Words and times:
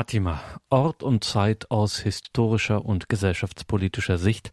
Fatima. 0.00 0.40
Ort 0.70 1.02
und 1.02 1.24
Zeit 1.24 1.70
aus 1.70 1.98
historischer 1.98 2.86
und 2.86 3.10
gesellschaftspolitischer 3.10 4.16
Sicht. 4.16 4.50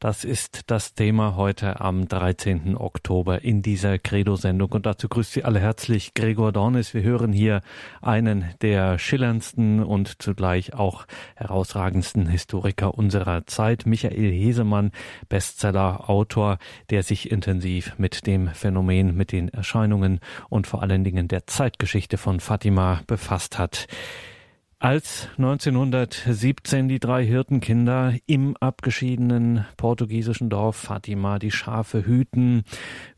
Das 0.00 0.24
ist 0.24 0.62
das 0.72 0.94
Thema 0.94 1.36
heute 1.36 1.80
am 1.80 2.08
13. 2.08 2.76
Oktober 2.76 3.44
in 3.44 3.62
dieser 3.62 4.00
Credo-Sendung. 4.00 4.72
Und 4.72 4.86
dazu 4.86 5.08
grüßt 5.08 5.34
Sie 5.34 5.44
alle 5.44 5.60
herzlich 5.60 6.14
Gregor 6.14 6.50
Dornis. 6.50 6.94
Wir 6.94 7.02
hören 7.02 7.32
hier 7.32 7.60
einen 8.02 8.46
der 8.60 8.98
schillerndsten 8.98 9.84
und 9.84 10.20
zugleich 10.20 10.74
auch 10.74 11.06
herausragendsten 11.36 12.26
Historiker 12.26 12.98
unserer 12.98 13.46
Zeit, 13.46 13.86
Michael 13.86 14.32
Hesemann, 14.32 14.90
Bestseller-Autor, 15.28 16.58
der 16.90 17.04
sich 17.04 17.30
intensiv 17.30 17.96
mit 17.98 18.26
dem 18.26 18.48
Phänomen, 18.48 19.16
mit 19.16 19.30
den 19.30 19.48
Erscheinungen 19.48 20.18
und 20.48 20.66
vor 20.66 20.82
allen 20.82 21.04
Dingen 21.04 21.28
der 21.28 21.46
Zeitgeschichte 21.46 22.18
von 22.18 22.40
Fatima 22.40 23.02
befasst 23.06 23.60
hat. 23.60 23.86
Als 24.80 25.26
1917 25.38 26.86
die 26.86 27.00
drei 27.00 27.26
Hirtenkinder 27.26 28.14
im 28.26 28.56
abgeschiedenen 28.58 29.66
portugiesischen 29.76 30.50
Dorf 30.50 30.76
Fatima 30.76 31.40
die 31.40 31.50
Schafe 31.50 32.06
hüten, 32.06 32.62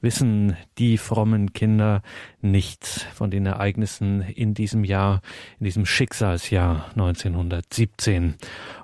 wissen 0.01 0.57
die 0.79 0.97
frommen 0.97 1.53
Kinder 1.53 2.01
nichts 2.41 3.03
von 3.13 3.31
den 3.31 3.45
Ereignissen 3.45 4.23
in 4.23 4.55
diesem 4.55 4.85
Jahr, 4.85 5.21
in 5.59 5.65
diesem 5.65 5.85
Schicksalsjahr 5.85 6.87
1917. 6.93 8.37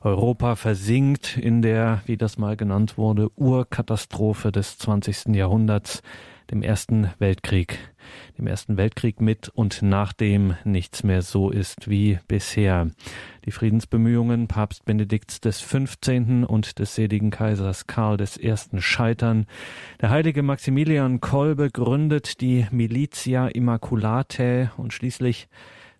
Europa 0.02 0.54
versinkt 0.54 1.38
in 1.38 1.62
der, 1.62 2.02
wie 2.04 2.18
das 2.18 2.36
mal 2.36 2.58
genannt 2.58 2.98
wurde, 2.98 3.30
Urkatastrophe 3.36 4.52
des 4.52 4.76
20. 4.76 5.34
Jahrhunderts, 5.34 6.02
dem 6.50 6.60
Ersten 6.60 7.10
Weltkrieg 7.18 7.78
dem 8.38 8.46
Ersten 8.46 8.76
Weltkrieg 8.76 9.20
mit 9.20 9.48
und 9.48 9.82
nachdem 9.82 10.54
nichts 10.64 11.02
mehr 11.02 11.22
so 11.22 11.50
ist 11.50 11.88
wie 11.88 12.18
bisher. 12.28 12.88
Die 13.44 13.50
Friedensbemühungen 13.50 14.48
Papst 14.48 14.84
Benedikts 14.84 15.40
des 15.40 15.60
15. 15.60 16.44
und 16.44 16.78
des 16.78 16.94
seligen 16.94 17.30
Kaisers 17.30 17.86
Karl 17.86 18.20
I. 18.20 18.54
scheitern. 18.80 19.46
Der 20.00 20.10
heilige 20.10 20.42
Maximilian 20.42 21.20
Kolbe 21.20 21.70
gründet 21.70 22.40
die 22.40 22.66
Militia 22.70 23.48
Immaculatae 23.48 24.70
und 24.76 24.92
schließlich 24.92 25.48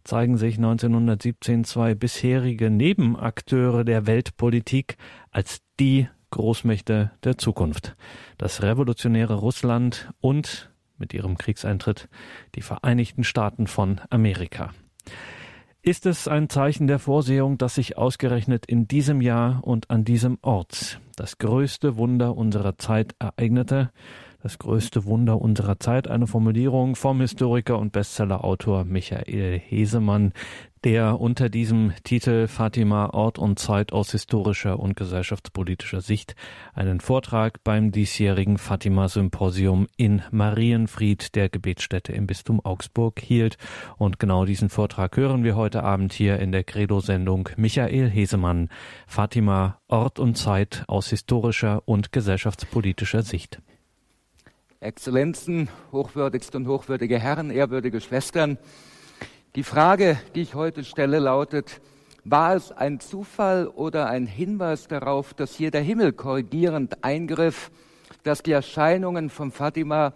zeigen 0.05 0.37
sich 0.37 0.57
1917 0.57 1.65
zwei 1.65 1.95
bisherige 1.95 2.71
Nebenakteure 2.71 3.85
der 3.85 4.07
Weltpolitik 4.07 4.97
als 5.31 5.63
die 5.81 6.09
Großmächte 6.31 7.13
der 7.25 7.39
Zukunft. 7.39 7.97
Das 8.39 8.63
revolutionäre 8.63 9.35
Russland 9.35 10.11
und 10.21 10.71
mit 10.99 11.15
ihrem 11.15 11.39
Kriegseintritt 11.39 12.09
die 12.55 12.63
Vereinigten 12.63 13.25
Staaten 13.25 13.67
von 13.67 14.01
Amerika. 14.11 14.73
Ist 15.83 16.05
es 16.05 16.27
ein 16.27 16.49
Zeichen 16.49 16.89
der 16.89 16.99
Vorsehung, 16.99 17.59
dass 17.59 17.77
sich 17.77 17.97
ausgerechnet 17.97 18.67
in 18.67 18.89
diesem 18.89 19.21
Jahr 19.21 19.63
und 19.63 19.89
an 19.89 20.05
diesem 20.05 20.39
Ort 20.43 21.01
das 21.15 21.39
größte 21.39 21.97
Wunder 21.97 22.37
unserer 22.37 22.77
Zeit 22.77 23.15
ereignete? 23.21 23.93
Das 24.47 24.59
größte 24.59 25.07
Wunder 25.07 25.41
unserer 25.41 25.81
Zeit, 25.81 26.07
eine 26.07 26.29
Formulierung 26.29 26.95
vom 26.95 27.21
Historiker 27.21 27.81
und 27.81 27.91
Bestsellerautor 27.91 28.85
Michael 28.85 29.59
Hesemann, 29.59 30.33
der 30.85 31.21
unter 31.21 31.49
diesem 31.49 31.93
Titel 32.05 32.47
Fatima 32.47 33.07
Ort 33.07 33.41
und 33.41 33.59
Zeit 33.59 33.93
aus 33.93 34.13
historischer 34.13 34.79
und 34.79 34.95
gesellschaftspolitischer 34.95 36.01
Sicht 36.01 36.37
einen 36.75 37.01
Vortrag 37.01 37.65
beim 37.65 37.91
diesjährigen 37.91 38.57
Fatima 38.57 39.09
Symposium 39.09 39.89
in 39.97 40.23
Marienfried 40.31 41.35
der 41.35 41.49
Gebetsstätte 41.49 42.13
im 42.13 42.29
Bistum 42.29 42.65
Augsburg 42.65 43.19
hielt. 43.19 43.59
Und 43.99 44.21
genau 44.21 44.45
diesen 44.45 44.69
Vortrag 44.69 45.17
hören 45.17 45.43
wir 45.43 45.57
heute 45.57 45.83
Abend 45.83 46.13
hier 46.13 46.39
in 46.39 46.53
der 46.53 46.63
Credo-Sendung 46.63 47.49
Michael 47.57 48.09
Hesemann. 48.09 48.69
Fatima 49.09 49.81
Ort 49.89 50.21
und 50.21 50.39
Zeit 50.39 50.85
aus 50.87 51.09
historischer 51.11 51.83
und 51.85 52.13
gesellschaftspolitischer 52.13 53.25
Sicht. 53.25 53.61
Exzellenzen, 54.87 55.69
hochwürdigste 55.91 56.57
und 56.59 56.69
hochwürdige 56.69 57.19
Herren, 57.19 57.51
ehrwürdige 57.51 58.01
Schwestern, 58.01 58.57
die 59.57 59.65
Frage, 59.65 60.17
die 60.37 60.43
ich 60.43 60.55
heute 60.55 60.85
stelle, 60.85 61.19
lautet, 61.19 61.81
war 62.25 62.55
es 62.55 62.71
ein 62.71 63.01
Zufall 63.01 63.67
oder 63.67 64.09
ein 64.09 64.27
Hinweis 64.27 64.87
darauf, 64.87 65.35
dass 65.35 65.57
hier 65.57 65.73
der 65.73 65.81
Himmel 65.81 66.13
korrigierend 66.13 67.03
eingriff, 67.03 67.73
dass 68.23 68.45
die 68.45 68.53
Erscheinungen 68.53 69.29
von 69.29 69.51
Fatima 69.51 70.13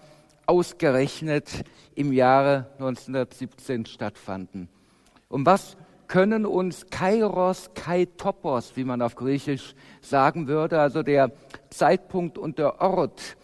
ausgerechnet 0.47 1.65
im 1.97 2.13
Jahre 2.13 2.67
1917 2.75 3.87
stattfanden? 3.87 4.69
Und 5.29 5.47
was 5.47 5.77
können 6.07 6.47
uns 6.47 6.87
Kairos, 6.91 7.71
Kaitopos, 7.75 8.77
wie 8.77 8.85
man 8.85 9.03
auf 9.03 9.17
Griechisch 9.17 9.75
sagen 10.01 10.47
würde, 10.47 10.81
also 10.81 11.03
der 11.03 11.33
Zeitpunkt 11.71 12.39
und 12.39 12.59
der 12.59 12.81
Ort, 12.81 13.37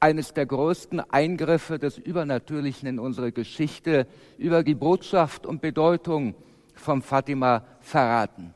eines 0.00 0.32
der 0.32 0.46
größten 0.46 1.00
Eingriffe 1.00 1.78
des 1.78 1.98
Übernatürlichen 1.98 2.88
in 2.88 2.98
unsere 2.98 3.32
Geschichte 3.32 4.06
über 4.36 4.62
die 4.62 4.74
Botschaft 4.74 5.46
und 5.46 5.60
Bedeutung 5.60 6.34
von 6.74 7.02
Fatima 7.02 7.64
verraten. 7.80 8.54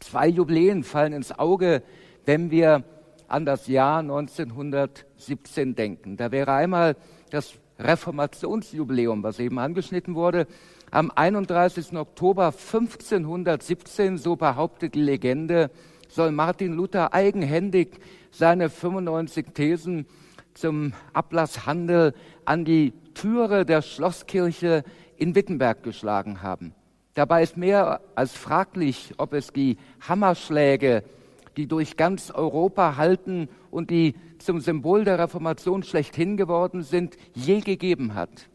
Zwei 0.00 0.28
Jubiläen 0.28 0.82
fallen 0.82 1.12
ins 1.12 1.36
Auge, 1.38 1.82
wenn 2.24 2.50
wir 2.50 2.84
an 3.28 3.44
das 3.44 3.68
Jahr 3.68 4.00
1917 4.00 5.74
denken. 5.74 6.16
Da 6.16 6.32
wäre 6.32 6.52
einmal 6.52 6.96
das 7.30 7.54
Reformationsjubiläum, 7.78 9.22
was 9.22 9.38
eben 9.38 9.58
angeschnitten 9.58 10.14
wurde. 10.14 10.46
Am 10.90 11.12
31. 11.14 11.96
Oktober 11.96 12.46
1517, 12.46 14.18
so 14.18 14.36
behauptet 14.36 14.94
die 14.94 15.02
Legende, 15.02 15.70
soll 16.08 16.32
Martin 16.32 16.72
Luther 16.72 17.14
eigenhändig 17.14 18.00
seine 18.32 18.68
95 18.68 19.46
Thesen 19.54 20.06
zum 20.60 20.92
Ablasshandel 21.12 22.14
an 22.44 22.64
die 22.64 22.92
Türe 23.14 23.64
der 23.64 23.82
Schlosskirche 23.82 24.84
in 25.16 25.34
Wittenberg 25.34 25.82
geschlagen 25.82 26.42
haben. 26.42 26.74
Dabei 27.14 27.42
ist 27.42 27.56
mehr 27.56 28.00
als 28.14 28.32
fraglich, 28.32 29.14
ob 29.18 29.32
es 29.32 29.48
die 29.48 29.78
Hammerschläge, 30.06 31.02
die 31.56 31.66
durch 31.66 31.96
ganz 31.96 32.30
Europa 32.30 32.96
halten 32.96 33.48
und 33.70 33.90
die 33.90 34.14
zum 34.38 34.60
Symbol 34.60 35.04
der 35.04 35.18
Reformation 35.18 35.82
schlechthin 35.82 36.36
geworden 36.36 36.82
sind, 36.82 37.16
je 37.34 37.60
gegeben 37.60 38.14
hat. 38.14 38.48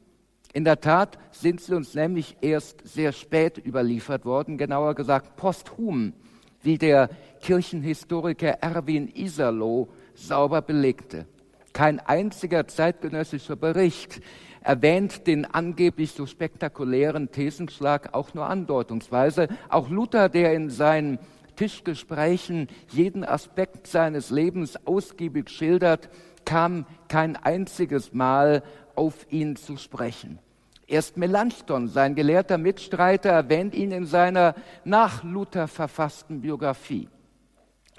In 0.53 0.63
der 0.63 0.79
Tat 0.79 1.17
sind 1.31 1.59
sie 1.59 1.75
uns 1.75 1.93
nämlich 1.95 2.37
erst 2.39 2.87
sehr 2.87 3.11
spät 3.11 3.61
überliefert 3.63 4.23
worden, 4.23 4.57
genauer 4.57 4.95
gesagt 4.95 5.35
posthum, 5.35 6.13
wie 6.61 6.77
der 6.77 7.09
Kirchenhistoriker 7.41 8.51
Erwin 8.61 9.11
Iserloh 9.13 9.89
sauber 10.15 10.61
belegte. 10.61 11.27
Kein 11.75 11.99
einziger 11.99 12.69
zeitgenössischer 12.69 13.57
Bericht 13.57 14.21
erwähnt 14.61 15.27
den 15.27 15.43
angeblich 15.43 16.13
so 16.13 16.25
spektakulären 16.25 17.33
Thesenschlag 17.33 18.13
auch 18.13 18.33
nur 18.33 18.45
andeutungsweise. 18.47 19.49
Auch 19.67 19.89
Luther, 19.89 20.29
der 20.29 20.53
in 20.53 20.69
seinen 20.69 21.19
Tischgesprächen 21.57 22.69
jeden 22.91 23.25
Aspekt 23.25 23.87
seines 23.87 24.29
Lebens 24.29 24.77
ausgiebig 24.87 25.49
schildert, 25.49 26.07
kam 26.45 26.85
kein 27.09 27.35
einziges 27.35 28.13
Mal 28.13 28.63
auf 28.95 29.29
ihn 29.29 29.57
zu 29.57 29.75
sprechen. 29.75 30.39
Erst 30.87 31.17
Melanchthon, 31.17 31.89
sein 31.89 32.15
gelehrter 32.15 32.57
Mitstreiter, 32.57 33.31
erwähnt 33.31 33.75
ihn 33.75 33.91
in 33.91 34.05
seiner 34.05 34.55
nach 34.85 35.25
Luther 35.25 35.67
verfassten 35.67 36.39
Biografie. 36.39 37.09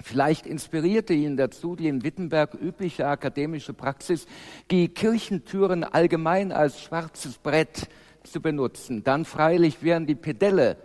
Vielleicht 0.01 0.45
inspirierte 0.45 1.13
ihn 1.13 1.37
dazu 1.37 1.75
die 1.75 1.87
in 1.87 2.03
Wittenberg 2.03 2.53
übliche 2.53 3.07
akademische 3.07 3.73
Praxis, 3.73 4.27
die 4.69 4.89
Kirchentüren 4.89 5.83
allgemein 5.83 6.51
als 6.51 6.81
schwarzes 6.81 7.37
Brett 7.39 7.89
zu 8.23 8.41
benutzen. 8.41 9.03
Dann 9.03 9.25
freilich 9.25 9.81
wären 9.81 10.05
die 10.05 10.15
Pedelle, 10.15 10.77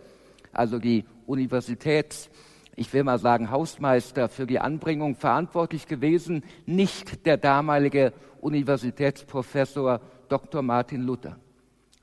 also 0.52 0.78
die 0.78 1.04
Universitäts, 1.26 2.30
ich 2.74 2.92
will 2.94 3.04
mal 3.04 3.18
sagen 3.18 3.50
Hausmeister 3.50 4.30
für 4.30 4.46
die 4.46 4.58
Anbringung 4.58 5.14
verantwortlich 5.14 5.86
gewesen, 5.86 6.42
nicht 6.64 7.26
der 7.26 7.36
damalige 7.36 8.14
Universitätsprofessor 8.40 10.00
Dr. 10.28 10.62
Martin 10.62 11.02
Luther. 11.02 11.36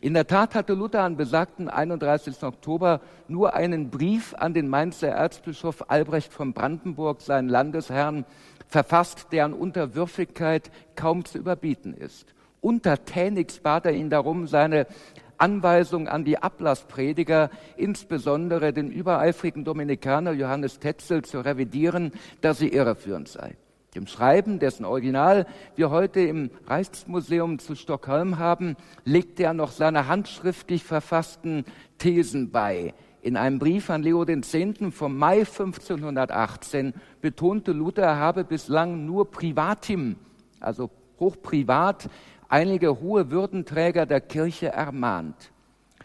In 0.02 0.14
der 0.14 0.28
Tat 0.28 0.56
hatte 0.56 0.76
Luther 0.76 1.02
am 1.02 1.18
besagten 1.18 1.68
31. 1.68 2.42
Oktober 2.44 3.02
nur 3.28 3.54
einen 3.54 3.90
Brief 3.90 4.34
an 4.34 4.54
den 4.54 4.70
Mainzer 4.70 5.10
Erzbischof 5.10 5.90
Albrecht 5.90 6.32
von 6.32 6.54
Brandenburg, 6.54 7.20
seinen 7.20 7.50
Landesherrn, 7.50 8.24
verfasst, 8.70 9.28
deren 9.34 9.52
Unterwürfigkeit 9.52 10.72
kaum 10.96 11.26
zu 11.26 11.38
überbieten 11.38 11.94
ist. 11.94 12.34
Untertänigst 12.62 13.62
bat 13.62 13.86
er 13.88 13.92
ihn 13.92 14.10
darum, 14.10 14.48
seine 14.48 14.88
Anweisung 15.38 16.08
an 16.08 16.24
die 16.24 16.38
Ablassprediger, 16.38 17.50
insbesondere 17.76 18.72
den 18.72 18.92
übereifrigen 18.92 19.66
Dominikaner 19.66 20.32
Johannes 20.32 20.80
Tetzel, 20.80 21.24
zu 21.24 21.42
revidieren, 21.42 22.14
dass 22.40 22.60
sie 22.60 22.70
irreführend 22.70 23.28
sei. 23.28 23.58
Dem 23.96 24.06
Schreiben, 24.06 24.60
dessen 24.60 24.86
Original 24.86 25.48
wir 25.76 25.90
heute 25.90 26.20
im 26.20 26.52
Reichsmuseum 26.68 27.58
zu 27.58 27.74
Stockholm 27.74 28.38
haben, 28.38 28.76
legt 29.04 29.40
er 29.40 29.54
noch 29.54 29.72
seine 29.72 30.08
handschriftlich 30.08 30.84
verfassten 30.84 31.66
Thesen 31.98 32.52
bei. 32.52 32.94
In 33.24 33.36
einem 33.36 33.58
Brief 33.58 33.90
an 33.90 34.04
Leo 34.04 34.24
X. 34.24 34.56
vom 34.92 35.18
Mai 35.18 35.40
1518 35.40 36.94
betonte 37.20 37.72
Luther, 37.72 38.04
er 38.04 38.18
habe 38.18 38.44
bislang 38.44 39.08
nur 39.08 39.32
privatim, 39.32 40.18
also 40.60 40.92
hochprivat, 41.20 42.10
einige 42.48 43.02
hohe 43.02 43.32
Würdenträger 43.32 44.06
der 44.06 44.22
Kirche 44.22 44.68
ermahnt. 44.68 45.52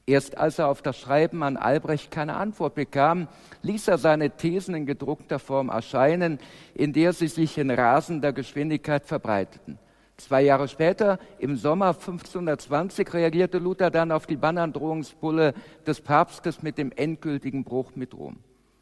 Erst 0.06 0.36
als 0.36 0.58
er 0.58 0.68
auf 0.68 0.82
das 0.82 0.98
Schreiben 0.98 1.42
an 1.42 1.56
Albrecht 1.56 2.10
keine 2.10 2.36
Antwort 2.36 2.74
bekam, 2.74 3.26
ließ 3.62 3.88
er 3.88 3.96
seine 3.96 4.30
Thesen 4.30 4.74
in 4.74 4.86
gedruckter 4.86 5.38
Form 5.38 5.70
erscheinen, 5.70 6.38
in 6.74 6.92
der 6.92 7.14
sie 7.14 7.28
sich 7.28 7.56
in 7.56 7.70
rasender 7.70 8.34
Geschwindigkeit 8.34 9.06
verbreiteten. 9.06 9.78
Zwei 10.18 10.42
Jahre 10.42 10.68
später, 10.68 11.18
im 11.38 11.56
Sommer 11.56 11.88
1520, 11.88 13.14
reagierte 13.14 13.58
Luther 13.58 13.90
dann 13.90 14.12
auf 14.12 14.26
die 14.26 14.36
Bannandrohungsbulle 14.36 15.54
des 15.86 16.02
Papstes 16.02 16.62
mit 16.62 16.76
dem 16.78 16.92
endgültigen 16.92 17.64
Bruch 17.64 17.96
mit 17.96 18.14
Rom. 18.14 18.36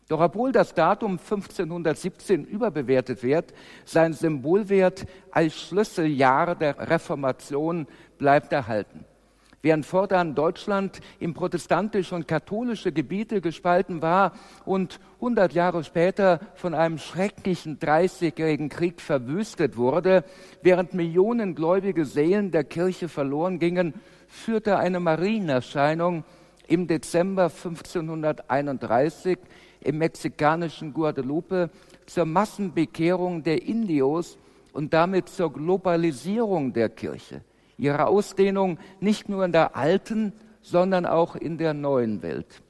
Doch 0.09 0.21
obwohl 0.21 0.53
das 0.53 0.75
Datum 0.75 1.13
1517 1.13 2.45
überbewertet 2.45 3.23
wird, 3.23 3.55
sein 3.87 4.13
Symbolwert 4.13 5.07
als 5.31 5.55
Schlüsseljahr 5.55 6.55
der 6.55 6.91
Reformation 6.91 7.87
bleibt 8.19 8.53
erhalten. 8.53 9.07
Während 9.65 9.87
fortan 9.87 10.35
Deutschland 10.35 11.01
in 11.21 11.35
protestantische 11.35 12.17
und 12.17 12.27
katholische 12.27 12.91
Gebiete 12.91 13.41
gespalten 13.41 14.03
war 14.03 14.33
und 14.65 14.99
100 15.17 15.53
Jahre 15.53 15.85
später 15.85 16.41
von 16.57 16.75
einem 16.75 16.99
schrecklichen 16.99 17.79
Dreißigjährigen 17.79 18.69
Krieg 18.69 19.01
verwüstet 19.01 19.77
wurde, 19.77 20.25
während 20.63 20.95
Millionen 20.95 21.55
gläubige 21.55 22.05
Seelen 22.05 22.51
der 22.51 22.65
Kirche 22.65 23.09
verloren 23.09 23.61
gingen, 23.61 23.95
führte 24.27 24.79
eine 24.79 24.99
Marienerscheinung 24.99 26.25
im 26.67 26.89
Dezember 26.89 27.45
1531 27.45 29.39
im 29.79 29.99
mexikanischen 29.99 30.93
Guadalupe 30.93 31.71
zur 32.07 32.25
Massenbekehrung 32.25 33.45
der 33.45 33.63
Indios 33.63 34.39
und 34.73 34.93
damit 34.93 35.29
zur 35.29 35.53
Globalisierung 35.53 36.73
der 36.73 36.89
Kirche 36.89 37.43
ihre 37.83 38.07
Ausdehnung 38.07 38.79
nicht 39.01 39.29
nur 39.29 39.45
in 39.45 39.53
der 39.53 39.77
alten, 39.77 40.33
sondern 40.63 41.05
auch 41.05 41.35
in 41.35 41.59
der 41.59 41.75
neuen 41.75 42.23
Welt. 42.23 42.63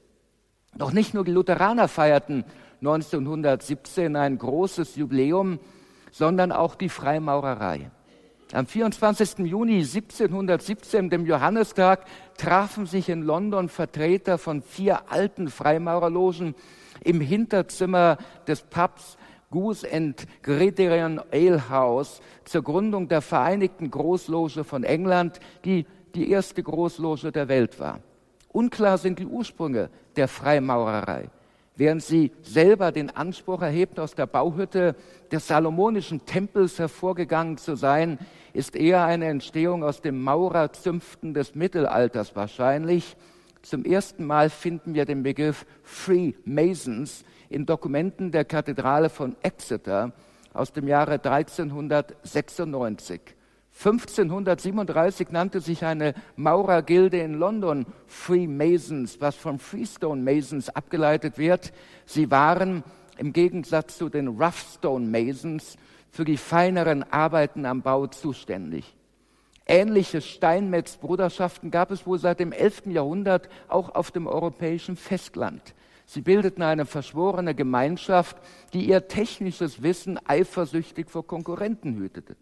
Doch 0.74 0.92
nicht 0.92 1.12
nur 1.12 1.24
die 1.24 1.32
Lutheraner 1.32 1.86
feierten 1.86 2.44
1917 2.80 4.16
ein 4.16 4.38
großes 4.38 4.96
Jubiläum, 4.96 5.60
sondern 6.10 6.50
auch 6.50 6.74
die 6.74 6.88
Freimaurerei. 6.88 7.90
Am 8.54 8.66
24. 8.66 9.38
Juni 9.46 9.76
1717, 9.80 11.10
dem 11.10 11.26
Johannistag, 11.26 12.04
trafen 12.36 12.86
sich 12.86 13.08
in 13.08 13.22
London 13.22 13.68
Vertreter 13.68 14.36
von 14.36 14.62
vier 14.62 15.10
alten 15.10 15.48
Freimaurerlogen 15.48 16.54
im 17.04 17.20
Hinterzimmer 17.20 18.18
des 18.46 18.62
Pubs 18.62 19.16
Goose 19.52 19.86
and 19.92 20.26
Gregorian 20.42 21.20
Ale 21.30 21.68
House 21.68 22.20
zur 22.44 22.62
Gründung 22.62 23.06
der 23.06 23.20
Vereinigten 23.20 23.88
Großloge 23.88 24.64
von 24.64 24.82
England, 24.82 25.38
die 25.64 25.86
die 26.16 26.30
erste 26.30 26.64
Großloge 26.64 27.30
der 27.30 27.46
Welt 27.46 27.78
war. 27.78 28.00
Unklar 28.48 28.98
sind 28.98 29.20
die 29.20 29.26
Ursprünge 29.26 29.88
der 30.16 30.26
Freimaurerei. 30.26 31.30
Während 31.74 32.02
sie 32.02 32.32
selber 32.42 32.92
den 32.92 33.10
Anspruch 33.10 33.62
erhebt, 33.62 33.98
aus 33.98 34.14
der 34.14 34.26
Bauhütte 34.26 34.94
des 35.30 35.46
Salomonischen 35.46 36.26
Tempels 36.26 36.78
hervorgegangen 36.78 37.56
zu 37.56 37.76
sein, 37.76 38.18
ist 38.52 38.76
eher 38.76 39.04
eine 39.04 39.26
Entstehung 39.26 39.82
aus 39.82 40.02
dem 40.02 40.22
Maurerzünften 40.22 41.32
des 41.32 41.54
Mittelalters 41.54 42.36
wahrscheinlich. 42.36 43.16
Zum 43.62 43.84
ersten 43.84 44.26
Mal 44.26 44.50
finden 44.50 44.94
wir 44.94 45.04
den 45.04 45.22
Begriff 45.22 45.64
Freemasons 45.84 47.22
in 47.48 47.64
Dokumenten 47.64 48.32
der 48.32 48.44
Kathedrale 48.44 49.08
von 49.08 49.36
Exeter 49.42 50.12
aus 50.52 50.72
dem 50.72 50.88
Jahre 50.88 51.12
1396. 51.12 53.20
1537 53.74 55.30
nannte 55.30 55.60
sich 55.60 55.84
eine 55.84 56.14
Maurergilde 56.36 57.18
in 57.18 57.34
London 57.34 57.86
Freemasons, 58.06 59.20
was 59.20 59.36
von 59.36 59.60
Freestone 59.60 60.20
Masons 60.20 60.68
abgeleitet 60.68 61.38
wird. 61.38 61.72
Sie 62.04 62.30
waren 62.30 62.82
im 63.16 63.32
Gegensatz 63.32 63.96
zu 63.96 64.08
den 64.08 64.26
Roughstone 64.28 65.06
Masons 65.06 65.76
für 66.10 66.24
die 66.24 66.36
feineren 66.36 67.04
Arbeiten 67.04 67.64
am 67.64 67.82
Bau 67.82 68.08
zuständig. 68.08 68.96
Ähnliche 69.66 70.20
Steinmetzbruderschaften 70.20 71.70
gab 71.70 71.90
es 71.90 72.06
wohl 72.06 72.18
seit 72.18 72.40
dem 72.40 72.52
11. 72.52 72.86
Jahrhundert 72.86 73.48
auch 73.68 73.94
auf 73.94 74.10
dem 74.10 74.26
europäischen 74.26 74.96
Festland. 74.96 75.74
Sie 76.04 76.20
bildeten 76.20 76.62
eine 76.62 76.84
verschworene 76.84 77.54
Gemeinschaft, 77.54 78.36
die 78.72 78.86
ihr 78.86 79.08
technisches 79.08 79.82
Wissen 79.82 80.18
eifersüchtig 80.26 81.08
vor 81.08 81.26
Konkurrenten 81.26 81.96
hütete. 81.96 82.36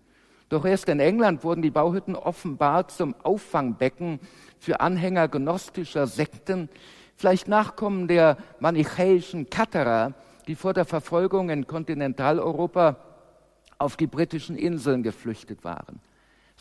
Doch 0.48 0.64
erst 0.64 0.88
in 0.88 0.98
England 0.98 1.44
wurden 1.44 1.62
die 1.62 1.70
Bauhütten 1.70 2.16
offenbar 2.16 2.88
zum 2.88 3.14
Auffangbecken 3.22 4.18
für 4.58 4.80
Anhänger 4.80 5.28
gnostischer 5.28 6.08
Sekten, 6.08 6.68
vielleicht 7.14 7.46
Nachkommen 7.46 8.08
der 8.08 8.38
manichäischen 8.58 9.48
Katerer, 9.48 10.14
die 10.48 10.56
vor 10.56 10.74
der 10.74 10.86
Verfolgung 10.86 11.50
in 11.50 11.66
Kontinentaleuropa 11.68 12.96
auf 13.78 13.96
die 13.96 14.08
britischen 14.08 14.56
Inseln 14.56 15.04
geflüchtet 15.04 15.62
waren. 15.62 16.00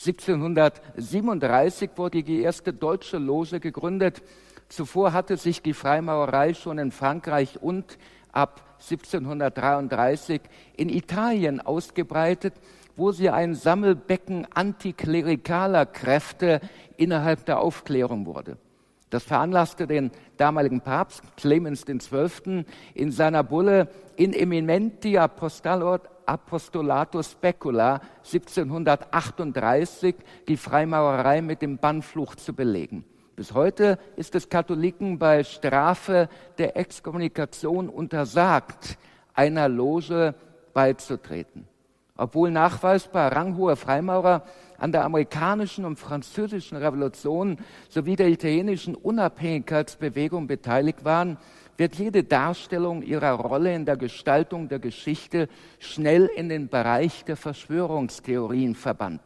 1737 0.06 1.92
wurde 1.96 2.24
die 2.24 2.42
erste 2.42 2.74
deutsche 2.74 3.18
Loge 3.18 3.60
gegründet, 3.60 4.22
Zuvor 4.70 5.14
hatte 5.14 5.36
sich 5.36 5.64
die 5.64 5.74
Freimaurerei 5.74 6.54
schon 6.54 6.78
in 6.78 6.92
Frankreich 6.92 7.62
und 7.62 7.98
ab 8.32 8.78
1733 8.80 10.42
in 10.78 10.90
Italien 10.90 11.60
ausgebreitet, 11.60 12.54
wo 12.96 13.12
sie 13.12 13.32
ein 13.32 13.56
Sammelbecken 13.56 14.48
antiklerikaler 14.54 15.88
Kräfte 15.88 16.62
innerhalb 16.98 17.46
der 17.46 17.60
Aufklärung 17.60 18.28
wurde. 18.28 18.58
Das 19.10 19.24
veranlasste 19.24 19.88
den 19.88 20.12
damaligen 20.38 20.82
Papst 20.82 21.24
Clemens 21.36 21.86
XII. 21.86 22.64
in 22.94 23.12
seiner 23.12 23.44
Bulle 23.44 23.90
In 24.18 24.34
eminenti 24.34 25.18
apostolatus 26.30 27.32
specula 27.32 28.02
1738 28.24 30.16
die 30.48 30.58
Freimaurerei 30.58 31.42
mit 31.42 31.62
dem 31.62 31.78
Bannfluch 31.78 32.36
zu 32.36 32.54
belegen. 32.54 33.04
Bis 33.36 33.54
heute 33.54 33.98
ist 34.16 34.36
es 34.36 34.50
Katholiken 34.50 35.18
bei 35.18 35.44
Strafe 35.44 36.30
der 36.58 36.78
Exkommunikation 36.78 37.90
untersagt, 37.90 38.98
einer 39.34 39.70
Loge 39.70 40.36
beizutreten. 40.74 41.68
Obwohl 42.18 42.52
nachweisbar 42.52 43.34
ranghohe 43.34 43.76
Freimaurer 43.76 44.44
an 44.80 44.92
der 44.92 45.04
amerikanischen 45.04 45.86
und 45.86 46.00
französischen 46.00 46.78
Revolution 46.78 47.58
sowie 47.90 48.16
der 48.16 48.30
italienischen 48.30 48.96
Unabhängigkeitsbewegung 48.96 50.48
beteiligt 50.48 51.06
waren, 51.06 51.38
wird 51.78 51.96
jede 51.96 52.24
Darstellung 52.24 53.02
ihrer 53.02 53.32
Rolle 53.32 53.74
in 53.74 53.86
der 53.86 53.96
Gestaltung 53.96 54.68
der 54.68 54.80
Geschichte 54.80 55.48
schnell 55.80 56.30
in 56.36 56.50
den 56.50 56.68
Bereich 56.68 57.24
der 57.24 57.38
Verschwörungstheorien 57.38 58.76
verbannt. 58.76 59.22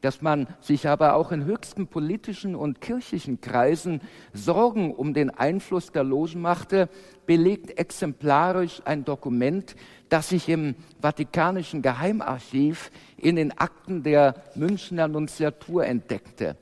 Dass 0.00 0.22
man 0.22 0.46
sich 0.60 0.88
aber 0.88 1.14
auch 1.14 1.32
in 1.32 1.44
höchsten 1.44 1.88
politischen 1.88 2.54
und 2.54 2.80
kirchlichen 2.80 3.40
Kreisen 3.40 4.00
Sorgen 4.32 4.94
um 4.94 5.12
den 5.12 5.30
Einfluss 5.30 5.90
der 5.90 6.04
Logen 6.04 6.40
machte, 6.40 6.88
belegt 7.26 7.78
exemplarisch 7.78 8.80
ein 8.84 9.04
Dokument, 9.04 9.74
das 10.08 10.28
sich 10.30 10.48
im 10.48 10.74
Vatikanischen 11.00 11.82
Geheimarchiv 11.82 12.90
in 13.16 13.36
den 13.36 13.56
Akten 13.58 14.02
der 14.02 14.34
Münchner 14.54 15.08
Nunziatur 15.08 15.84
entdeckte. 15.84 16.56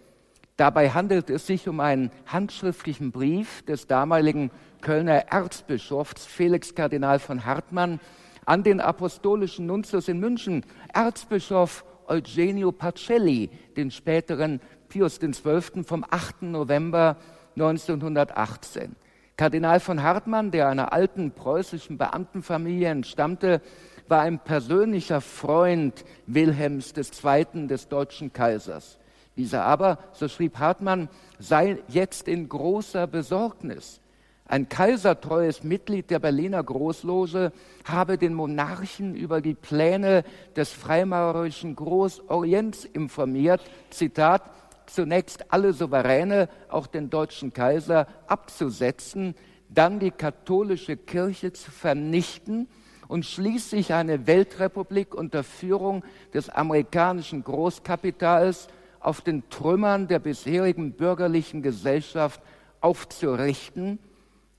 Dabei 0.56 0.90
handelt 0.90 1.28
es 1.28 1.46
sich 1.46 1.68
um 1.68 1.80
einen 1.80 2.10
handschriftlichen 2.26 3.12
Brief 3.12 3.62
des 3.62 3.86
damaligen 3.86 4.50
Kölner 4.80 5.30
Erzbischofs 5.30 6.24
Felix 6.24 6.74
Kardinal 6.74 7.18
von 7.18 7.44
Hartmann 7.44 8.00
an 8.46 8.62
den 8.62 8.80
apostolischen 8.80 9.66
Nuntius 9.66 10.08
in 10.08 10.18
München, 10.18 10.64
Erzbischof 10.94 11.84
Eugenio 12.06 12.72
Pacelli, 12.72 13.50
den 13.76 13.90
späteren 13.90 14.60
Pius 14.88 15.18
XII. 15.18 15.82
vom 15.84 16.04
8. 16.08 16.42
November 16.42 17.16
1918. 17.56 18.94
Kardinal 19.37 19.81
von 19.81 20.02
Hartmann, 20.02 20.50
der 20.50 20.69
einer 20.69 20.95
alten 20.95 21.31
preußischen 21.31 21.99
Beamtenfamilie 21.99 22.88
entstammte, 22.88 23.61
war 24.09 24.21
ein 24.21 24.38
persönlicher 24.38 25.21
Freund 25.21 26.05
Wilhelms 26.26 26.95
II. 26.97 27.66
des 27.66 27.88
deutschen 27.88 28.33
Kaisers. 28.33 28.99
Dieser 29.37 29.64
aber, 29.64 29.99
so 30.12 30.28
schrieb 30.28 30.59
Hartmann, 30.59 31.11
sei 31.38 31.78
jetzt 31.88 32.28
in 32.28 32.49
großer 32.49 33.07
Besorgnis. 33.07 34.00
Ein 34.47 34.71
kaisertreues 34.71 35.64
Mitglied 35.64 36.09
der 36.09 36.21
Berliner 36.21 36.62
Großloge 36.62 37.52
habe 37.85 38.16
den 38.16 38.33
Monarchen 38.33 39.14
über 39.14 39.43
die 39.43 39.55
Pläne 39.55 40.25
des 40.55 40.71
freimaurerischen 40.71 41.76
Großorients 41.76 42.85
informiert. 42.87 43.61
Zitat, 43.90 44.43
zunächst 44.87 45.52
alle 45.52 45.73
Souveräne, 45.73 46.49
auch 46.69 46.87
den 46.87 47.11
deutschen 47.11 47.52
Kaiser, 47.52 48.07
abzusetzen, 48.26 49.35
dann 49.69 49.99
die 49.99 50.11
katholische 50.11 50.97
Kirche 50.97 51.52
zu 51.52 51.71
vernichten 51.71 52.69
und 53.09 53.25
schließlich 53.25 53.93
eine 53.95 54.26
Weltrepublik 54.26 55.14
unter 55.14 55.45
Führung 55.45 56.05
des 56.35 56.49
amerikanischen 56.49 57.45
Großkapitals 57.45 58.69
auf 59.00 59.21
den 59.21 59.49
Trümmern 59.50 60.09
der 60.09 60.19
bisherigen 60.19 60.93
bürgerlichen 60.93 61.62
Gesellschaft 61.62 62.40
aufzurichten. 62.81 63.99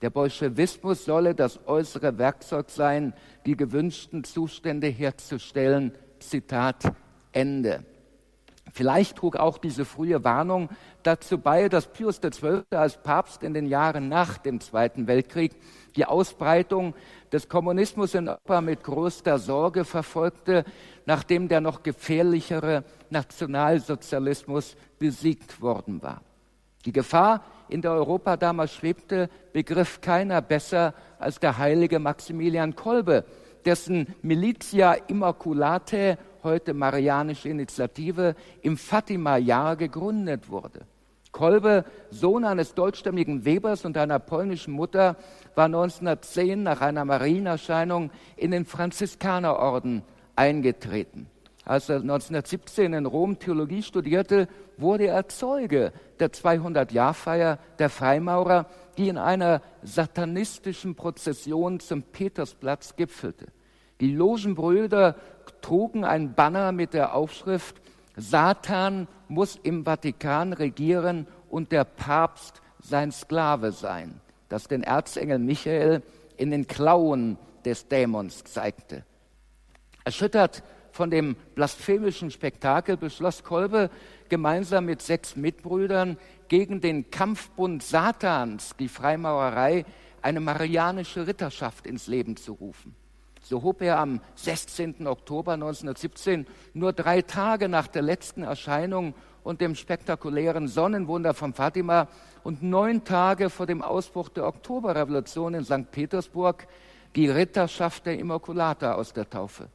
Der 0.00 0.10
Bolschewismus 0.10 1.04
solle 1.04 1.34
das 1.34 1.66
äußere 1.66 2.18
Werkzeug 2.18 2.70
sein, 2.70 3.12
die 3.46 3.56
gewünschten 3.56 4.24
Zustände 4.24 4.86
herzustellen. 4.86 5.92
Zitat 6.20 6.92
Ende. 7.32 7.84
Vielleicht 8.78 9.16
trug 9.16 9.34
auch 9.34 9.58
diese 9.58 9.84
frühe 9.84 10.22
Warnung 10.22 10.68
dazu 11.02 11.38
bei, 11.38 11.68
dass 11.68 11.88
Pius 11.88 12.20
XII. 12.20 12.62
als 12.70 12.96
Papst 12.96 13.42
in 13.42 13.52
den 13.52 13.66
Jahren 13.66 14.08
nach 14.08 14.38
dem 14.38 14.60
Zweiten 14.60 15.08
Weltkrieg 15.08 15.56
die 15.96 16.04
Ausbreitung 16.04 16.94
des 17.32 17.48
Kommunismus 17.48 18.14
in 18.14 18.28
Europa 18.28 18.60
mit 18.60 18.84
größter 18.84 19.40
Sorge 19.40 19.84
verfolgte, 19.84 20.64
nachdem 21.06 21.48
der 21.48 21.60
noch 21.60 21.82
gefährlichere 21.82 22.84
Nationalsozialismus 23.10 24.76
besiegt 25.00 25.60
worden 25.60 26.00
war. 26.00 26.22
Die 26.84 26.92
Gefahr, 26.92 27.42
in 27.68 27.82
der 27.82 27.90
Europa 27.90 28.36
damals 28.36 28.74
schwebte, 28.74 29.28
begriff 29.52 30.00
keiner 30.00 30.40
besser 30.40 30.94
als 31.18 31.40
der 31.40 31.58
heilige 31.58 31.98
Maximilian 31.98 32.76
Kolbe, 32.76 33.24
dessen 33.64 34.14
Militia 34.22 34.92
Immaculatae, 35.08 36.16
heute 36.42 36.74
Marianische 36.74 37.48
Initiative, 37.48 38.34
im 38.62 38.76
Fatima-Jahr 38.76 39.76
gegründet 39.76 40.48
wurde. 40.48 40.80
Kolbe, 41.32 41.84
Sohn 42.10 42.44
eines 42.44 42.74
deutschstämmigen 42.74 43.44
Webers 43.44 43.84
und 43.84 43.96
einer 43.96 44.18
polnischen 44.18 44.72
Mutter, 44.72 45.16
war 45.54 45.66
1910 45.66 46.62
nach 46.62 46.80
einer 46.80 47.04
Marienerscheinung 47.04 48.10
in 48.36 48.50
den 48.50 48.64
Franziskanerorden 48.64 50.02
eingetreten. 50.36 51.26
Als 51.64 51.90
er 51.90 51.96
1917 51.96 52.94
in 52.94 53.04
Rom 53.04 53.38
Theologie 53.38 53.82
studierte, 53.82 54.48
wurde 54.78 55.08
er 55.08 55.28
Zeuge 55.28 55.92
der 56.18 56.32
200-Jahrfeier 56.32 57.58
der 57.78 57.90
Freimaurer, 57.90 58.66
die 58.96 59.08
in 59.08 59.18
einer 59.18 59.60
satanistischen 59.82 60.94
Prozession 60.94 61.78
zum 61.78 62.02
Petersplatz 62.02 62.96
gipfelte. 62.96 63.48
Die 64.00 64.14
Logenbrüder 64.14 65.16
trugen 65.60 66.04
ein 66.04 66.34
Banner 66.34 66.72
mit 66.72 66.94
der 66.94 67.14
Aufschrift 67.14 67.80
Satan 68.16 69.06
muss 69.28 69.56
im 69.56 69.84
Vatikan 69.84 70.52
regieren 70.52 71.26
und 71.48 71.70
der 71.70 71.84
Papst 71.84 72.60
sein 72.80 73.12
Sklave 73.12 73.72
sein, 73.72 74.20
das 74.48 74.64
den 74.64 74.82
Erzengel 74.82 75.38
Michael 75.38 76.02
in 76.36 76.50
den 76.50 76.66
Klauen 76.66 77.38
des 77.64 77.88
Dämons 77.88 78.44
zeigte. 78.44 79.04
Erschüttert 80.04 80.62
von 80.90 81.10
dem 81.10 81.36
blasphemischen 81.54 82.30
Spektakel 82.30 82.96
beschloss 82.96 83.44
Kolbe 83.44 83.90
gemeinsam 84.28 84.86
mit 84.86 85.00
sechs 85.00 85.36
Mitbrüdern 85.36 86.18
gegen 86.48 86.80
den 86.80 87.10
Kampfbund 87.10 87.82
Satans, 87.82 88.74
die 88.78 88.88
Freimaurerei, 88.88 89.84
eine 90.22 90.40
marianische 90.40 91.26
Ritterschaft 91.26 91.86
ins 91.86 92.08
Leben 92.08 92.36
zu 92.36 92.54
rufen. 92.54 92.96
So 93.48 93.62
hob 93.62 93.80
er 93.80 93.98
am 93.98 94.20
16. 94.34 95.06
Oktober 95.06 95.54
1917, 95.54 96.46
nur 96.74 96.92
drei 96.92 97.22
Tage 97.22 97.70
nach 97.70 97.86
der 97.86 98.02
letzten 98.02 98.42
Erscheinung 98.42 99.14
und 99.42 99.62
dem 99.62 99.74
spektakulären 99.74 100.68
Sonnenwunder 100.68 101.32
von 101.32 101.54
Fatima 101.54 102.08
und 102.44 102.62
neun 102.62 103.04
Tage 103.04 103.48
vor 103.48 103.64
dem 103.64 103.80
Ausbruch 103.80 104.28
der 104.28 104.46
Oktoberrevolution 104.46 105.54
in 105.54 105.64
St. 105.64 105.90
Petersburg, 105.90 106.66
die 107.16 107.30
Ritterschaft 107.30 108.04
der 108.04 108.18
Immaculata 108.18 108.92
aus 108.92 109.14
der 109.14 109.30
Taufe. 109.30 109.68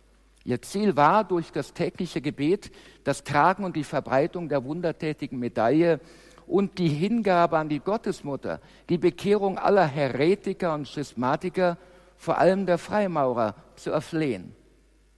Ihr 0.45 0.61
Ziel 0.61 0.95
war, 0.95 1.23
durch 1.23 1.51
das 1.51 1.73
tägliche 1.73 2.21
Gebet, 2.21 2.69
das 3.03 3.23
Tragen 3.23 3.63
und 3.63 3.75
die 3.75 3.83
Verbreitung 3.83 4.49
der 4.49 4.63
wundertätigen 4.65 5.39
Medaille 5.39 5.99
und 6.45 6.77
die 6.77 6.89
Hingabe 6.89 7.57
an 7.57 7.69
die 7.69 7.79
Gottesmutter, 7.79 8.59
die 8.89 8.99
Bekehrung 8.99 9.57
aller 9.57 9.87
Heretiker 9.87 10.75
und 10.75 10.87
Schismatiker 10.87 11.79
vor 12.23 12.37
allem 12.37 12.65
der 12.65 12.77
Freimaurer, 12.77 13.55
zu 13.75 13.91
erflehen. 13.91 14.55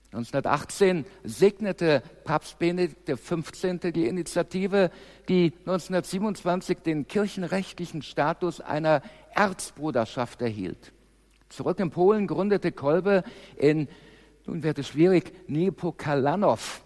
1918 0.06 1.04
segnete 1.22 2.02
Papst 2.24 2.58
Benedikt 2.58 3.06
XV. 3.06 3.92
die 3.92 4.06
Initiative, 4.06 4.90
die 5.28 5.52
1927 5.60 6.78
den 6.78 7.06
kirchenrechtlichen 7.06 8.02
Status 8.02 8.60
einer 8.60 9.02
Erzbruderschaft 9.34 10.42
erhielt. 10.42 10.92
Zurück 11.48 11.78
in 11.78 11.90
Polen 11.90 12.26
gründete 12.26 12.72
Kolbe 12.72 13.22
in, 13.56 13.88
nun 14.46 14.64
wird 14.64 14.78
es 14.78 14.88
schwierig, 14.88 15.32
Niepokalanów 15.48 16.82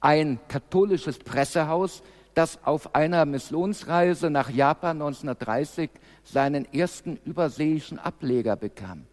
ein 0.00 0.40
katholisches 0.48 1.18
Pressehaus, 1.18 2.02
das 2.34 2.64
auf 2.64 2.94
einer 2.94 3.24
Missionsreise 3.24 4.30
nach 4.30 4.50
Japan 4.50 4.96
1930 4.96 5.90
seinen 6.24 6.64
ersten 6.72 7.18
überseeischen 7.24 7.98
Ableger 7.98 8.56
bekam. 8.56 9.06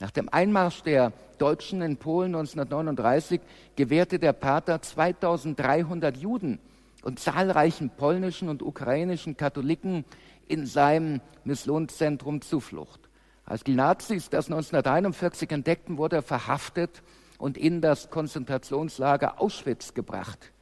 Nach 0.00 0.10
dem 0.10 0.30
Einmarsch 0.30 0.82
der 0.82 1.12
Deutschen 1.36 1.82
in 1.82 1.98
Polen 1.98 2.34
1939 2.34 3.38
gewährte 3.76 4.18
der 4.18 4.32
Pater 4.32 4.80
2300 4.80 6.16
Juden 6.16 6.58
und 7.02 7.20
zahlreichen 7.20 7.90
polnischen 7.90 8.48
und 8.48 8.62
ukrainischen 8.62 9.36
Katholiken 9.36 10.06
in 10.48 10.64
seinem 10.64 11.20
Missionszentrum 11.44 12.40
Zuflucht. 12.40 13.10
Als 13.44 13.62
die 13.62 13.74
Nazis 13.74 14.30
das 14.30 14.46
1941 14.46 15.50
entdeckten, 15.50 15.98
wurde 15.98 16.16
er 16.16 16.22
verhaftet 16.22 17.02
und 17.36 17.58
in 17.58 17.82
das 17.82 18.08
Konzentrationslager 18.08 19.38
Auschwitz 19.38 19.92
gebracht. 19.92 20.52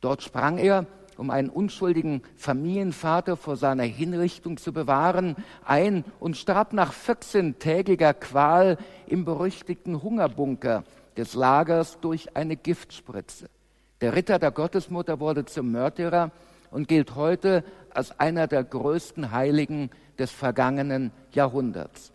Dort 0.00 0.22
sprang 0.22 0.56
er 0.56 0.86
um 1.18 1.30
einen 1.30 1.50
unschuldigen 1.50 2.22
Familienvater 2.36 3.36
vor 3.36 3.56
seiner 3.56 3.82
Hinrichtung 3.82 4.56
zu 4.56 4.72
bewahren, 4.72 5.36
ein 5.64 6.04
und 6.20 6.36
starb 6.36 6.72
nach 6.72 6.94
14-tägiger 6.94 8.14
Qual 8.14 8.78
im 9.06 9.24
berüchtigten 9.24 10.02
Hungerbunker 10.02 10.84
des 11.16 11.34
Lagers 11.34 11.98
durch 12.00 12.36
eine 12.36 12.56
Giftspritze. 12.56 13.50
Der 14.00 14.14
Ritter 14.14 14.38
der 14.38 14.52
Gottesmutter 14.52 15.18
wurde 15.18 15.44
zum 15.44 15.72
Märtyrer 15.72 16.30
und 16.70 16.86
gilt 16.86 17.16
heute 17.16 17.64
als 17.90 18.18
einer 18.20 18.46
der 18.46 18.62
größten 18.62 19.32
Heiligen 19.32 19.90
des 20.18 20.30
vergangenen 20.30 21.10
Jahrhunderts. 21.32 22.12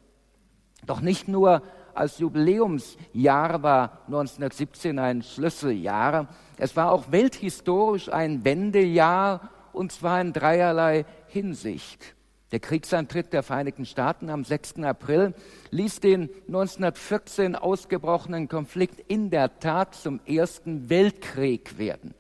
Doch 0.86 1.02
nicht 1.02 1.28
nur 1.28 1.62
als 1.94 2.20
Jubiläumsjahr 2.20 3.62
war 3.62 4.00
1917 4.08 4.98
ein 4.98 5.22
Schlüsseljahr. 5.22 6.28
Es 6.58 6.76
war 6.76 6.92
auch 6.92 7.12
welthistorisch 7.12 8.10
ein 8.10 8.46
Wendejahr 8.46 9.50
und 9.72 9.92
zwar 9.92 10.22
in 10.22 10.34
dreierlei 10.34 11.06
Hinsicht. 11.28 12.16
Der 12.52 12.60
Kriegsantritt 12.60 13.34
der 13.34 13.42
Vereinigten 13.42 13.86
Staaten 13.86 14.30
am 14.30 14.44
6. 14.44 14.84
April 14.84 15.34
ließ 15.72 16.02
den 16.02 16.30
1914 16.48 17.56
ausgebrochenen 17.56 18.48
Konflikt 18.48 19.00
in 19.08 19.32
der 19.32 19.60
Tat 19.60 19.96
zum 19.96 20.20
Ersten 20.28 20.88
Weltkrieg 20.88 21.80
werden. 21.80 22.14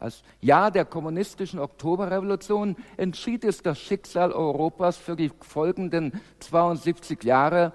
Als 0.00 0.22
Jahr 0.40 0.70
der 0.70 0.86
kommunistischen 0.86 1.60
Oktoberrevolution 1.60 2.76
entschied 2.96 3.44
es 3.44 3.62
das 3.62 3.78
Schicksal 3.78 4.32
Europas 4.32 4.96
für 4.96 5.16
die 5.16 5.30
folgenden 5.40 6.20
72 6.40 7.22
Jahre 7.22 7.72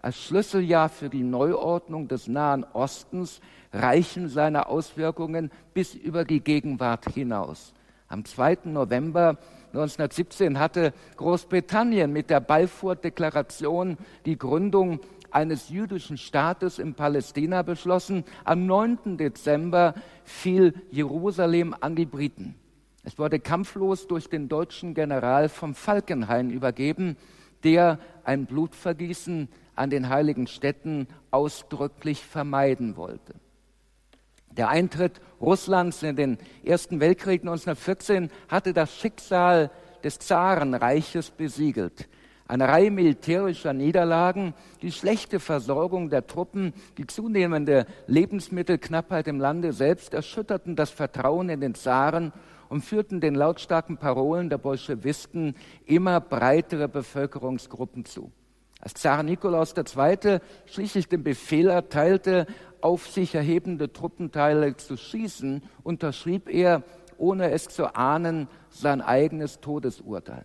als 0.00 0.22
Schlüsseljahr 0.22 0.88
für 0.88 1.08
die 1.08 1.24
Neuordnung 1.24 2.06
des 2.06 2.28
Nahen 2.28 2.64
Ostens 2.72 3.40
reichen 3.76 4.28
seine 4.28 4.68
Auswirkungen 4.68 5.50
bis 5.74 5.94
über 5.94 6.24
die 6.24 6.40
Gegenwart 6.40 7.06
hinaus. 7.12 7.72
Am 8.08 8.24
2. 8.24 8.58
November 8.64 9.38
1917 9.68 10.58
hatte 10.58 10.92
Großbritannien 11.16 12.12
mit 12.12 12.30
der 12.30 12.40
Balfour-Deklaration 12.40 13.98
die 14.24 14.38
Gründung 14.38 15.00
eines 15.30 15.68
jüdischen 15.68 16.16
Staates 16.16 16.78
in 16.78 16.94
Palästina 16.94 17.62
beschlossen. 17.62 18.24
Am 18.44 18.66
9. 18.66 19.18
Dezember 19.18 19.94
fiel 20.24 20.74
Jerusalem 20.90 21.74
an 21.78 21.96
die 21.96 22.06
Briten. 22.06 22.54
Es 23.02 23.18
wurde 23.18 23.38
kampflos 23.38 24.06
durch 24.06 24.28
den 24.28 24.48
deutschen 24.48 24.94
General 24.94 25.48
von 25.48 25.74
Falkenhayn 25.74 26.50
übergeben, 26.50 27.16
der 27.64 27.98
ein 28.24 28.46
Blutvergießen 28.46 29.48
an 29.74 29.90
den 29.90 30.08
heiligen 30.08 30.46
Städten 30.46 31.06
ausdrücklich 31.30 32.24
vermeiden 32.24 32.96
wollte. 32.96 33.34
Der 34.56 34.68
Eintritt 34.68 35.20
Russlands 35.40 36.02
in 36.02 36.16
den 36.16 36.38
Ersten 36.64 36.98
Weltkrieg 36.98 37.42
1914 37.42 38.30
hatte 38.48 38.72
das 38.72 38.96
Schicksal 38.96 39.70
des 40.02 40.18
Zarenreiches 40.18 41.30
besiegelt. 41.30 42.08
Eine 42.48 42.68
Reihe 42.68 42.90
militärischer 42.90 43.72
Niederlagen, 43.72 44.54
die 44.80 44.92
schlechte 44.92 45.40
Versorgung 45.40 46.10
der 46.10 46.26
Truppen, 46.26 46.72
die 46.96 47.06
zunehmende 47.06 47.86
Lebensmittelknappheit 48.06 49.26
im 49.26 49.40
Lande 49.40 49.72
selbst 49.72 50.14
erschütterten 50.14 50.76
das 50.76 50.90
Vertrauen 50.90 51.48
in 51.48 51.60
den 51.60 51.74
Zaren 51.74 52.32
und 52.68 52.84
führten 52.84 53.20
den 53.20 53.34
lautstarken 53.34 53.98
Parolen 53.98 54.48
der 54.48 54.58
Bolschewisten 54.58 55.54
immer 55.84 56.20
breitere 56.20 56.88
Bevölkerungsgruppen 56.88 58.04
zu. 58.04 58.30
Als 58.86 58.94
Zar 58.94 59.24
Nikolaus 59.24 59.74
II. 59.76 60.38
schließlich 60.66 61.08
den 61.08 61.24
Befehl 61.24 61.70
erteilte, 61.70 62.46
auf 62.80 63.08
sich 63.08 63.34
erhebende 63.34 63.92
Truppenteile 63.92 64.76
zu 64.76 64.96
schießen, 64.96 65.64
unterschrieb 65.82 66.48
er, 66.48 66.84
ohne 67.18 67.50
es 67.50 67.66
zu 67.66 67.96
ahnen, 67.96 68.46
sein 68.70 69.00
eigenes 69.02 69.58
Todesurteil. 69.58 70.44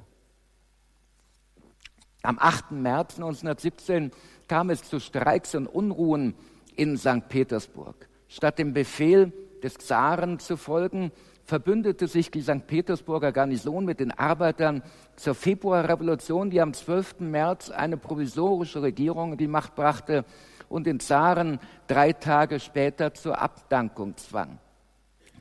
Am 2.24 2.40
8. 2.40 2.72
März 2.72 3.18
1917 3.18 4.10
kam 4.48 4.72
es 4.72 4.86
zu 4.86 5.00
Streiks 5.00 5.54
und 5.54 5.68
Unruhen 5.68 6.34
in 6.76 6.98
St. 6.98 7.30
Petersburg. 7.30 8.10
Statt 8.28 8.58
dem 8.58 8.74
Befehl 8.74 9.34
des 9.62 9.76
Zaren 9.76 10.40
zu 10.40 10.58
folgen, 10.58 11.12
verbündete 11.52 12.08
sich 12.08 12.32
die 12.32 12.44
St. 12.44 12.66
Petersburger 12.66 13.34
Garnison 13.34 13.84
mit 13.84 14.00
den 14.00 14.12
Arbeitern 14.12 14.84
zur 15.18 15.36
Februarrevolution, 15.36 16.50
die 16.50 16.62
am 16.62 16.74
12. 16.74 17.20
März 17.20 17.70
eine 17.70 17.98
provisorische 17.98 18.82
Regierung 18.82 19.34
in 19.34 19.38
die 19.38 19.50
Macht 19.50 19.76
brachte 19.76 20.24
und 20.70 20.88
den 20.88 21.02
Zaren 21.02 21.60
drei 21.88 22.14
Tage 22.14 22.62
später 22.62 23.14
zur 23.14 23.42
Abdankung 23.42 24.16
zwang. 24.16 24.60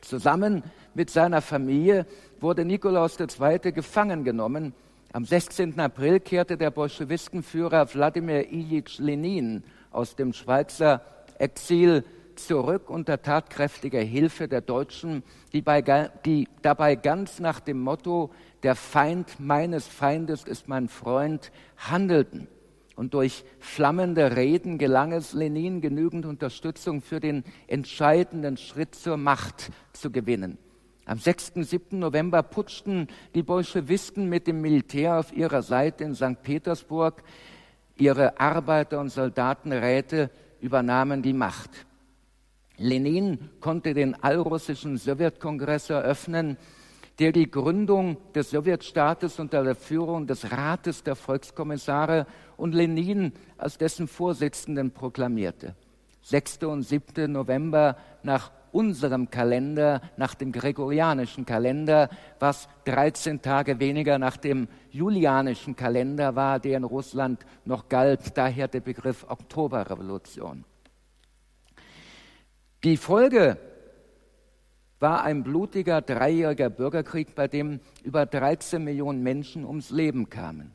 Zusammen 0.00 0.64
mit 0.95 1.11
seiner 1.11 1.43
Familie 1.43 2.07
wurde 2.40 2.64
Nikolaus 2.64 3.17
II. 3.21 3.71
gefangen 3.71 4.25
genommen. 4.25 4.75
Am 5.12 5.25
16. 5.25 5.79
April 5.79 6.19
kehrte 6.19 6.57
der 6.57 6.73
Bolschewistenführer 6.73 7.95
Wladimir 7.95 8.50
Ilyich 8.50 8.99
Lenin 8.99 9.62
aus 9.93 10.17
dem 10.17 10.33
Schweizer 10.33 11.02
Exil 11.38 12.05
zurück 12.47 12.91
unter 12.91 13.23
tatkräftiger 13.23 14.01
Hilfe 14.01 14.49
der 14.49 14.61
Deutschen, 14.61 15.23
die, 15.53 15.63
bei, 15.63 15.83
die 16.25 16.49
dabei 16.63 16.97
ganz 16.97 17.41
nach 17.41 17.61
dem 17.61 17.81
Motto, 17.81 18.31
der 18.63 18.75
Feind 18.75 19.41
meines 19.41 19.87
Feindes 19.87 20.45
ist 20.45 20.69
mein 20.69 20.89
Freund, 20.89 21.53
handelten. 21.77 22.49
Und 22.97 23.15
durch 23.15 23.45
flammende 23.59 24.37
Reden 24.37 24.77
gelang 24.77 25.13
es 25.13 25.33
Lenin 25.33 25.81
genügend 25.81 26.27
Unterstützung 26.27 27.01
für 27.01 27.19
den 27.19 27.45
entscheidenden 27.67 28.59
Schritt 28.59 28.95
zur 28.95 29.17
Macht 29.17 29.71
zu 29.93 30.11
gewinnen. 30.11 30.59
Am 31.07 31.19
6. 31.19 31.53
7. 31.55 31.99
November 31.99 32.43
putschten 32.43 33.09
die 33.35 33.43
Bolschewisten 33.43 34.29
mit 34.29 34.47
dem 34.47 34.61
Militär 34.61 35.19
auf 35.19 35.33
ihrer 35.33 35.63
Seite 35.63 36.05
in 36.05 36.15
St. 36.15 36.43
Petersburg. 36.43 37.23
Ihre 37.97 38.39
Arbeiter- 38.39 39.01
und 39.01 39.09
Soldatenräte 39.09 40.31
übernahmen 40.61 41.23
die 41.23 41.33
Macht. 41.33 41.87
Lenin 42.81 43.51
konnte 43.61 43.93
den 43.93 44.15
allrussischen 44.23 44.97
Sowjetkongress 44.97 45.91
eröffnen, 45.91 46.57
der 47.19 47.31
die 47.31 47.51
Gründung 47.51 48.17
des 48.35 48.51
Sowjetstaates 48.51 49.39
unter 49.39 49.63
der 49.63 49.75
Führung 49.75 50.27
des 50.27 50.51
Rates 50.51 51.03
der 51.03 51.15
Volkskommissare 51.15 52.27
und 52.57 52.75
Lenin 52.75 53.33
als 53.59 53.77
dessen 53.77 54.09
Vorsitzenden 54.09 54.93
proklamierte. 54.93 55.75
6. 56.23 56.65
und 56.65 56.83
7. 56.83 57.31
November 57.31 57.97
nach 58.23 58.51
unserem 58.73 59.31
Kalender, 59.31 60.01
nach 60.17 60.35
dem 60.35 60.51
gregorianischen 60.51 61.45
Kalender, 61.45 62.09
was 62.39 62.67
13 62.87 63.43
Tage 63.43 63.79
weniger 63.79 64.19
nach 64.19 64.39
dem 64.39 64.69
julianischen 64.91 65.77
Kalender 65.77 66.35
war, 66.35 66.59
der 66.59 66.79
in 66.79 66.85
Russland 66.85 67.45
noch 67.67 67.91
galt, 67.91 68.39
daher 68.39 68.69
der 68.69 68.81
Begriff 68.81 69.27
Oktoberrevolution. 69.29 70.65
Die 72.83 72.97
Folge 72.97 73.59
war 75.01 75.23
ein 75.23 75.43
blutiger 75.43 76.01
dreijähriger 76.01 76.71
Bürgerkrieg, 76.71 77.35
bei 77.35 77.47
dem 77.47 77.81
über 78.05 78.25
13 78.25 78.83
Millionen 78.83 79.23
Menschen 79.23 79.67
ums 79.67 79.91
Leben 79.91 80.31
kamen. 80.31 80.73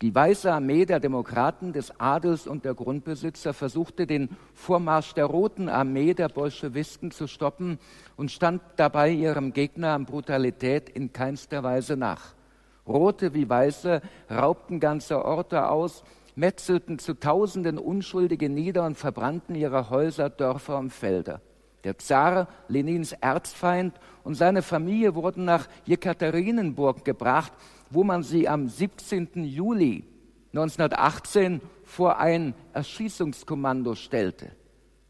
Die 0.00 0.14
Weiße 0.14 0.50
Armee 0.50 0.86
der 0.86 1.00
Demokraten, 1.00 1.74
des 1.74 2.00
Adels 2.00 2.46
und 2.46 2.64
der 2.64 2.72
Grundbesitzer 2.72 3.52
versuchte 3.52 4.06
den 4.06 4.30
Vormarsch 4.54 5.12
der 5.12 5.26
Roten 5.26 5.68
Armee 5.68 6.14
der 6.14 6.30
Bolschewisten 6.30 7.10
zu 7.10 7.26
stoppen 7.26 7.78
und 8.16 8.30
stand 8.30 8.62
dabei 8.76 9.10
ihrem 9.10 9.52
Gegner 9.52 9.92
an 9.92 10.06
Brutalität 10.06 10.88
in 10.88 11.12
keinster 11.12 11.62
Weise 11.62 11.96
nach. 11.96 12.34
Rote 12.86 13.34
wie 13.34 13.48
Weiße 13.48 14.00
raubten 14.30 14.80
ganze 14.80 15.22
Orte 15.24 15.68
aus, 15.68 16.04
metzelten 16.34 16.98
zu 16.98 17.14
Tausenden 17.14 17.78
Unschuldige 17.78 18.48
nieder 18.48 18.84
und 18.84 18.96
verbrannten 18.96 19.54
ihre 19.54 19.90
Häuser, 19.90 20.30
Dörfer 20.30 20.78
und 20.78 20.90
Felder. 20.90 21.40
Der 21.84 21.98
Zar, 21.98 22.48
Lenins 22.68 23.12
Erzfeind 23.12 23.94
und 24.22 24.34
seine 24.34 24.62
Familie 24.62 25.14
wurden 25.14 25.44
nach 25.44 25.68
Jekaterinenburg 25.84 27.04
gebracht, 27.04 27.52
wo 27.90 28.04
man 28.04 28.22
sie 28.22 28.48
am 28.48 28.68
17. 28.68 29.44
Juli 29.44 30.04
1918 30.52 31.60
vor 31.84 32.18
ein 32.18 32.54
Erschießungskommando 32.72 33.94
stellte. 33.94 34.52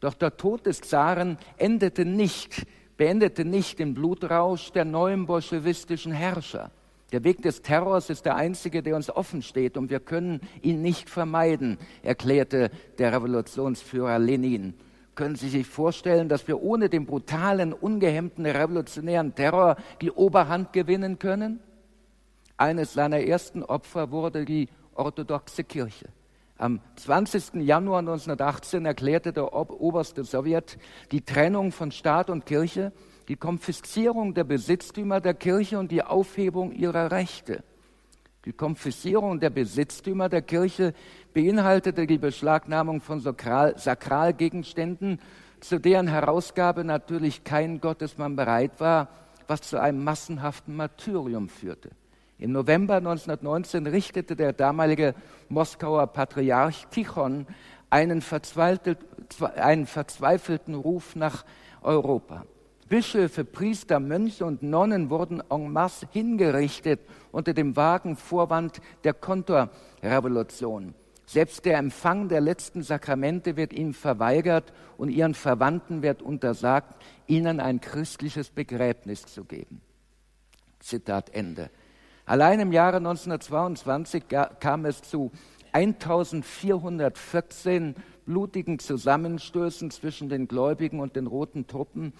Doch 0.01 0.15
der 0.15 0.35
Tod 0.35 0.65
des 0.65 0.81
Zaren 0.81 1.37
endete 1.57 2.03
nicht, 2.03 2.65
beendete 2.97 3.45
nicht 3.45 3.79
den 3.79 3.93
Blutrausch 3.93 4.71
der 4.71 4.85
neuen 4.85 5.25
bolschewistischen 5.25 6.11
Herrscher. 6.11 6.71
Der 7.11 7.23
Weg 7.23 7.41
des 7.43 7.61
Terrors 7.61 8.09
ist 8.09 8.25
der 8.25 8.35
einzige, 8.35 8.81
der 8.81 8.95
uns 8.95 9.09
offen 9.09 9.41
steht 9.41 9.77
und 9.77 9.89
wir 9.89 9.99
können 9.99 10.41
ihn 10.61 10.81
nicht 10.81 11.09
vermeiden, 11.09 11.77
erklärte 12.01 12.71
der 12.97 13.13
Revolutionsführer 13.13 14.17
Lenin. 14.17 14.73
Können 15.13 15.35
Sie 15.35 15.49
sich 15.49 15.67
vorstellen, 15.67 16.27
dass 16.27 16.47
wir 16.47 16.61
ohne 16.61 16.89
den 16.89 17.05
brutalen, 17.05 17.73
ungehemmten 17.73 18.45
revolutionären 18.45 19.33
Terror 19.33 19.77
die 20.01 20.11
Oberhand 20.11 20.73
gewinnen 20.73 21.19
können? 21.19 21.59
Eines 22.57 22.93
seiner 22.93 23.21
ersten 23.21 23.63
Opfer 23.63 24.11
wurde 24.11 24.43
die 24.43 24.67
orthodoxe 24.93 25.63
Kirche. 25.63 26.07
Am 26.57 26.79
20. 26.95 27.55
Januar 27.65 27.99
1918 27.99 28.85
erklärte 28.85 29.33
der 29.33 29.53
oberste 29.53 30.23
Sowjet 30.23 30.77
die 31.11 31.21
Trennung 31.21 31.71
von 31.71 31.91
Staat 31.91 32.29
und 32.29 32.45
Kirche 32.45 32.91
die 33.27 33.35
Konfiszierung 33.35 34.33
der 34.33 34.43
Besitztümer 34.43 35.19
der 35.19 35.33
Kirche 35.33 35.79
und 35.79 35.91
die 35.91 36.03
Aufhebung 36.03 36.71
ihrer 36.71 37.11
Rechte. 37.11 37.63
Die 38.45 38.53
Konfiszierung 38.53 39.39
der 39.39 39.49
Besitztümer 39.49 40.29
der 40.29 40.43
Kirche 40.43 40.93
beinhaltete 41.33 42.05
die 42.05 42.19
Beschlagnahmung 42.19 43.01
von 43.01 43.19
Sakralgegenständen, 43.19 45.19
zu 45.59 45.79
deren 45.79 46.07
Herausgabe 46.07 46.83
natürlich 46.83 47.43
kein 47.43 47.81
Gottesmann 47.81 48.35
bereit 48.35 48.79
war, 48.79 49.09
was 49.47 49.61
zu 49.61 49.81
einem 49.81 50.03
massenhaften 50.03 50.75
Martyrium 50.75 51.49
führte. 51.49 51.89
Im 52.37 52.51
November 52.51 52.97
1919 52.97 53.87
richtete 53.87 54.35
der 54.35 54.53
damalige 54.53 55.15
Moskauer 55.49 56.05
Patriarch 56.07 56.85
Tichon 56.91 57.47
einen, 57.89 58.21
einen 59.55 59.85
verzweifelten 59.87 60.75
Ruf 60.75 61.15
nach 61.15 61.45
Europa. 61.81 62.45
Bischöfe, 62.95 63.43
Priester, 63.43 63.99
Mönche 63.99 64.45
und 64.45 64.63
Nonnen 64.63 65.09
wurden 65.09 65.43
en 65.49 65.73
masse 65.73 66.07
hingerichtet 66.11 67.01
unter 67.33 67.53
dem 67.53 67.75
vagen 67.75 68.15
Vorwand 68.15 68.79
der 69.03 69.13
Konterrevolution. 69.13 70.95
Selbst 71.25 71.65
der 71.65 71.77
Empfang 71.77 72.29
der 72.29 72.39
letzten 72.39 72.83
Sakramente 72.83 73.57
wird 73.57 73.73
ihnen 73.73 73.93
verweigert 73.93 74.71
und 74.95 75.09
ihren 75.09 75.33
Verwandten 75.33 76.03
wird 76.03 76.21
untersagt, 76.21 76.95
ihnen 77.27 77.59
ein 77.59 77.81
christliches 77.81 78.49
Begräbnis 78.49 79.25
zu 79.25 79.43
geben. 79.43 79.81
Zitat 80.79 81.35
Ende. 81.35 81.71
Allein 82.25 82.61
im 82.61 82.71
Jahre 82.71 82.95
1922 82.95 84.23
kam 84.61 84.85
es 84.85 85.01
zu 85.01 85.33
1414 85.73 87.95
blutigen 88.25 88.79
Zusammenstößen 88.79 89.91
zwischen 89.91 90.29
den 90.29 90.47
Gläubigen 90.47 91.01
und 91.01 91.17
den 91.17 91.27
roten 91.27 91.67
Truppen. 91.67 92.13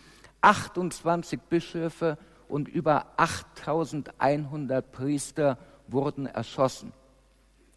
28 0.45 1.41
Bischöfe 1.41 2.19
und 2.47 2.67
über 2.67 3.07
8100 3.17 4.91
Priester 4.91 5.57
wurden 5.87 6.27
erschossen. 6.27 6.93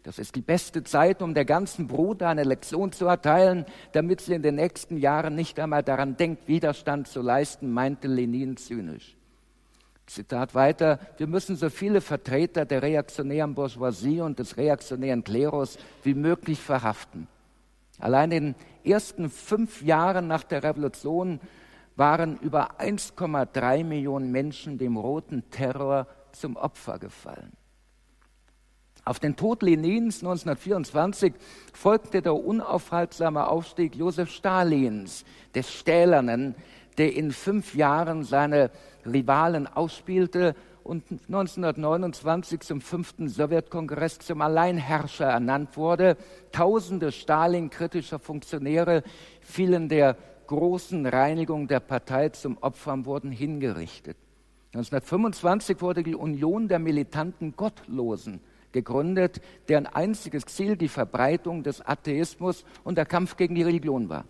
Das 0.03 0.19
ist 0.19 0.35
die 0.35 0.41
beste 0.41 0.83
Zeit, 0.83 1.21
um 1.23 1.33
der 1.33 1.45
ganzen 1.45 1.87
Brut 1.87 2.21
eine 2.21 2.43
Lektion 2.43 2.91
zu 2.91 3.05
erteilen, 3.07 3.65
damit 3.91 4.21
sie 4.21 4.33
in 4.33 4.43
den 4.43 4.55
nächsten 4.55 4.97
Jahren 4.97 5.35
nicht 5.35 5.59
einmal 5.59 5.83
daran 5.83 6.15
denkt, 6.15 6.47
Widerstand 6.47 7.07
zu 7.07 7.21
leisten, 7.21 7.71
meinte 7.71 8.07
Lenin 8.07 8.55
zynisch. 8.55 9.15
Zitat 10.05 10.53
weiter, 10.55 10.99
wir 11.17 11.27
müssen 11.27 11.55
so 11.55 11.69
viele 11.69 12.01
Vertreter 12.01 12.65
der 12.65 12.83
reaktionären 12.83 13.55
Bourgeoisie 13.55 14.21
und 14.21 14.39
des 14.39 14.57
reaktionären 14.57 15.23
Klerus 15.23 15.77
wie 16.03 16.13
möglich 16.13 16.59
verhaften. 16.59 17.27
Allein 17.99 18.31
in 18.31 18.43
den 18.43 18.55
ersten 18.83 19.29
fünf 19.29 19.81
Jahren 19.81 20.27
nach 20.27 20.43
der 20.43 20.63
Revolution 20.63 21.39
waren 21.99 22.37
über 22.37 22.79
1,3 22.79 23.83
Millionen 23.83 24.31
Menschen 24.31 24.77
dem 24.77 24.97
roten 24.97 25.49
Terror 25.51 26.07
zum 26.31 26.55
Opfer 26.55 26.97
gefallen. 26.97 27.51
Auf 29.03 29.19
den 29.19 29.35
Tod 29.35 29.63
Lenins 29.63 30.21
1924 30.21 31.33
folgte 31.73 32.21
der 32.21 32.35
unaufhaltsame 32.35 33.47
Aufstieg 33.47 33.95
Josef 33.95 34.29
Stalins, 34.29 35.25
des 35.53 35.73
Stählernen, 35.73 36.55
der 36.97 37.13
in 37.15 37.31
fünf 37.31 37.75
Jahren 37.75 38.23
seine 38.23 38.71
Rivalen 39.05 39.67
ausspielte 39.67 40.55
und 40.83 41.03
1929 41.11 42.61
zum 42.61 42.81
fünften 42.81 43.29
Sowjetkongress 43.29 44.19
zum 44.19 44.41
Alleinherrscher 44.41 45.25
ernannt 45.25 45.77
wurde. 45.77 46.17
Tausende 46.51 47.11
Stalin-kritischer 47.11 48.19
Funktionäre 48.19 49.03
fielen 49.41 49.89
der 49.89 50.17
großen 50.49 51.05
Reinigung 51.05 51.67
der 51.67 51.79
Partei 51.79 52.29
zum 52.29 52.57
Opfer 52.57 53.05
wurden 53.05 53.31
hingerichtet. 53.31 54.17
1925 54.73 55.79
wurde 55.79 56.01
die 56.01 56.15
Union 56.15 56.67
der 56.67 56.79
militanten 56.79 57.55
Gottlosen 57.55 58.41
gegründet, 58.71 59.41
deren 59.67 59.85
einziges 59.85 60.45
Ziel 60.45 60.75
die 60.75 60.87
Verbreitung 60.87 61.61
des 61.61 61.85
Atheismus 61.85 62.65
und 62.83 62.97
der 62.97 63.05
Kampf 63.05 63.37
gegen 63.37 63.53
die 63.53 63.61
Religion 63.61 64.09
war. 64.09 64.25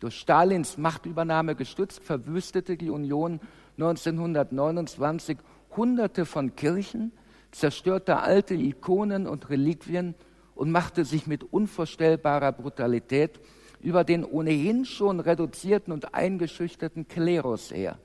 Durch 0.00 0.14
Stalins 0.14 0.78
Machtübernahme 0.78 1.54
gestützt 1.54 2.02
verwüstete 2.02 2.78
die 2.78 2.88
Union 2.88 3.38
1929 3.76 5.36
Hunderte 5.76 6.24
von 6.24 6.56
Kirchen, 6.56 7.12
zerstörte 7.50 8.20
alte 8.20 8.54
Ikonen 8.54 9.26
und 9.26 9.50
Reliquien 9.50 10.14
und 10.54 10.70
machte 10.70 11.04
sich 11.04 11.26
mit 11.26 11.42
unvorstellbarer 11.52 12.52
Brutalität 12.52 13.38
über 13.80 14.04
den 14.04 14.24
ohnehin 14.24 14.84
schon 14.84 15.20
reduzierten 15.20 15.92
und 15.92 16.14
eingeschüchterten 16.14 17.08
Klerus 17.08 17.70
her. 17.70 17.98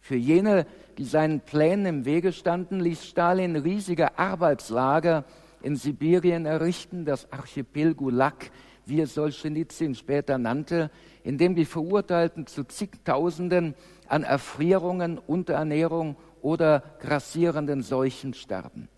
Für 0.00 0.16
jene, 0.16 0.66
die 0.98 1.04
seinen 1.04 1.40
Plänen 1.40 1.86
im 1.86 2.04
Wege 2.04 2.32
standen, 2.32 2.80
ließ 2.80 3.06
Stalin 3.06 3.54
riesige 3.56 4.18
Arbeitslager 4.18 5.24
in 5.62 5.76
Sibirien 5.76 6.44
errichten, 6.44 7.04
das 7.04 7.30
Archipel 7.32 7.94
Gulag, 7.94 8.50
wie 8.84 9.00
es 9.00 9.14
Solzhenitsyn 9.14 9.94
später 9.94 10.38
nannte, 10.38 10.90
in 11.22 11.38
dem 11.38 11.54
die 11.54 11.64
Verurteilten 11.64 12.48
zu 12.48 12.64
zigtausenden 12.64 13.74
an 14.08 14.24
Erfrierungen, 14.24 15.18
Unterernährung 15.18 16.16
oder 16.40 16.82
grassierenden 16.98 17.82
Seuchen 17.82 18.34
starben. 18.34 18.88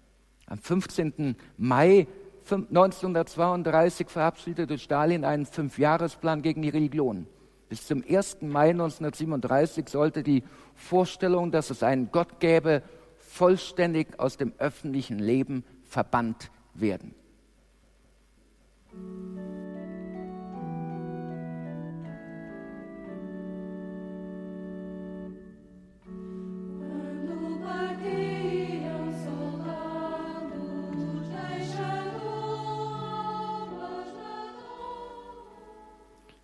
Am 0.47 0.59
15. 0.59 1.37
Mai 1.59 2.07
1932 2.51 4.09
verabschiedete 4.09 4.79
Stalin 4.79 5.25
einen 5.25 5.47
Fünfjahresplan 5.47 6.43
gegen 6.43 6.63
die 6.63 6.69
Religion. 6.69 7.27
Bis 7.69 7.87
zum 7.87 8.05
1. 8.07 8.43
Mai 8.43 8.71
1937 8.71 9.89
sollte 9.89 10.23
die 10.23 10.45
Vorstellung, 10.75 11.51
dass 11.51 11.71
es 11.71 11.83
einen 11.83 12.11
Gott 12.13 12.41
gäbe, 12.41 12.83
vollständig 13.19 14.19
aus 14.21 14.37
dem 14.37 14.53
öffentlichen 14.59 15.19
Leben 15.19 15.65
verbannt 15.85 16.51
werden. 16.75 17.15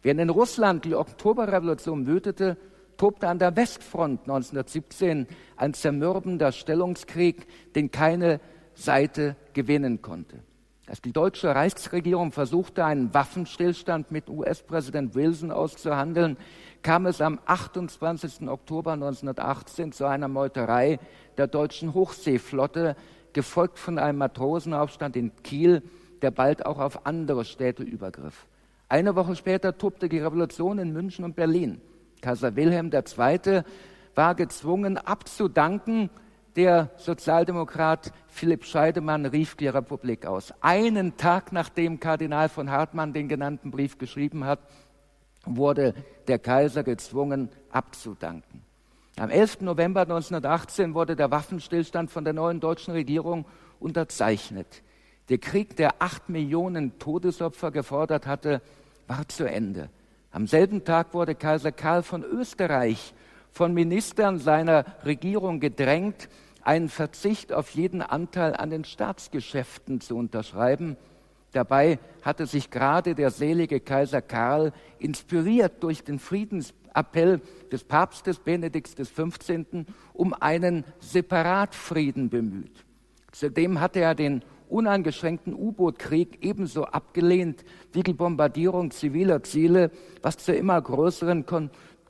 Während 0.02 0.20
in 0.20 0.30
Russland 0.30 0.84
die 0.84 0.94
Oktoberrevolution 0.94 2.06
wütete, 2.06 2.56
tobte 2.96 3.28
an 3.28 3.38
der 3.38 3.56
Westfront 3.56 4.20
1917 4.22 5.26
ein 5.56 5.74
zermürbender 5.74 6.52
Stellungskrieg, 6.52 7.46
den 7.74 7.90
keine 7.90 8.40
Seite 8.74 9.36
gewinnen 9.52 10.02
konnte. 10.02 10.40
Als 10.86 11.00
die 11.00 11.12
deutsche 11.12 11.54
Reichsregierung 11.54 12.32
versuchte, 12.32 12.84
einen 12.84 13.14
Waffenstillstand 13.14 14.10
mit 14.10 14.28
US-Präsident 14.28 15.14
Wilson 15.14 15.52
auszuhandeln, 15.52 16.36
kam 16.82 17.06
es 17.06 17.20
am 17.20 17.38
28. 17.46 18.48
Oktober 18.48 18.94
1918 18.94 19.92
zu 19.92 20.06
einer 20.06 20.26
Meuterei 20.26 20.98
der 21.36 21.46
deutschen 21.46 21.94
Hochseeflotte, 21.94 22.96
gefolgt 23.32 23.78
von 23.78 23.98
einem 23.98 24.18
Matrosenaufstand 24.18 25.14
in 25.14 25.30
Kiel, 25.44 25.82
der 26.22 26.32
bald 26.32 26.66
auch 26.66 26.80
auf 26.80 27.06
andere 27.06 27.44
Städte 27.44 27.84
übergriff. 27.84 28.48
Eine 28.90 29.14
Woche 29.14 29.36
später 29.36 29.78
tobte 29.78 30.08
die 30.08 30.18
Revolution 30.18 30.80
in 30.80 30.92
München 30.92 31.24
und 31.24 31.36
Berlin. 31.36 31.80
Kaiser 32.22 32.56
Wilhelm 32.56 32.90
II. 32.92 33.62
war 34.16 34.34
gezwungen 34.34 34.98
abzudanken. 34.98 36.10
Der 36.56 36.90
Sozialdemokrat 36.96 38.12
Philipp 38.26 38.64
Scheidemann 38.64 39.26
rief 39.26 39.54
die 39.54 39.68
Republik 39.68 40.26
aus. 40.26 40.52
Einen 40.60 41.16
Tag 41.16 41.52
nachdem 41.52 42.00
Kardinal 42.00 42.48
von 42.48 42.68
Hartmann 42.68 43.12
den 43.12 43.28
genannten 43.28 43.70
Brief 43.70 43.96
geschrieben 43.96 44.44
hat, 44.44 44.58
wurde 45.46 45.94
der 46.26 46.40
Kaiser 46.40 46.82
gezwungen 46.82 47.48
abzudanken. 47.70 48.64
Am 49.20 49.30
11. 49.30 49.60
November 49.60 50.00
1918 50.00 50.94
wurde 50.94 51.14
der 51.14 51.30
Waffenstillstand 51.30 52.10
von 52.10 52.24
der 52.24 52.32
neuen 52.32 52.58
deutschen 52.58 52.92
Regierung 52.92 53.46
unterzeichnet. 53.78 54.82
Der 55.30 55.38
Krieg, 55.38 55.76
der 55.76 56.02
acht 56.02 56.28
Millionen 56.28 56.98
Todesopfer 56.98 57.70
gefordert 57.70 58.26
hatte, 58.26 58.60
war 59.06 59.28
zu 59.28 59.48
Ende. 59.48 59.88
Am 60.32 60.48
selben 60.48 60.84
Tag 60.84 61.14
wurde 61.14 61.36
Kaiser 61.36 61.70
Karl 61.70 62.02
von 62.02 62.24
Österreich 62.24 63.14
von 63.52 63.72
Ministern 63.72 64.38
seiner 64.38 64.84
Regierung 65.04 65.60
gedrängt, 65.60 66.28
einen 66.62 66.88
Verzicht 66.88 67.52
auf 67.52 67.70
jeden 67.70 68.02
Anteil 68.02 68.54
an 68.54 68.70
den 68.70 68.84
Staatsgeschäften 68.84 70.00
zu 70.00 70.16
unterschreiben. 70.16 70.96
Dabei 71.52 72.00
hatte 72.22 72.46
sich 72.46 72.70
gerade 72.70 73.14
der 73.14 73.30
selige 73.30 73.80
Kaiser 73.80 74.22
Karl, 74.22 74.72
inspiriert 74.98 75.82
durch 75.82 76.02
den 76.02 76.18
Friedensappell 76.18 77.40
des 77.70 77.84
Papstes 77.84 78.40
Benedikts 78.40 78.96
XV., 78.96 79.86
um 80.12 80.34
einen 80.34 80.84
Separatfrieden 80.98 82.30
bemüht. 82.30 82.84
Zudem 83.32 83.80
hatte 83.80 84.00
er 84.00 84.16
den 84.16 84.42
uneingeschränkten 84.70 85.54
U-Boot-Krieg 85.54 86.38
ebenso 86.42 86.84
abgelehnt 86.84 87.64
wie 87.92 88.02
die 88.02 88.12
Bombardierung 88.12 88.90
ziviler 88.90 89.42
Ziele, 89.42 89.90
was 90.22 90.38
zu 90.38 90.52
immer 90.52 90.80
größeren 90.80 91.44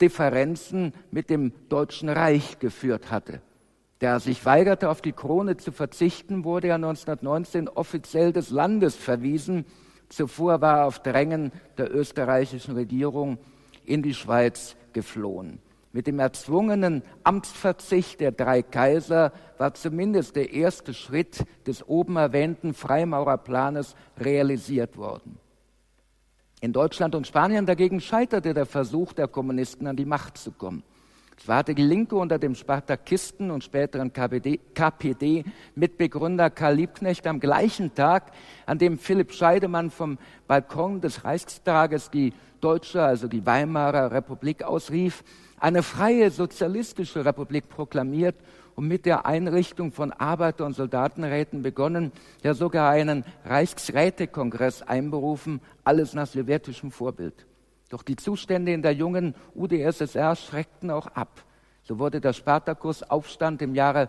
Differenzen 0.01 0.92
mit 1.11 1.31
dem 1.31 1.53
Deutschen 1.68 2.09
Reich 2.09 2.59
geführt 2.59 3.11
hatte. 3.11 3.40
Der 4.01 4.18
sich 4.18 4.44
weigerte, 4.46 4.88
auf 4.88 5.03
die 5.03 5.12
Krone 5.12 5.59
zu 5.59 5.73
verzichten, 5.73 6.44
wurde 6.44 6.68
er 6.68 6.77
1919 6.77 7.68
offiziell 7.68 8.33
des 8.33 8.51
Landes 8.51 8.96
verwiesen. 8.96 9.66
Zuvor 10.09 10.62
war 10.62 10.79
er 10.79 10.87
auf 10.87 11.01
Drängen 11.01 11.53
der 11.77 11.94
österreichischen 11.94 12.75
Regierung 12.75 13.38
in 13.85 14.03
die 14.03 14.14
Schweiz 14.14 14.77
geflohen. 14.94 15.61
Mit 15.92 16.07
dem 16.07 16.20
erzwungenen 16.20 17.03
Amtsverzicht 17.24 18.20
der 18.20 18.31
drei 18.31 18.62
Kaiser 18.62 19.33
war 19.59 19.74
zumindest 19.74 20.37
der 20.37 20.53
erste 20.53 20.94
Schritt 20.94 21.44
des 21.66 21.87
oben 21.87 22.16
erwähnten 22.16 22.74
Freimaurerplanes 22.74 23.96
realisiert 24.16 24.96
worden. 24.96 25.38
In 26.61 26.72
Deutschland 26.72 27.14
und 27.14 27.26
Spanien 27.26 27.66
dagegen 27.66 28.00
scheiterte 28.00 28.55
der 28.55 28.66
Versuch 28.66 29.14
der 29.14 29.26
Kommunisten 29.26 29.88
an 29.88 29.96
die 29.96 30.05
Macht 30.05 30.38
zu 30.38 30.53
kommen. 30.53 30.85
Zwar 31.38 31.57
hatte 31.57 31.74
die 31.74 31.83
Linke 31.83 32.16
unter 32.16 32.38
dem 32.38 32.55
Spartakisten 32.55 33.50
und 33.50 33.64
späteren 33.64 34.12
KPD, 34.12 34.61
KPD 34.74 35.44
Mitbegründer 35.74 36.50
Karl 36.50 36.74
Liebknecht 36.74 37.26
am 37.26 37.40
gleichen 37.40 37.94
Tag, 37.94 38.33
an 38.66 38.76
dem 38.76 38.98
Philipp 38.98 39.33
Scheidemann 39.33 39.90
vom 39.90 40.18
Balkon 40.46 41.00
des 41.00 41.24
Reichstages 41.24 42.11
die 42.11 42.35
deutsche, 42.61 43.03
also 43.03 43.26
die 43.26 43.46
Weimarer 43.46 44.12
Republik 44.12 44.62
ausrief, 44.62 45.24
eine 45.61 45.83
freie 45.83 46.31
sozialistische 46.31 47.25
Republik 47.25 47.68
proklamiert 47.68 48.37
und 48.75 48.88
mit 48.88 49.05
der 49.05 49.27
Einrichtung 49.27 49.92
von 49.92 50.11
Arbeiter- 50.11 50.64
und 50.64 50.75
Soldatenräten 50.75 51.62
begonnen, 51.62 52.12
ja 52.42 52.55
sogar 52.55 52.90
einen 52.90 53.25
Reichsrätekongress 53.44 54.83
einberufen, 54.83 55.61
alles 55.85 56.14
nach 56.14 56.27
sowjetischem 56.27 56.90
Vorbild. 56.90 57.46
Doch 57.90 58.03
die 58.03 58.16
Zustände 58.16 58.73
in 58.73 58.83
der 58.83 58.94
jungen 58.94 59.35
UdSSR 59.55 60.35
schreckten 60.35 60.90
auch 60.90 61.09
ab. 61.09 61.44
So 61.83 61.99
wurde 61.99 62.20
der 62.20 62.33
Spartakus-Aufstand 62.33 63.61
im 63.62 63.75
Jahre 63.75 64.09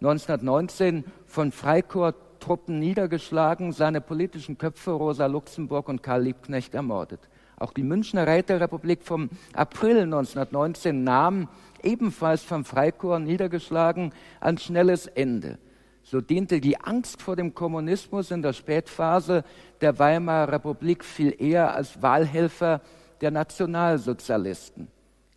1919 0.00 1.04
von 1.26 1.52
Freikorps-Truppen 1.52 2.78
niedergeschlagen, 2.78 3.72
seine 3.72 4.00
politischen 4.00 4.58
Köpfe 4.58 4.90
Rosa 4.90 5.26
Luxemburg 5.26 5.88
und 5.88 6.02
Karl 6.02 6.24
Liebknecht 6.24 6.74
ermordet. 6.74 7.20
Auch 7.60 7.74
die 7.74 7.82
Münchner 7.82 8.26
Räterepublik 8.26 9.02
vom 9.02 9.28
April 9.52 9.98
1919 10.00 11.04
nahm, 11.04 11.46
ebenfalls 11.82 12.42
vom 12.42 12.64
Freikorps 12.64 13.22
niedergeschlagen, 13.22 14.14
ein 14.40 14.56
schnelles 14.56 15.06
Ende. 15.06 15.58
So 16.02 16.22
diente 16.22 16.62
die 16.62 16.80
Angst 16.80 17.20
vor 17.20 17.36
dem 17.36 17.54
Kommunismus 17.54 18.30
in 18.30 18.40
der 18.40 18.54
Spätphase 18.54 19.44
der 19.82 19.98
Weimarer 19.98 20.52
Republik 20.52 21.04
viel 21.04 21.34
eher 21.38 21.74
als 21.74 22.00
Wahlhelfer 22.00 22.80
der 23.20 23.30
Nationalsozialisten. 23.30 24.88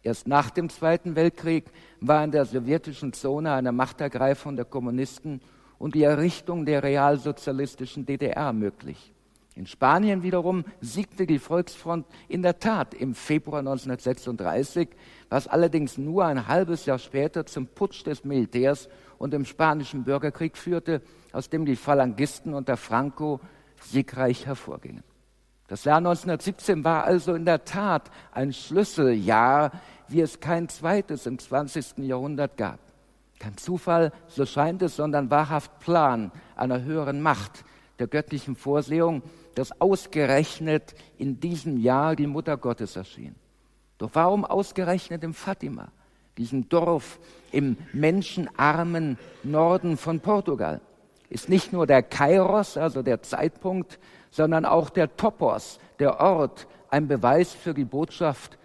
Erst 0.01 0.25
nach 0.25 0.49
dem 0.49 0.69
Zweiten 0.69 1.17
Weltkrieg 1.17 1.65
war 1.99 2.23
in 2.23 2.31
der 2.31 2.45
sowjetischen 2.45 3.11
Zone 3.11 3.51
eine 3.51 3.73
Machtergreifung 3.73 4.55
der 4.55 4.65
Kommunisten 4.65 5.41
und 5.77 5.93
die 5.93 6.03
Errichtung 6.03 6.65
der 6.65 6.83
realsozialistischen 6.83 8.05
DDR 8.05 8.53
möglich. 8.53 9.13
In 9.55 9.67
Spanien 9.67 10.23
wiederum 10.23 10.65
siegte 10.81 11.27
die 11.27 11.37
Volksfront 11.37 12.07
in 12.27 12.41
der 12.41 12.57
Tat 12.57 12.95
im 12.95 13.13
Februar 13.13 13.59
1936, 13.59 14.89
was 15.29 15.47
allerdings 15.47 15.99
nur 15.99 16.25
ein 16.25 16.47
halbes 16.47 16.87
Jahr 16.87 16.97
später 16.97 17.45
zum 17.45 17.67
Putsch 17.67 18.03
des 18.05 18.23
Militärs 18.23 18.89
und 19.19 19.31
dem 19.31 19.45
Spanischen 19.45 20.03
Bürgerkrieg 20.03 20.57
führte, 20.57 21.01
aus 21.31 21.49
dem 21.49 21.65
die 21.65 21.75
Phalangisten 21.75 22.55
unter 22.55 22.77
Franco 22.77 23.39
siegreich 23.79 24.47
hervorgingen. 24.47 25.03
Das 25.67 25.83
Jahr 25.83 25.97
1917 25.97 26.83
war 26.83 27.03
also 27.03 27.35
in 27.35 27.45
der 27.45 27.63
Tat 27.63 28.09
ein 28.31 28.53
Schlüsseljahr, 28.53 29.71
wie 30.07 30.21
es 30.21 30.39
kein 30.39 30.67
zweites 30.67 31.27
im 31.27 31.37
20. 31.37 31.99
Jahrhundert 31.99 32.57
gab. 32.57 32.79
Kein 33.39 33.57
Zufall, 33.57 34.11
so 34.27 34.45
scheint 34.45 34.81
es, 34.81 34.95
sondern 34.95 35.29
wahrhaft 35.29 35.79
Plan 35.79 36.31
einer 36.55 36.83
höheren 36.83 37.21
Macht, 37.21 37.65
der 37.99 38.07
göttlichen 38.07 38.55
Vorsehung, 38.55 39.21
dass 39.55 39.79
ausgerechnet 39.81 40.95
in 41.17 41.39
diesem 41.39 41.77
Jahr 41.77 42.15
die 42.15 42.27
Mutter 42.27 42.57
Gottes 42.57 42.95
erschien. 42.95 43.35
Doch 43.97 44.09
warum 44.13 44.45
ausgerechnet 44.45 45.23
im 45.23 45.33
Fatima, 45.33 45.89
diesem 46.37 46.67
Dorf 46.67 47.19
im 47.51 47.77
menschenarmen 47.93 49.17
Norden 49.43 49.97
von 49.97 50.19
Portugal? 50.19 50.81
Ist 51.29 51.49
nicht 51.49 51.73
nur 51.73 51.87
der 51.87 52.03
Kairos, 52.03 52.77
also 52.77 53.01
der 53.01 53.21
Zeitpunkt, 53.21 53.99
sondern 54.29 54.65
auch 54.65 54.89
der 54.89 55.15
Topos, 55.15 55.79
der 55.99 56.19
Ort, 56.19 56.67
ein 56.89 57.07
Beweis 57.07 57.53
für 57.53 57.73
die 57.73 57.85
Botschaft, 57.85 58.57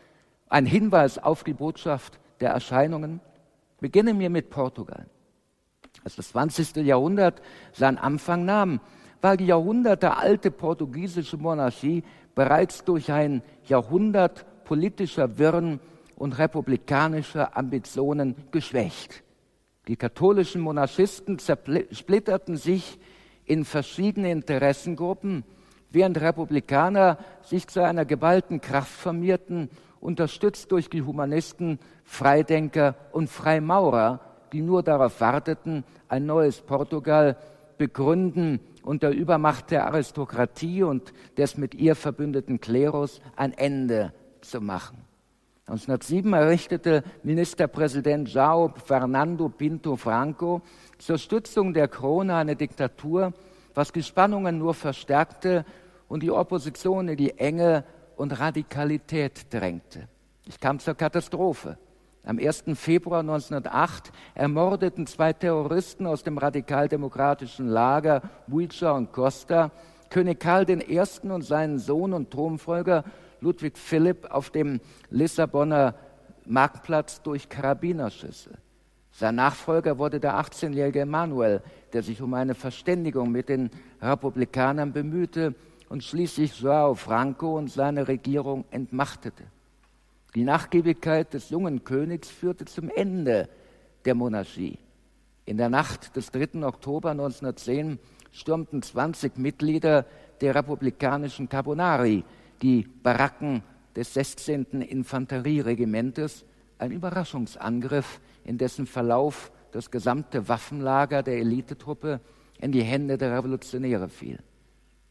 ein 0.48 0.66
Hinweis 0.66 1.18
auf 1.18 1.44
die 1.44 1.54
Botschaft 1.54 2.18
der 2.40 2.50
Erscheinungen? 2.50 3.20
Beginnen 3.80 4.18
wir 4.18 4.28
mit 4.28 4.50
Portugal. 4.50 5.06
Als 6.04 6.16
das 6.16 6.30
20. 6.30 6.76
Jahrhundert 6.76 7.40
seinen 7.72 7.98
Anfang 7.98 8.44
nahm, 8.44 8.80
war 9.20 9.36
die 9.36 9.46
jahrhundertealte 9.46 10.50
portugiesische 10.50 11.36
Monarchie 11.36 12.04
bereits 12.34 12.84
durch 12.84 13.10
ein 13.10 13.42
Jahrhundert 13.64 14.46
politischer 14.64 15.38
Wirren 15.38 15.80
und 16.16 16.38
republikanischer 16.38 17.56
Ambitionen 17.56 18.36
geschwächt. 18.50 19.22
Die 19.88 19.96
katholischen 19.96 20.60
Monarchisten 20.60 21.38
zersplitterten 21.38 22.56
sich 22.56 22.98
in 23.44 23.64
verschiedene 23.64 24.30
Interessengruppen, 24.30 25.44
während 25.90 26.20
Republikaner 26.20 27.18
sich 27.42 27.66
zu 27.68 27.82
einer 27.82 28.04
geballten 28.04 28.60
Kraft 28.60 28.90
formierten, 28.90 29.70
unterstützt 30.00 30.70
durch 30.70 30.90
die 30.90 31.02
Humanisten, 31.02 31.78
Freidenker 32.04 32.94
und 33.12 33.28
Freimaurer, 33.30 34.20
die 34.52 34.60
nur 34.60 34.82
darauf 34.82 35.20
warteten, 35.20 35.84
ein 36.08 36.26
neues 36.26 36.60
Portugal 36.60 37.36
begründen 37.78 38.60
und 38.82 39.02
der 39.02 39.10
Übermacht 39.10 39.70
der 39.70 39.86
Aristokratie 39.86 40.82
und 40.82 41.12
des 41.36 41.56
mit 41.56 41.74
ihr 41.74 41.94
verbündeten 41.94 42.60
Klerus 42.60 43.20
ein 43.36 43.52
Ende 43.52 44.12
zu 44.40 44.60
machen. 44.60 44.98
1907 45.66 46.32
errichtete 46.32 47.04
Ministerpräsident 47.22 48.28
João 48.28 48.72
Fernando 48.78 49.50
Pinto 49.50 49.96
Franco 49.96 50.62
zur 50.96 51.18
Stützung 51.18 51.74
der 51.74 51.88
Krone 51.88 52.34
eine 52.34 52.56
Diktatur, 52.56 53.34
was 53.74 53.92
die 53.92 54.02
Spannungen 54.02 54.58
nur 54.58 54.72
verstärkte 54.72 55.66
und 56.08 56.22
die 56.22 56.30
Opposition 56.30 57.08
in 57.08 57.16
die 57.18 57.38
Enge 57.38 57.84
und 58.16 58.40
Radikalität 58.40 59.52
drängte. 59.52 60.08
Ich 60.46 60.58
kam 60.58 60.78
zur 60.78 60.94
Katastrophe. 60.94 61.78
Am 62.28 62.38
1. 62.38 62.64
Februar 62.74 63.20
1908 63.20 64.12
ermordeten 64.34 65.06
zwei 65.06 65.32
Terroristen 65.32 66.06
aus 66.06 66.24
dem 66.24 66.36
radikaldemokratischen 66.36 67.68
Lager 67.68 68.20
Buicha 68.46 68.90
und 68.90 69.12
Costa 69.12 69.70
König 70.10 70.38
Karl 70.38 70.68
I. 70.68 71.00
und 71.22 71.40
seinen 71.40 71.78
Sohn 71.78 72.12
und 72.12 72.30
Thronfolger 72.30 73.04
Ludwig 73.40 73.78
Philipp 73.78 74.30
auf 74.30 74.50
dem 74.50 74.80
Lissabonner 75.08 75.94
Marktplatz 76.44 77.22
durch 77.22 77.48
Karabinerschüsse. 77.48 78.50
Sein 79.10 79.36
Nachfolger 79.36 79.96
wurde 79.96 80.20
der 80.20 80.38
18-jährige 80.38 81.00
Emanuel, 81.00 81.62
der 81.94 82.02
sich 82.02 82.20
um 82.20 82.34
eine 82.34 82.54
Verständigung 82.54 83.32
mit 83.32 83.48
den 83.48 83.70
Republikanern 84.02 84.92
bemühte 84.92 85.54
und 85.88 86.04
schließlich 86.04 86.60
Joao 86.60 86.94
Franco 86.94 87.56
und 87.56 87.70
seine 87.70 88.06
Regierung 88.06 88.66
entmachtete. 88.70 89.44
Die 90.34 90.44
Nachgiebigkeit 90.44 91.32
des 91.32 91.50
jungen 91.50 91.84
Königs 91.84 92.28
führte 92.28 92.66
zum 92.66 92.90
Ende 92.90 93.48
der 94.04 94.14
Monarchie. 94.14 94.78
In 95.46 95.56
der 95.56 95.70
Nacht 95.70 96.14
des 96.16 96.30
3. 96.30 96.62
Oktober 96.64 97.10
1910 97.10 97.98
stürmten 98.30 98.82
20 98.82 99.38
Mitglieder 99.38 100.04
der 100.40 100.54
republikanischen 100.54 101.48
Carbonari 101.48 102.24
die 102.60 102.86
Baracken 103.02 103.62
des 103.96 104.12
16. 104.14 104.82
Infanterieregimentes, 104.82 106.44
ein 106.78 106.90
Überraschungsangriff, 106.90 108.20
in 108.44 108.58
dessen 108.58 108.86
Verlauf 108.86 109.50
das 109.72 109.90
gesamte 109.90 110.48
Waffenlager 110.48 111.22
der 111.22 111.38
Elitetruppe 111.38 112.20
in 112.60 112.72
die 112.72 112.82
Hände 112.82 113.18
der 113.18 113.36
Revolutionäre 113.36 114.08
fiel. 114.08 114.38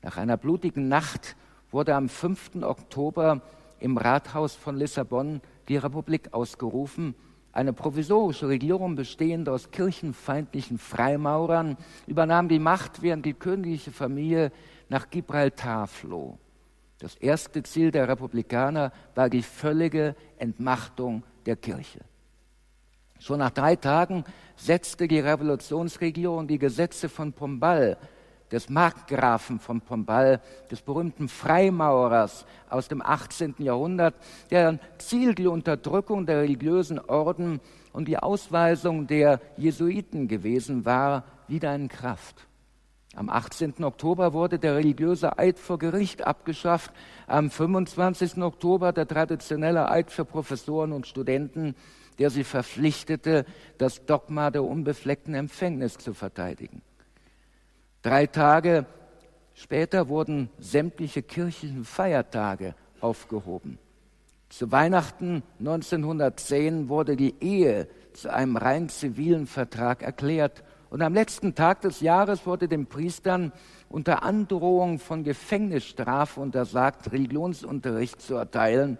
Nach 0.02 0.18
einer 0.18 0.38
blutigen 0.38 0.88
Nacht 0.88 1.36
wurde 1.72 1.96
am 1.96 2.10
5. 2.10 2.62
Oktober 2.62 3.42
im 3.80 3.98
Rathaus 3.98 4.56
von 4.56 4.78
Lissabon 4.78 5.42
die 5.68 5.78
Republik 5.78 6.34
ausgerufen. 6.34 7.16
Eine 7.52 7.74
provisorische 7.74 8.48
Regierung 8.48 8.96
bestehend 8.96 9.50
aus 9.50 9.72
kirchenfeindlichen 9.72 10.78
Freimaurern 10.78 11.78
übernahm 12.06 12.50
die 12.50 12.60
Macht, 12.60 13.02
während 13.02 13.26
die 13.26 13.34
königliche 13.34 13.92
Familie 13.92 14.52
nach 14.90 15.10
Gibraltar 15.10 15.88
floh. 15.88 16.38
Das 17.00 17.16
erste 17.16 17.64
Ziel 17.64 17.92
der 17.92 18.08
Republikaner 18.08 18.92
war 19.16 19.30
die 19.30 19.44
völlige 19.44 20.16
Entmachtung 20.38 21.24
der 21.46 21.56
Kirche. 21.56 22.00
Schon 23.20 23.40
nach 23.40 23.52
drei 23.52 23.76
Tagen 23.76 24.24
setzte 24.56 25.08
die 25.08 25.20
Revolutionsregierung 25.20 26.48
die 26.48 26.60
Gesetze 26.60 27.10
von 27.10 27.34
Pombal 27.34 27.98
des 28.52 28.70
Markgrafen 28.70 29.60
von 29.60 29.82
Pombal, 29.82 30.42
des 30.72 30.82
berühmten 30.82 31.28
Freimaurers 31.28 32.46
aus 32.70 32.88
dem 32.88 33.02
18. 33.02 33.56
Jahrhundert, 33.60 34.16
deren 34.52 34.80
Ziel 34.98 35.36
die 35.36 35.48
Unterdrückung 35.48 36.26
der 36.26 36.42
religiösen 36.42 37.00
Orden 37.00 37.60
und 37.94 38.08
die 38.08 38.18
Ausweisung 38.18 39.08
der 39.08 39.42
Jesuiten 39.58 40.28
gewesen 40.28 40.86
war, 40.86 41.24
wieder 41.48 41.74
in 41.76 41.88
Kraft. 41.90 42.48
Am 43.16 43.30
18. 43.30 43.84
Oktober 43.84 44.34
wurde 44.34 44.60
der 44.60 44.76
religiöse 44.76 45.40
Eid 45.40 45.58
vor 45.58 45.80
Gericht 45.80 46.28
abgeschafft. 46.28 46.92
Am 47.26 47.50
25. 47.50 48.38
Oktober 48.44 48.94
der 48.94 49.08
traditionelle 49.08 49.90
Eid 49.90 50.12
für 50.12 50.24
Professoren 50.24 50.92
und 50.92 51.08
Studenten, 51.08 51.74
der 52.20 52.30
sie 52.30 52.44
verpflichtete, 52.44 53.46
das 53.80 54.06
Dogma 54.06 54.52
der 54.52 54.64
unbefleckten 54.64 55.34
Empfängnis 55.34 55.98
zu 55.98 56.14
verteidigen. 56.14 56.84
Drei 58.02 58.28
Tage 58.28 58.86
später 59.54 60.08
wurden 60.08 60.50
sämtliche 60.60 61.24
kirchlichen 61.24 61.84
Feiertage 61.84 62.76
aufgehoben. 63.02 63.80
Zu 64.50 64.72
Weihnachten 64.72 65.44
1910 65.60 66.90
wurde 66.90 67.16
die 67.18 67.36
Ehe 67.42 67.88
zu 68.14 68.32
einem 68.32 68.56
rein 68.56 68.88
zivilen 68.88 69.46
Vertrag 69.46 70.04
erklärt 70.04 70.64
und 70.90 71.02
am 71.02 71.14
letzten 71.14 71.54
Tag 71.54 71.82
des 71.82 72.00
Jahres 72.00 72.46
wurde 72.46 72.68
den 72.68 72.86
Priestern 72.86 73.52
unter 73.90 74.24
Androhung 74.24 75.00
von 75.00 75.24
Gefängnisstrafe 75.24 76.40
untersagt, 76.40 77.12
Religionsunterricht 77.12 78.22
zu 78.22 78.36
erteilen 78.36 78.98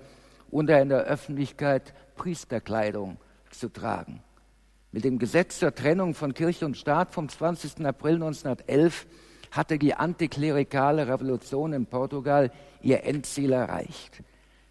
oder 0.52 0.82
in 0.82 0.90
der 0.90 1.04
Öffentlichkeit 1.04 1.94
Priesterkleidung 2.16 3.18
zu 3.52 3.70
tragen. 3.70 4.22
Mit 4.92 5.04
dem 5.04 5.20
Gesetz 5.20 5.60
zur 5.60 5.76
Trennung 5.76 6.14
von 6.14 6.34
Kirche 6.34 6.66
und 6.66 6.78
Staat 6.78 7.12
vom 7.12 7.28
20. 7.28 7.86
April 7.86 8.16
1911 8.16 9.06
hatte 9.52 9.78
die 9.78 9.94
antiklerikale 9.94 11.08
Revolution 11.08 11.74
in 11.74 11.86
Portugal 11.86 12.52
ihr 12.82 13.04
Endziel 13.04 13.52
erreicht. 13.52 14.24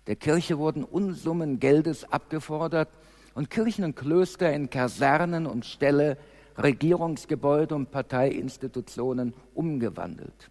Der 0.06 0.16
Kirche 0.16 0.58
wurden 0.58 0.84
Unsummen 0.84 1.60
Geldes 1.60 2.10
abgefordert 2.10 2.88
und 3.34 3.50
Kirchen 3.50 3.84
und 3.84 3.94
Klöster 3.94 4.52
in 4.52 4.70
Kasernen 4.70 5.46
und 5.46 5.66
Ställe, 5.66 6.16
Regierungsgebäude 6.56 7.74
und 7.74 7.90
Parteiinstitutionen 7.90 9.34
umgewandelt. 9.54 10.50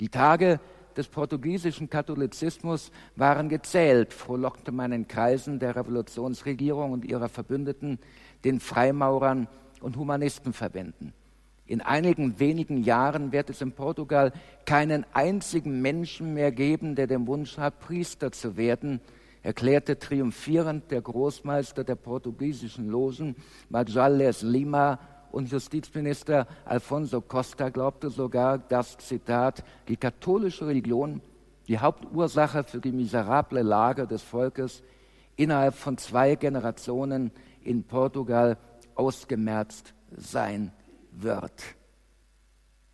Die 0.00 0.08
Tage 0.08 0.58
des 0.96 1.08
portugiesischen 1.08 1.88
Katholizismus 1.88 2.90
waren 3.14 3.48
gezählt, 3.48 4.12
frohlockte 4.12 4.72
man 4.72 4.92
in 4.92 5.06
Kreisen 5.06 5.58
der 5.58 5.76
Revolutionsregierung 5.76 6.92
und 6.92 7.04
ihrer 7.04 7.28
Verbündeten, 7.28 7.98
den 8.44 8.60
Freimaurern 8.60 9.48
und 9.80 9.96
Humanistenverbänden. 9.96 11.12
In 11.66 11.80
einigen 11.80 12.38
wenigen 12.38 12.82
Jahren 12.82 13.32
wird 13.32 13.48
es 13.50 13.62
in 13.62 13.72
Portugal 13.72 14.32
keinen 14.66 15.06
einzigen 15.14 15.80
Menschen 15.80 16.34
mehr 16.34 16.52
geben, 16.52 16.94
der 16.94 17.06
den 17.06 17.26
Wunsch 17.26 17.56
hat, 17.56 17.80
Priester 17.80 18.32
zu 18.32 18.56
werden, 18.56 19.00
erklärte 19.42 19.98
triumphierend 19.98 20.90
der 20.90 21.00
Großmeister 21.00 21.84
der 21.84 21.96
portugiesischen 21.96 22.88
Logen, 22.88 23.36
Majales 23.70 24.42
Lima, 24.42 24.98
und 25.34 25.50
Justizminister 25.50 26.46
Alfonso 26.64 27.20
Costa 27.20 27.68
glaubte 27.68 28.08
sogar, 28.08 28.56
dass, 28.56 28.96
Zitat, 28.98 29.64
die 29.88 29.96
katholische 29.96 30.66
Religion 30.66 31.20
die 31.66 31.78
Hauptursache 31.78 32.62
für 32.62 32.78
die 32.78 32.92
miserable 32.92 33.62
Lage 33.62 34.06
des 34.06 34.22
Volkes 34.22 34.82
innerhalb 35.36 35.74
von 35.74 35.98
zwei 35.98 36.36
Generationen 36.36 37.32
in 37.64 37.84
Portugal 37.84 38.58
ausgemerzt 38.94 39.94
sein 40.16 40.72
wird. 41.10 41.62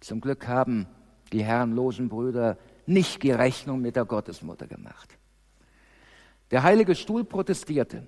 Zum 0.00 0.20
Glück 0.20 0.48
haben 0.48 0.86
die 1.32 1.44
herrenlosen 1.44 2.08
Brüder 2.08 2.56
nicht 2.86 3.22
die 3.22 3.32
Rechnung 3.32 3.80
mit 3.80 3.96
der 3.96 4.04
Gottesmutter 4.04 4.66
gemacht. 4.66 5.16
Der 6.50 6.62
Heilige 6.62 6.94
Stuhl 6.94 7.24
protestierte. 7.24 8.06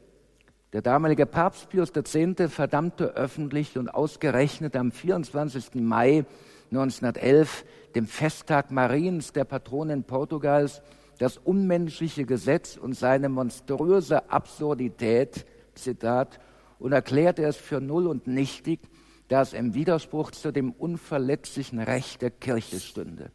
Der 0.72 0.80
damalige 0.80 1.26
Papst 1.26 1.68
Pius 1.68 1.92
X. 1.94 2.16
verdammte 2.48 3.14
öffentlich 3.14 3.76
und 3.76 3.90
ausgerechnet 3.90 4.74
am 4.74 4.90
24. 4.90 5.74
Mai 5.74 6.24
1911, 6.70 7.64
dem 7.94 8.06
Festtag 8.06 8.70
Mariens, 8.70 9.32
der 9.32 9.44
Patronin 9.44 10.04
Portugals, 10.04 10.80
das 11.18 11.36
unmenschliche 11.36 12.24
Gesetz 12.24 12.76
und 12.78 12.94
seine 12.94 13.28
monströse 13.28 14.30
Absurdität, 14.30 15.44
Zitat, 15.74 16.40
und 16.82 16.92
erklärte 16.92 17.44
es 17.44 17.56
für 17.56 17.80
null 17.80 18.06
und 18.06 18.26
nichtig, 18.26 18.80
da 19.28 19.42
es 19.42 19.52
im 19.52 19.74
Widerspruch 19.74 20.30
zu 20.32 20.52
dem 20.52 20.72
unverletzlichen 20.72 21.78
Recht 21.78 22.22
der 22.22 22.30
Kirche 22.30 22.80
stünde. 22.80 23.30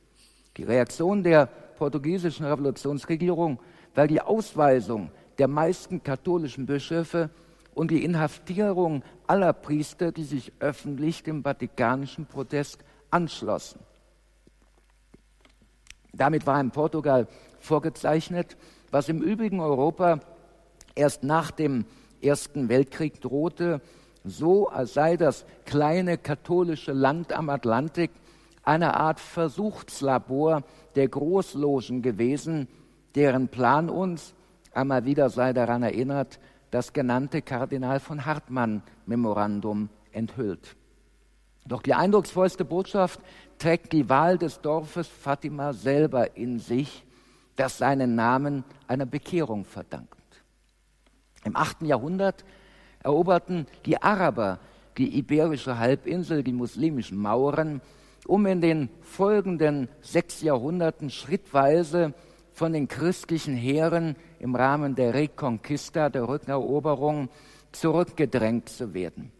Die 0.58 0.64
Reaktion 0.64 1.24
der 1.24 1.48
portugiesischen 1.48 2.46
Revolutionsregierung 2.46 3.60
weil 3.98 4.08
die 4.08 4.22
Ausweisung 4.22 5.10
der 5.40 5.48
meisten 5.48 6.04
katholischen 6.04 6.68
Bischöfe 6.68 7.32
und 7.74 7.90
die 7.90 8.04
Inhaftierung 8.04 9.04
aller 9.26 9.54
Priester, 9.54 10.12
die 10.12 10.24
sich 10.24 10.54
öffentlich 10.60 11.24
dem 11.24 11.44
vatikanischen 11.44 12.28
Protest 12.28 12.84
anschlossen. 13.10 13.80
Damit 16.14 16.46
war 16.46 16.62
in 16.62 16.70
Portugal 16.70 17.28
vorgezeichnet, 17.60 18.56
was 18.92 19.10
im 19.10 19.24
übrigen 19.24 19.62
Europa 19.62 20.20
erst 20.94 21.24
nach 21.24 21.50
dem 21.50 21.86
Ersten 22.22 22.70
Weltkrieg 22.70 23.22
drohte, 23.22 23.82
so 24.24 24.68
als 24.68 24.94
sei 24.94 25.18
das 25.18 25.46
kleine 25.66 26.18
katholische 26.18 26.92
Land 26.92 27.34
am 27.34 27.50
Atlantik 27.50 28.12
eine 28.64 29.00
Art 29.00 29.20
Versuchslabor 29.20 30.64
der 30.96 31.08
Großlogen 31.08 32.02
gewesen, 32.02 32.68
deren 33.16 33.48
Plan 33.48 33.90
uns 33.90 34.34
einmal 34.74 35.06
wieder 35.06 35.30
sei 35.30 35.54
daran 35.54 35.84
erinnert, 35.84 36.40
das 36.72 36.92
genannte 36.92 37.42
Kardinal 37.42 38.00
von 38.00 38.26
Hartmann 38.26 38.84
Memorandum 39.06 39.90
enthüllt. 40.12 40.76
Doch 41.66 41.82
die 41.82 41.94
eindrucksvollste 41.94 42.66
Botschaft 42.66 43.20
trägt 43.58 43.94
die 43.94 44.10
Wahl 44.10 44.38
des 44.38 44.62
Dorfes 44.62 45.08
Fatima 45.08 45.74
selber 45.74 46.36
in 46.38 46.60
sich, 46.60 47.06
das 47.56 47.78
seinen 47.78 48.16
Namen 48.16 48.64
einer 48.88 49.06
Bekehrung 49.06 49.66
verdankt. 49.66 50.17
Im 51.48 51.56
8. 51.56 51.84
Jahrhundert 51.84 52.44
eroberten 53.04 53.68
die 53.86 54.02
Araber 54.02 54.60
die 54.98 55.18
iberische 55.18 55.80
Halbinsel, 55.80 56.44
die 56.44 56.52
muslimischen 56.52 57.18
Mauren, 57.18 57.80
um 58.26 58.46
in 58.46 58.60
den 58.60 58.90
folgenden 59.02 59.88
sechs 60.02 60.42
Jahrhunderten 60.42 61.10
schrittweise 61.10 62.14
von 62.52 62.74
den 62.74 62.90
christlichen 62.90 63.56
Heeren 63.56 64.18
im 64.40 64.56
Rahmen 64.56 64.96
der 64.96 65.14
Reconquista, 65.14 66.10
der 66.10 66.28
Rückeroberung, 66.28 67.30
zurückgedrängt 67.72 68.68
zu 68.68 68.94
werden. 68.94 69.32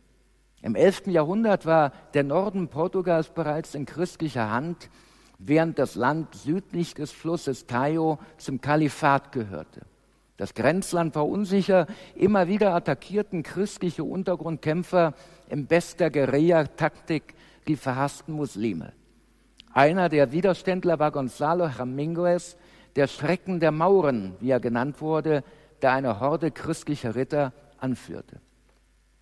Im 0.62 0.76
11. 0.76 1.08
Jahrhundert 1.08 1.66
war 1.66 1.92
der 2.14 2.24
Norden 2.24 2.70
Portugals 2.70 3.30
bereits 3.32 3.76
in 3.76 3.86
christlicher 3.86 4.50
Hand, 4.50 4.90
während 5.40 5.78
das 5.78 5.96
Land 5.96 6.36
südlich 6.36 6.94
des 6.94 7.12
Flusses 7.12 7.66
Tayo 7.68 8.18
zum 8.38 8.62
Kalifat 8.62 9.34
gehörte. 9.34 9.82
Das 10.38 10.54
Grenzland 10.54 11.16
war 11.16 11.28
unsicher, 11.28 11.88
immer 12.16 12.48
wieder 12.48 12.76
attackierten 12.76 13.42
christliche 13.42 14.04
Untergrundkämpfer 14.04 15.16
in 15.50 15.66
bester 15.66 16.12
Guerilla-Taktik 16.12 17.34
die 17.68 17.76
verhassten 17.76 18.34
Muslime. 18.34 18.94
Einer 19.74 20.10
der 20.10 20.32
Widerständler 20.32 21.00
war 21.00 21.12
Gonzalo 21.12 21.66
Raminguez, 21.66 22.56
der 22.96 23.08
Schrecken 23.08 23.60
der 23.60 23.72
Mauren, 23.72 24.36
wie 24.40 24.52
er 24.52 24.60
genannt 24.60 25.02
wurde, 25.02 25.44
der 25.82 25.94
eine 25.94 26.20
Horde 26.20 26.52
christlicher 26.52 27.16
Ritter 27.16 27.52
anführte. 27.80 28.40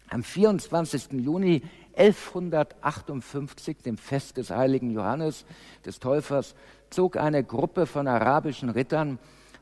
Am 0.09 0.21
24. 0.21 1.13
Juni 1.13 1.63
1158, 1.97 3.77
dem 3.77 3.97
Fest 3.97 4.37
des 4.37 4.49
heiligen 4.49 4.91
Johannes, 4.91 5.45
des 5.85 5.99
Täufers, 5.99 6.55
zog 6.89 7.17
eine 7.17 7.43
Gruppe 7.43 7.85
von 7.85 8.07
arabischen 8.07 8.69
Rittern 8.69 9.17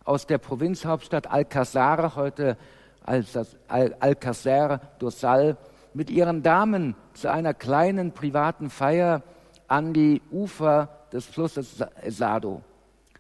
aus 0.06 0.28
der 0.28 0.38
Provinzhauptstadt 0.38 1.32
Alcazar, 1.32 2.16
heute 2.16 2.58
Alcázar 3.06 4.82
d'Ossal, 5.00 5.58
mit 5.94 6.10
ihren 6.10 6.42
Damen 6.42 6.96
zu 7.13 7.32
einer 7.32 7.54
kleinen 7.54 8.12
privaten 8.12 8.70
Feier 8.70 9.22
an 9.68 9.94
die 9.94 10.22
Ufer 10.32 10.89
des 11.12 11.26
Flusses 11.26 11.84
Sado. 12.08 12.62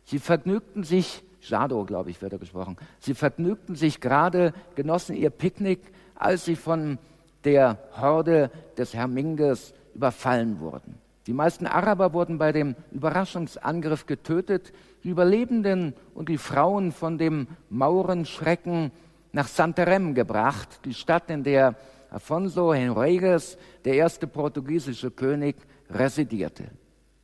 Sie 0.05 0.19
vergnügten 0.19 0.83
sich, 0.83 1.23
Jado, 1.41 1.83
glaube 1.85 2.09
ich, 2.09 2.21
wird 2.21 2.33
er 2.33 2.39
gesprochen, 2.39 2.77
sie 2.99 3.13
vergnügten 3.13 3.75
sich 3.75 4.01
gerade, 4.01 4.53
genossen 4.75 5.15
ihr 5.15 5.29
Picknick, 5.29 5.81
als 6.15 6.45
sie 6.45 6.55
von 6.55 6.97
der 7.43 7.77
Horde 7.99 8.49
des 8.77 8.93
Herminges 8.93 9.73
überfallen 9.93 10.59
wurden. 10.59 10.97
Die 11.27 11.33
meisten 11.33 11.67
Araber 11.67 12.13
wurden 12.13 12.37
bei 12.37 12.51
dem 12.51 12.75
Überraschungsangriff 12.91 14.05
getötet, 14.05 14.73
die 15.03 15.09
Überlebenden 15.09 15.93
und 16.13 16.29
die 16.29 16.37
Frauen 16.37 16.91
von 16.91 17.17
dem 17.17 17.47
Maurenschrecken 17.69 18.91
nach 19.31 19.47
Santarém 19.47 20.13
gebracht, 20.13 20.79
die 20.85 20.93
Stadt, 20.93 21.29
in 21.29 21.43
der 21.43 21.75
Afonso 22.09 22.73
Henriques, 22.73 23.57
der 23.83 23.95
erste 23.95 24.27
portugiesische 24.27 25.11
König, 25.11 25.55
residierte. 25.89 26.65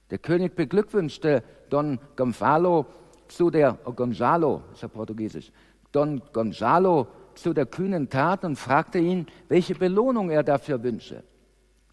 Der 0.10 0.18
König 0.18 0.56
beglückwünschte 0.56 1.44
Don 1.70 2.00
Gonzalo 2.16 2.88
zu 3.28 3.52
der, 3.52 3.78
oh, 3.86 3.94
Gonzalo, 3.94 4.64
ist 4.74 4.82
ja 4.82 4.88
portugiesisch, 4.88 5.52
Don 5.92 6.22
Gonzalo 6.34 7.08
zu 7.36 7.54
der 7.54 7.68
kühnen 7.68 8.10
Tat 8.10 8.44
und 8.44 8.56
fragte 8.56 9.00
ihn, 9.00 9.28
welche 9.48 9.76
Belohnung 9.76 10.30
er 10.32 10.44
dafür 10.44 10.84
wünsche. 10.84 11.24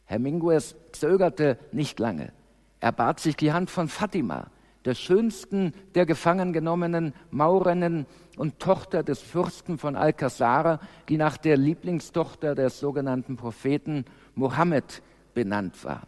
Herr 0.05 0.19
Minguez 0.19 0.75
zögerte 0.93 1.59
nicht 1.73 1.99
lange. 2.01 2.33
Er 2.81 2.93
bat 2.93 3.21
sich 3.21 3.37
die 3.37 3.53
Hand 3.53 3.71
von 3.71 3.89
Fatima, 3.89 4.51
der 4.87 4.95
schönsten 4.95 5.75
der 5.95 6.07
gefangen 6.07 6.53
genommenen 6.53 7.13
Maurinnen 7.31 8.07
und 8.37 8.61
Tochter 8.61 9.03
des 9.03 9.21
Fürsten 9.21 9.79
von 9.79 9.97
Alcazar, 9.97 10.81
die 11.09 11.17
nach 11.17 11.37
der 11.37 11.57
Lieblingstochter 11.57 12.55
des 12.55 12.79
sogenannten 12.79 13.37
Propheten 13.37 14.05
Mohammed 14.37 15.03
benannt 15.35 15.85
war. 15.85 16.03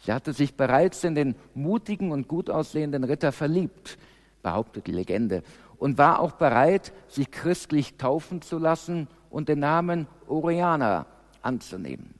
Sie 0.00 0.12
hatte 0.12 0.32
sich 0.32 0.54
bereits 0.54 1.04
in 1.04 1.14
den 1.14 1.34
mutigen 1.54 2.10
und 2.10 2.26
gut 2.26 2.48
aussehenden 2.48 3.04
Ritter 3.04 3.32
verliebt, 3.32 3.98
behauptet 4.42 4.86
die 4.86 4.92
Legende, 4.92 5.42
und 5.78 5.98
war 5.98 6.20
auch 6.20 6.32
bereit, 6.32 6.94
sich 7.08 7.30
christlich 7.30 7.96
taufen 7.98 8.40
zu 8.40 8.58
lassen 8.58 9.08
und 9.28 9.50
den 9.50 9.58
Namen 9.58 10.06
Oriana 10.26 11.04
anzunehmen. 11.42 12.14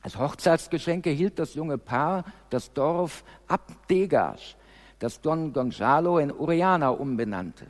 Als 0.00 0.16
Hochzeitsgeschenk 0.16 1.06
erhielt 1.06 1.40
das 1.40 1.54
junge 1.54 1.76
Paar 1.76 2.24
das 2.50 2.72
Dorf 2.72 3.24
Abdegas, 3.48 4.56
das 4.98 5.20
Don 5.20 5.52
Gonzalo 5.52 6.18
in 6.18 6.32
Oriana 6.32 6.90
umbenannte. 6.90 7.66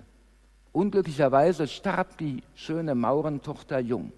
Unglücklicherweise 0.72 1.66
starb 1.66 2.18
die 2.18 2.42
schöne 2.54 2.94
Maurentochter 2.94 3.78
jung. 3.78 4.12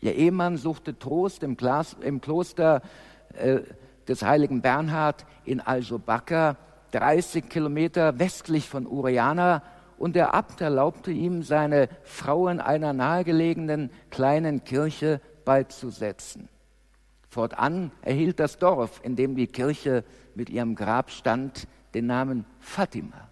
Ihr 0.00 0.14
Ehemann 0.14 0.56
suchte 0.56 0.98
Trost 0.98 1.42
im, 1.42 1.56
Glas, 1.56 1.96
im 2.00 2.20
Kloster 2.20 2.82
äh, 3.34 3.60
des 4.08 4.22
heiligen 4.22 4.60
Bernhard 4.60 5.24
in 5.44 5.60
Al-Jobaka, 5.60 6.56
30 6.92 7.48
Kilometer 7.48 8.18
westlich 8.18 8.68
von 8.68 8.86
Uriana, 8.86 9.62
und 9.96 10.16
der 10.16 10.34
Abt 10.34 10.60
erlaubte 10.60 11.12
ihm, 11.12 11.42
seine 11.42 11.88
Frau 12.02 12.48
in 12.48 12.60
einer 12.60 12.92
nahegelegenen 12.92 13.90
kleinen 14.10 14.64
Kirche 14.64 15.20
beizusetzen. 15.44 16.48
Fortan 17.28 17.90
erhielt 18.02 18.40
das 18.40 18.58
Dorf, 18.58 19.00
in 19.02 19.16
dem 19.16 19.34
die 19.36 19.46
Kirche 19.46 20.04
mit 20.34 20.50
ihrem 20.50 20.74
Grab 20.74 21.10
stand, 21.10 21.66
den 21.94 22.06
Namen 22.06 22.44
Fatima. 22.60 23.28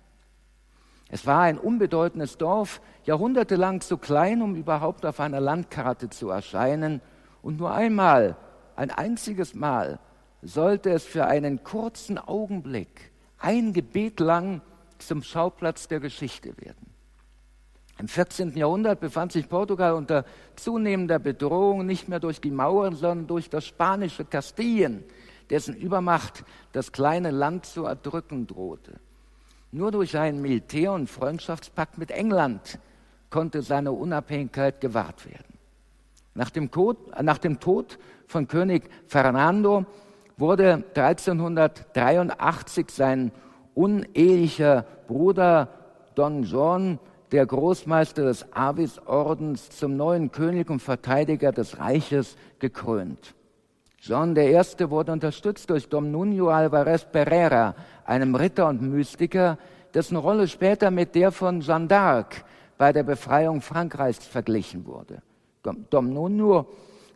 Es 1.09 1.27
war 1.27 1.43
ein 1.43 1.59
unbedeutendes 1.59 2.39
Dorf, 2.39 2.81
jahrhundertelang 3.05 3.83
zu 3.83 3.99
klein, 3.99 4.41
um 4.41 4.55
überhaupt 4.57 5.05
auf 5.05 5.21
einer 5.21 5.41
Landkarte 5.41 6.09
zu 6.09 6.31
erscheinen. 6.31 7.03
Und 7.43 7.59
nur 7.59 7.73
einmal, 7.73 8.37
ein 8.77 8.91
einziges 8.91 9.55
Mal, 9.55 9.99
sollte 10.41 10.91
es 10.91 11.05
für 11.05 11.27
einen 11.27 11.65
kurzen 11.65 12.19
Augenblick, 12.19 13.13
ein 13.39 13.73
Gebet 13.73 14.21
lang, 14.21 14.63
zum 14.99 15.23
Schauplatz 15.23 15.89
der 15.89 16.01
Geschichte 16.01 16.57
werden. 16.57 16.93
Im 17.99 18.09
14. 18.09 18.57
Jahrhundert 18.57 19.01
befand 19.01 19.33
sich 19.33 19.49
Portugal 19.49 19.93
unter 19.93 20.25
zunehmender 20.57 21.19
Bedrohung 21.19 21.85
nicht 21.85 22.09
mehr 22.09 22.21
durch 22.21 22.41
die 22.41 22.51
Mauern, 22.51 22.95
sondern 22.95 23.27
durch 23.27 23.51
das 23.51 23.67
spanische 23.67 24.25
Kastilien, 24.25 25.05
dessen 25.53 25.77
Übermacht 25.77 26.45
das 26.73 26.91
kleine 26.91 27.31
Land 27.31 27.67
zu 27.67 27.85
erdrücken 27.85 28.49
drohte. 28.49 28.99
Nur 29.71 29.93
durch 29.93 30.17
einen 30.19 30.43
Militär- 30.43 30.93
und 30.93 31.09
Freundschaftspakt 31.09 31.99
mit 31.99 32.11
England 32.11 32.81
konnte 33.31 33.63
seine 33.63 33.93
Unabhängigkeit 33.93 34.81
gewahrt 34.81 35.25
werden. 35.27 35.59
Nach 36.35 36.51
dem, 36.51 36.71
dem 36.71 37.61
Tod 37.61 37.99
von 38.27 38.49
König 38.49 38.89
Fernando 39.07 39.87
wurde 40.39 40.85
1383 40.95 42.91
sein 42.91 43.31
unehelicher 43.75 44.87
Bruder 45.07 45.69
Don 46.15 46.43
John, 46.45 46.99
der 47.31 47.45
Großmeister 47.47 48.25
des 48.25 48.53
Avis-Ordens, 48.53 49.71
zum 49.71 49.97
neuen 49.97 50.33
König 50.33 50.71
und 50.71 50.81
Verteidiger 50.81 51.53
des 51.53 51.79
Reiches 51.79 52.37
gekrönt. 52.59 53.35
John 54.05 54.37
I. 54.37 54.61
wurde 54.91 55.13
unterstützt 55.13 55.71
durch 55.71 55.89
Dom 55.89 56.11
Nuno 56.11 56.49
Alvarez 56.49 57.05
Pereira, 57.05 57.77
einem 58.05 58.35
Ritter 58.35 58.67
und 58.67 58.83
Mystiker, 58.83 59.59
dessen 59.95 60.17
Rolle 60.17 60.49
später 60.49 60.91
mit 60.91 61.15
der 61.15 61.31
von 61.31 61.61
Jeanne 61.61 61.87
d'Arc 61.87 62.43
bei 62.77 62.93
der 62.93 63.05
Befreiung 63.05 63.61
Frankreichs 63.61 64.27
verglichen 64.27 64.87
wurde. 64.87 65.23
Dom 65.63 66.13
Nuno 66.13 66.67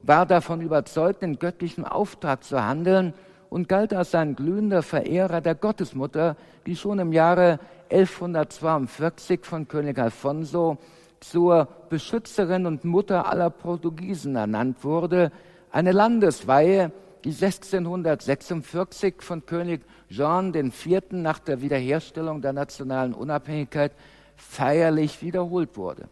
war 0.04 0.26
davon 0.26 0.60
überzeugt, 0.60 1.22
den 1.22 1.40
göttlichen 1.40 1.84
Auftrag 1.84 2.44
zu 2.44 2.64
handeln 2.64 3.14
und 3.50 3.68
galt 3.68 3.92
als 3.92 4.14
ein 4.14 4.36
glühender 4.36 4.82
Verehrer 4.82 5.40
der 5.40 5.56
Gottesmutter, 5.56 6.36
die 6.66 6.76
schon 6.76 7.00
im 7.00 7.12
Jahre 7.12 7.58
1142 7.90 9.44
von 9.44 9.66
König 9.66 9.98
Alfonso 9.98 10.78
zur 11.18 11.66
Beschützerin 11.88 12.64
und 12.64 12.84
Mutter 12.84 13.28
aller 13.28 13.50
Portugiesen 13.50 14.36
ernannt 14.36 14.84
wurde, 14.84 15.32
eine 15.76 15.92
Landesweihe, 15.92 16.90
die 17.22 17.32
1646 17.32 19.16
von 19.20 19.44
König 19.44 19.82
Jean 20.08 20.54
IV. 20.54 21.02
nach 21.10 21.38
der 21.38 21.60
Wiederherstellung 21.60 22.40
der 22.40 22.54
nationalen 22.54 23.12
Unabhängigkeit 23.12 23.92
feierlich 24.36 25.20
wiederholt 25.20 25.76
wurde. 25.76 26.08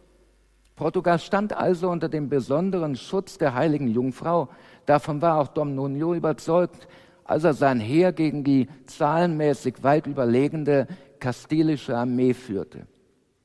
Portugal 0.75 1.17
stand 1.17 1.57
also 1.57 1.89
unter 1.89 2.09
dem 2.09 2.29
besonderen 2.29 2.95
Schutz 2.95 3.39
der 3.39 3.55
heiligen 3.55 3.87
Jungfrau. 3.87 4.49
Davon 4.85 5.19
war 5.23 5.39
auch 5.39 5.47
Dom 5.47 5.73
Nuno 5.73 6.13
überzeugt, 6.13 6.87
als 7.23 7.43
er 7.43 7.55
sein 7.55 7.79
Heer 7.79 8.13
gegen 8.13 8.43
die 8.43 8.69
zahlenmäßig 8.85 9.81
weit 9.81 10.05
überlegende 10.05 10.85
kastilische 11.19 11.97
Armee 11.97 12.35
führte. 12.35 12.85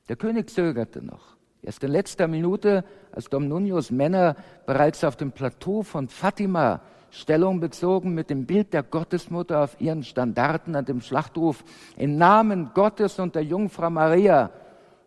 Der 0.07 0.17
König 0.17 0.51
zögerte 0.51 1.03
noch. 1.03 1.30
Erst 1.63 1.83
in 1.83 1.91
letzter 1.91 2.27
Minute, 2.27 2.83
als 3.11 3.29
Dom 3.29 3.47
Nunos 3.47 3.91
Männer 3.91 4.35
bereits 4.65 5.03
auf 5.03 5.15
dem 5.15 5.31
Plateau 5.31 5.83
von 5.83 6.07
Fatima 6.07 6.81
Stellung 7.11 7.59
bezogen 7.59 8.13
mit 8.13 8.29
dem 8.29 8.45
Bild 8.45 8.73
der 8.73 8.83
Gottesmutter 8.83 9.63
auf 9.63 9.79
ihren 9.79 10.03
Standarten 10.03 10.75
an 10.75 10.85
dem 10.85 11.01
Schlachtruf 11.01 11.63
im 11.97 12.17
Namen 12.17 12.71
Gottes 12.73 13.19
und 13.19 13.35
der 13.35 13.43
Jungfrau 13.43 13.89
Maria, 13.89 14.49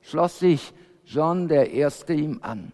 schloss 0.03 0.39
sich 0.39 0.75
John 1.07 1.49
der 1.49 1.73
Erste 1.73 2.13
ihm 2.13 2.41
an. 2.43 2.73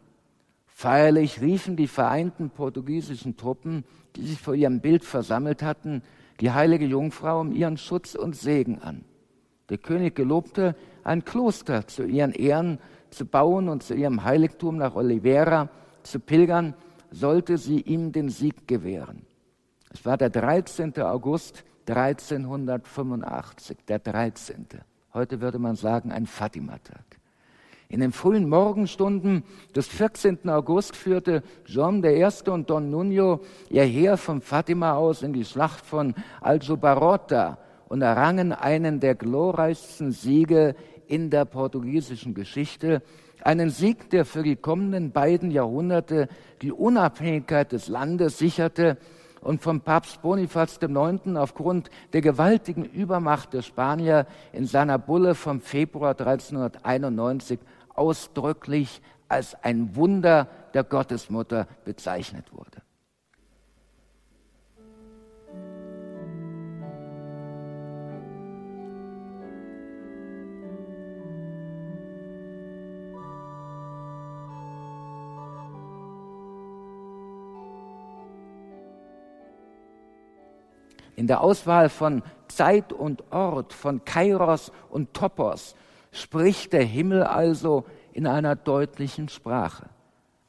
Feierlich 0.67 1.41
riefen 1.41 1.77
die 1.77 1.87
vereinten 1.87 2.51
portugiesischen 2.51 3.37
Truppen, 3.37 3.85
die 4.17 4.27
sich 4.27 4.41
vor 4.41 4.55
ihrem 4.55 4.81
Bild 4.81 5.05
versammelt 5.05 5.63
hatten, 5.63 6.03
die 6.41 6.51
heilige 6.51 6.87
Jungfrau 6.87 7.41
um 7.41 7.53
ihren 7.53 7.77
Schutz 7.77 8.15
und 8.15 8.35
Segen 8.35 8.81
an. 8.83 9.05
Der 9.69 9.79
König 9.79 10.17
gelobte, 10.17 10.75
ein 11.05 11.25
Kloster 11.25 11.87
zu 11.87 12.05
ihren 12.05 12.33
Ehren 12.33 12.79
zu 13.11 13.27
bauen 13.27 13.69
und 13.69 13.83
zu 13.83 13.95
ihrem 13.95 14.25
Heiligtum 14.25 14.77
nach 14.77 14.95
Oliveira 14.95 15.69
zu 16.03 16.21
pilgern, 16.21 16.75
sollte 17.11 17.59
sie 17.59 17.81
ihm 17.81 18.13
den 18.13 18.29
Sieg 18.29 18.69
gewähren. 18.69 19.27
Es 19.93 20.05
war 20.05 20.17
der 20.17 20.31
13. 20.31 20.97
August 21.03 21.65
1385, 21.89 23.79
der 23.89 23.99
13. 23.99 24.67
Heute 25.13 25.41
würde 25.41 25.59
man 25.59 25.75
sagen 25.75 26.13
ein 26.13 26.27
Fatima-Tag. 26.27 27.05
In 27.89 27.99
den 27.99 28.13
frühen 28.13 28.49
Morgenstunden 28.49 29.43
des 29.75 29.89
14. 29.89 30.49
August 30.49 30.95
führte 30.95 31.43
Jean 31.65 32.05
I. 32.05 32.25
und 32.49 32.71
Don 32.71 32.89
Nuno 32.89 33.41
ihr 33.69 33.83
Heer 33.83 34.17
von 34.17 34.41
Fatima 34.41 34.95
aus 34.95 35.23
in 35.23 35.33
die 35.33 35.45
Schlacht 35.45 35.85
von 35.85 36.15
Aljubarrota 36.41 37.59
und 37.89 38.03
errangen 38.03 38.53
einen 38.53 39.01
der 39.01 39.17
glorreichsten 39.17 40.13
Siege 40.13 40.77
in 41.11 41.29
der 41.29 41.45
portugiesischen 41.45 42.35
Geschichte. 42.35 43.03
Einen 43.43 43.71
Sieg, 43.71 44.11
der 44.11 44.25
für 44.25 44.43
die 44.43 44.57
kommenden 44.57 45.11
beiden 45.11 45.51
Jahrhunderte 45.51 46.29
die 46.63 46.73
Unabhängigkeit 46.73 47.73
des 47.73 47.89
Landes 47.89 48.39
sicherte 48.39 48.97
und 49.41 49.61
vom 49.61 49.81
Papst 49.81 50.23
Bonifaz 50.23 50.79
IX. 50.81 51.37
aufgrund 51.37 51.91
der 52.13 52.21
gewaltigen 52.21 52.85
Übermacht 52.85 53.55
der 53.55 53.63
Spanier 53.63 54.27
in 54.53 54.67
seiner 54.67 54.99
Bulle 54.99 55.35
vom 55.35 55.61
Februar 55.61 56.11
1391 56.11 57.59
ausdrücklich 57.95 59.03
als 59.29 59.57
ein 59.65 59.97
Wunder 59.97 60.49
der 60.75 60.85
Gottesmutter 60.85 61.67
bezeichnet 61.85 62.53
wurde. 62.53 62.83
In 81.21 81.27
der 81.27 81.43
Auswahl 81.43 81.91
von 81.91 82.23
Zeit 82.49 82.95
und 82.95 83.31
Ort, 83.31 83.75
von 83.75 84.07
Kairos 84.07 84.73
und 84.89 85.13
Topos, 85.13 85.75
spricht 86.13 86.73
der 86.73 86.85
Himmel 86.85 87.25
also 87.25 87.85
in 88.15 88.27
einer 88.27 88.57
deutlichen 88.57 89.29
Sprache. 89.29 89.91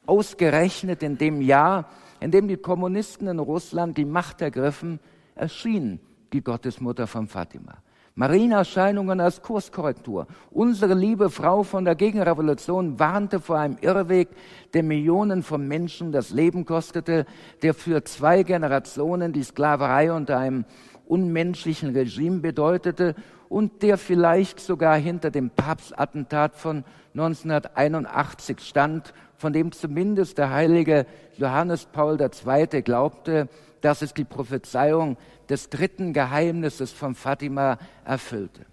Ausgerechnet 0.06 1.02
in 1.02 1.18
dem 1.18 1.42
Jahr, 1.42 1.90
in 2.20 2.30
dem 2.30 2.48
die 2.48 2.56
Kommunisten 2.56 3.28
in 3.28 3.38
Russland 3.38 3.98
die 3.98 4.06
Macht 4.06 4.40
ergriffen, 4.40 4.98
erschien 5.34 6.00
die 6.32 6.42
Gottesmutter 6.42 7.06
von 7.06 7.26
Fatima. 7.26 7.74
Marienerscheinungen 8.14 9.20
als 9.20 9.40
Kurskorrektur. 9.40 10.26
Unsere 10.50 10.92
liebe 10.92 11.30
Frau 11.30 11.62
von 11.62 11.86
der 11.86 11.94
Gegenrevolution 11.94 12.98
warnte 12.98 13.40
vor 13.40 13.58
einem 13.58 13.78
Irrweg, 13.80 14.28
der 14.74 14.82
Millionen 14.82 15.42
von 15.42 15.66
Menschen 15.66 16.12
das 16.12 16.30
Leben 16.30 16.66
kostete, 16.66 17.24
der 17.62 17.72
für 17.72 18.04
zwei 18.04 18.42
Generationen 18.42 19.32
die 19.32 19.42
Sklaverei 19.42 20.12
unter 20.12 20.38
einem 20.38 20.66
unmenschlichen 21.06 21.94
Regime 21.96 22.40
bedeutete 22.40 23.14
und 23.48 23.82
der 23.82 23.96
vielleicht 23.96 24.60
sogar 24.60 24.96
hinter 24.96 25.30
dem 25.30 25.50
Papstattentat 25.50 26.54
von 26.54 26.84
1981 27.14 28.60
stand, 28.60 29.14
von 29.36 29.52
dem 29.52 29.72
zumindest 29.72 30.38
der 30.38 30.50
heilige 30.50 31.06
Johannes 31.36 31.86
Paul 31.86 32.18
II. 32.20 32.82
glaubte, 32.82 33.48
dass 33.80 34.00
es 34.00 34.14
die 34.14 34.24
Prophezeiung 34.24 35.16
des 35.48 35.70
dritten 35.70 36.12
Geheimnisses 36.12 36.92
von 36.92 37.14
Fatima 37.14 37.78
erfüllte. 38.04 38.66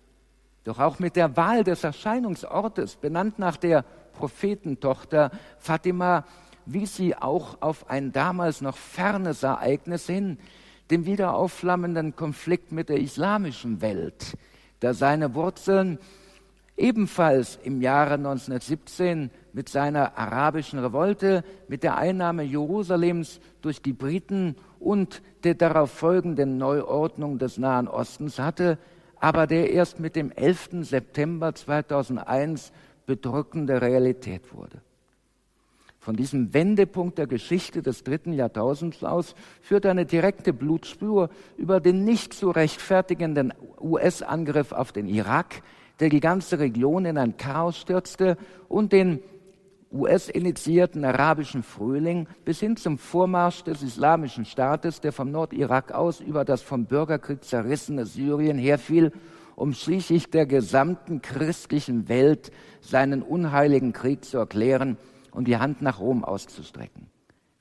Doch 0.63 0.79
auch 0.79 0.99
mit 0.99 1.15
der 1.15 1.35
Wahl 1.37 1.63
des 1.63 1.83
Erscheinungsortes, 1.83 2.95
benannt 2.95 3.39
nach 3.39 3.57
der 3.57 3.83
Prophetentochter 4.13 5.31
Fatima, 5.57 6.25
wies 6.65 6.95
sie 6.95 7.15
auch 7.15 7.61
auf 7.61 7.89
ein 7.89 8.11
damals 8.11 8.61
noch 8.61 8.77
fernes 8.77 9.43
Ereignis 9.43 10.05
hin, 10.05 10.37
den 10.91 11.05
wiederaufflammenden 11.05 12.15
Konflikt 12.15 12.71
mit 12.71 12.89
der 12.89 12.99
islamischen 12.99 13.81
Welt, 13.81 14.37
der 14.81 14.93
seine 14.93 15.33
Wurzeln 15.35 15.99
ebenfalls 16.79 17.59
im 17.63 17.81
Jahre 17.81 18.15
1917 18.15 19.29
mit 19.53 19.69
seiner 19.69 20.17
arabischen 20.17 20.79
Revolte, 20.79 21.43
mit 21.67 21.83
der 21.83 21.97
Einnahme 21.97 22.43
Jerusalems 22.43 23.39
durch 23.61 23.81
die 23.81 23.93
Briten 23.93 24.55
und 24.79 25.21
der 25.43 25.55
darauf 25.55 25.91
folgenden 25.91 26.57
Neuordnung 26.57 27.37
des 27.37 27.57
Nahen 27.57 27.87
Ostens 27.87 28.39
hatte, 28.39 28.77
aber 29.19 29.47
der 29.47 29.71
erst 29.71 29.99
mit 29.99 30.15
dem 30.15 30.31
11. 30.31 30.69
September 30.81 31.53
2001 31.53 32.71
bedrückende 33.05 33.81
Realität 33.81 34.53
wurde. 34.53 34.81
Von 35.99 36.15
diesem 36.15 36.53
Wendepunkt 36.53 37.17
der 37.17 37.27
Geschichte 37.27 37.81
des 37.81 38.03
dritten 38.05 38.31
Jahrtausends 38.31 39.03
aus 39.03 39.35
führt 39.61 39.85
eine 39.85 40.05
direkte 40.05 40.53
Blutspur 40.53 41.29
über 41.57 41.81
den 41.81 42.05
nicht 42.05 42.33
zu 42.33 42.51
rechtfertigenden 42.51 43.53
US-Angriff 43.81 44.71
auf 44.71 44.93
den 44.93 45.07
Irak, 45.07 45.61
der 45.99 46.09
die 46.09 46.19
ganze 46.19 46.59
Region 46.59 47.05
in 47.05 47.17
ein 47.17 47.37
Chaos 47.37 47.77
stürzte 47.77 48.37
und 48.67 48.93
den 48.93 49.19
US-initiierten 49.91 51.03
arabischen 51.03 51.63
Frühling 51.63 52.27
bis 52.45 52.59
hin 52.59 52.77
zum 52.77 52.97
Vormarsch 52.97 53.63
des 53.63 53.81
Islamischen 53.81 54.45
Staates, 54.45 55.01
der 55.01 55.11
vom 55.11 55.31
Nordirak 55.31 55.91
aus 55.91 56.19
über 56.19 56.45
das 56.45 56.61
vom 56.61 56.85
Bürgerkrieg 56.85 57.43
zerrissene 57.43 58.05
Syrien 58.05 58.57
herfiel, 58.57 59.11
um 59.55 59.73
schließlich 59.73 60.29
der 60.29 60.45
gesamten 60.45 61.21
christlichen 61.21 62.07
Welt 62.07 62.51
seinen 62.81 63.23
unheiligen 63.23 63.91
Krieg 63.91 64.23
zu 64.23 64.37
erklären 64.37 64.97
und 65.31 65.47
die 65.47 65.57
Hand 65.57 65.81
nach 65.81 65.99
Rom 65.99 66.23
auszustrecken. 66.23 67.07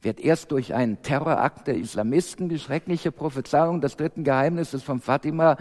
Wird 0.00 0.20
erst 0.20 0.52
durch 0.52 0.74
einen 0.74 1.02
Terrorakt 1.02 1.66
der 1.66 1.76
Islamisten 1.76 2.48
die 2.48 2.60
schreckliche 2.60 3.10
Prophezeiung 3.10 3.80
des 3.80 3.96
dritten 3.96 4.22
Geheimnisses 4.22 4.82
von 4.82 5.00
Fatima 5.00 5.56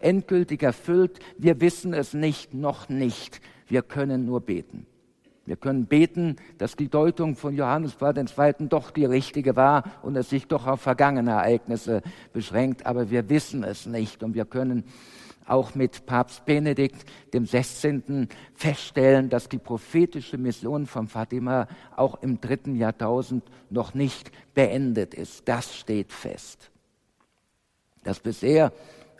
endgültig 0.00 0.62
erfüllt? 0.62 1.18
Wir 1.36 1.60
wissen 1.60 1.94
es 1.94 2.14
nicht, 2.14 2.54
noch 2.54 2.88
nicht. 2.88 3.40
Wir 3.66 3.82
können 3.82 4.24
nur 4.24 4.40
beten. 4.40 4.86
Wir 5.48 5.56
können 5.56 5.86
beten, 5.86 6.36
dass 6.58 6.76
die 6.76 6.88
Deutung 6.88 7.34
von 7.34 7.56
Johannes 7.56 7.94
Paul 7.94 8.18
II. 8.18 8.68
doch 8.68 8.90
die 8.90 9.06
richtige 9.06 9.56
war 9.56 9.82
und 10.02 10.14
es 10.14 10.28
sich 10.28 10.46
doch 10.46 10.66
auf 10.66 10.82
vergangene 10.82 11.30
Ereignisse 11.30 12.02
beschränkt, 12.34 12.84
aber 12.84 13.10
wir 13.10 13.30
wissen 13.30 13.64
es 13.64 13.86
nicht 13.86 14.22
und 14.22 14.34
wir 14.34 14.44
können 14.44 14.84
auch 15.46 15.74
mit 15.74 16.04
Papst 16.04 16.44
Benedikt 16.44 17.04
dem 17.32 17.46
16. 17.46 18.28
feststellen, 18.54 19.30
dass 19.30 19.48
die 19.48 19.58
prophetische 19.58 20.36
Mission 20.36 20.86
von 20.86 21.08
Fatima 21.08 21.66
auch 21.96 22.22
im 22.22 22.40
dritten 22.40 22.76
Jahrtausend 22.76 23.42
noch 23.70 23.94
nicht 23.94 24.30
beendet 24.54 25.14
ist. 25.14 25.48
Das 25.48 25.74
steht 25.74 26.12
fest. 26.12 26.70
Dass 28.04 28.20
bisher 28.20 28.72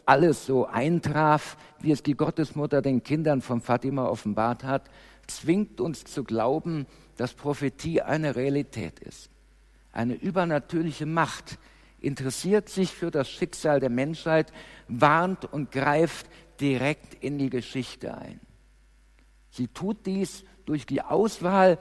alles 0.09 0.47
so 0.47 0.67
eintraf, 0.67 1.59
wie 1.81 1.93
es 1.93 2.03
die 2.03 2.15
Gottesmutter 2.15 2.81
den 2.81 3.03
Kindern 3.03 3.43
von 3.43 3.61
Fatima 3.61 4.07
offenbart 4.07 4.65
hat, 4.65 4.89
zwingt 5.27 5.83
uns 5.83 6.05
zu 6.05 6.25
glauben, 6.25 6.87
dass 7.19 7.35
Prophetie 7.35 8.01
eine 8.01 8.35
Realität 8.35 9.01
ist. 9.01 9.29
Eine 9.93 10.15
übernatürliche 10.15 11.05
Macht 11.05 11.59
interessiert 12.01 12.71
sich 12.71 12.93
für 12.93 13.11
das 13.11 13.29
Schicksal 13.29 13.81
der 13.81 13.91
Menschheit, 13.91 14.51
warnt 14.87 15.45
und 15.45 15.73
greift 15.73 16.27
direkt 16.59 17.23
in 17.23 17.37
die 17.37 17.51
Geschichte 17.51 18.17
ein. 18.17 18.41
Sie 19.51 19.69
tut 19.69 20.07
dies 20.07 20.45
durch 20.69 20.85
die 20.85 21.01
Auswahl, 21.01 21.79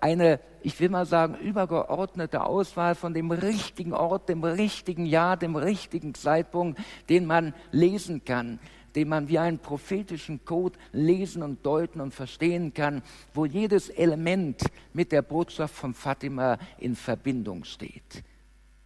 eine, 0.00 0.40
ich 0.62 0.80
will 0.80 0.88
mal 0.88 1.06
sagen, 1.06 1.36
übergeordnete 1.36 2.44
Auswahl 2.44 2.96
von 2.96 3.14
dem 3.14 3.30
richtigen 3.30 3.92
Ort, 3.92 4.28
dem 4.28 4.42
richtigen 4.42 5.06
Jahr, 5.06 5.36
dem 5.36 5.54
richtigen 5.54 6.14
Zeitpunkt, 6.14 6.80
den 7.08 7.26
man 7.26 7.54
lesen 7.70 8.24
kann, 8.24 8.58
den 8.96 9.08
man 9.08 9.28
wie 9.28 9.38
einen 9.38 9.60
prophetischen 9.60 10.44
Code 10.44 10.76
lesen 10.90 11.44
und 11.44 11.64
deuten 11.64 12.00
und 12.00 12.12
verstehen 12.12 12.74
kann, 12.74 13.02
wo 13.34 13.46
jedes 13.46 13.88
Element 13.88 14.64
mit 14.92 15.12
der 15.12 15.22
Botschaft 15.22 15.76
von 15.76 15.94
Fatima 15.94 16.58
in 16.78 16.96
Verbindung 16.96 17.62
steht. 17.62 18.24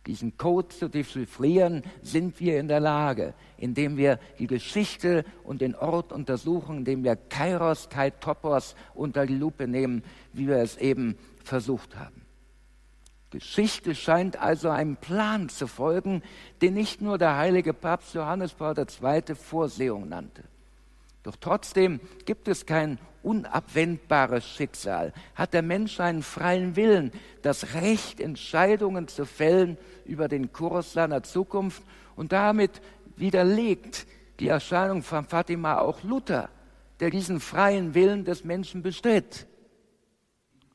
Diesen 0.09 0.39
Code 0.39 0.69
zu 0.69 0.89
dechiffrieren 0.89 1.83
sind 2.01 2.41
wir 2.41 2.59
in 2.59 2.67
der 2.67 2.81
Lage, 2.81 3.35
indem 3.59 3.99
wir 3.99 4.19
die 4.39 4.47
Geschichte 4.47 5.23
und 5.45 5.61
den 5.61 5.75
Ort 5.75 6.15
untersuchen, 6.15 6.79
indem 6.79 7.05
wir 7.05 7.15
Kairos, 7.15 7.91
Kai 7.91 8.09
Topos 8.09 8.75
unter 8.95 9.27
die 9.27 9.37
Lupe 9.37 9.69
nehmen, 9.69 10.03
wie 10.33 10.49
wir 10.49 10.57
es 10.57 10.79
eben 10.79 11.19
versucht 11.45 11.95
haben. 11.95 12.23
Geschichte 13.29 13.95
scheint 13.95 14.41
also 14.41 14.71
einem 14.71 14.97
Plan 14.97 15.51
zu 15.51 15.67
folgen, 15.67 16.23
den 16.63 16.73
nicht 16.73 17.03
nur 17.03 17.19
der 17.19 17.37
heilige 17.37 17.75
Papst 17.75 18.15
Johannes 18.15 18.55
Paul 18.55 18.77
II. 18.79 19.35
Vorsehung 19.35 20.09
nannte. 20.09 20.43
Doch 21.23 21.37
trotzdem 21.37 22.01
gibt 22.25 22.49
es 22.49 22.67
kein 22.67 22.99
unabwendbares 23.23 24.47
Schicksal. 24.47 25.13
Hat 25.35 25.53
der 25.53 25.63
Mensch 25.63 26.01
einen 26.01 26.23
freien 26.23 26.77
Willen, 26.77 27.13
das 27.43 27.75
Recht, 27.75 28.21
Entscheidungen 28.21 29.09
zu 29.09 29.27
fällen 29.27 29.77
über 30.05 30.29
den 30.29 30.53
Kurs 30.53 30.93
seiner 30.93 31.23
Zukunft 31.23 31.83
und 32.17 32.33
damit 32.33 32.81
widerlegt 33.17 34.07
die 34.41 34.49
Erscheinung 34.49 35.03
von 35.03 35.25
Fatima 35.25 35.79
auch 35.79 36.03
Luther, 36.05 36.49
der 37.01 37.11
diesen 37.11 37.41
freien 37.41 37.95
Willen 37.95 38.25
des 38.25 38.45
Menschen 38.45 38.83
bestritt. 38.83 39.47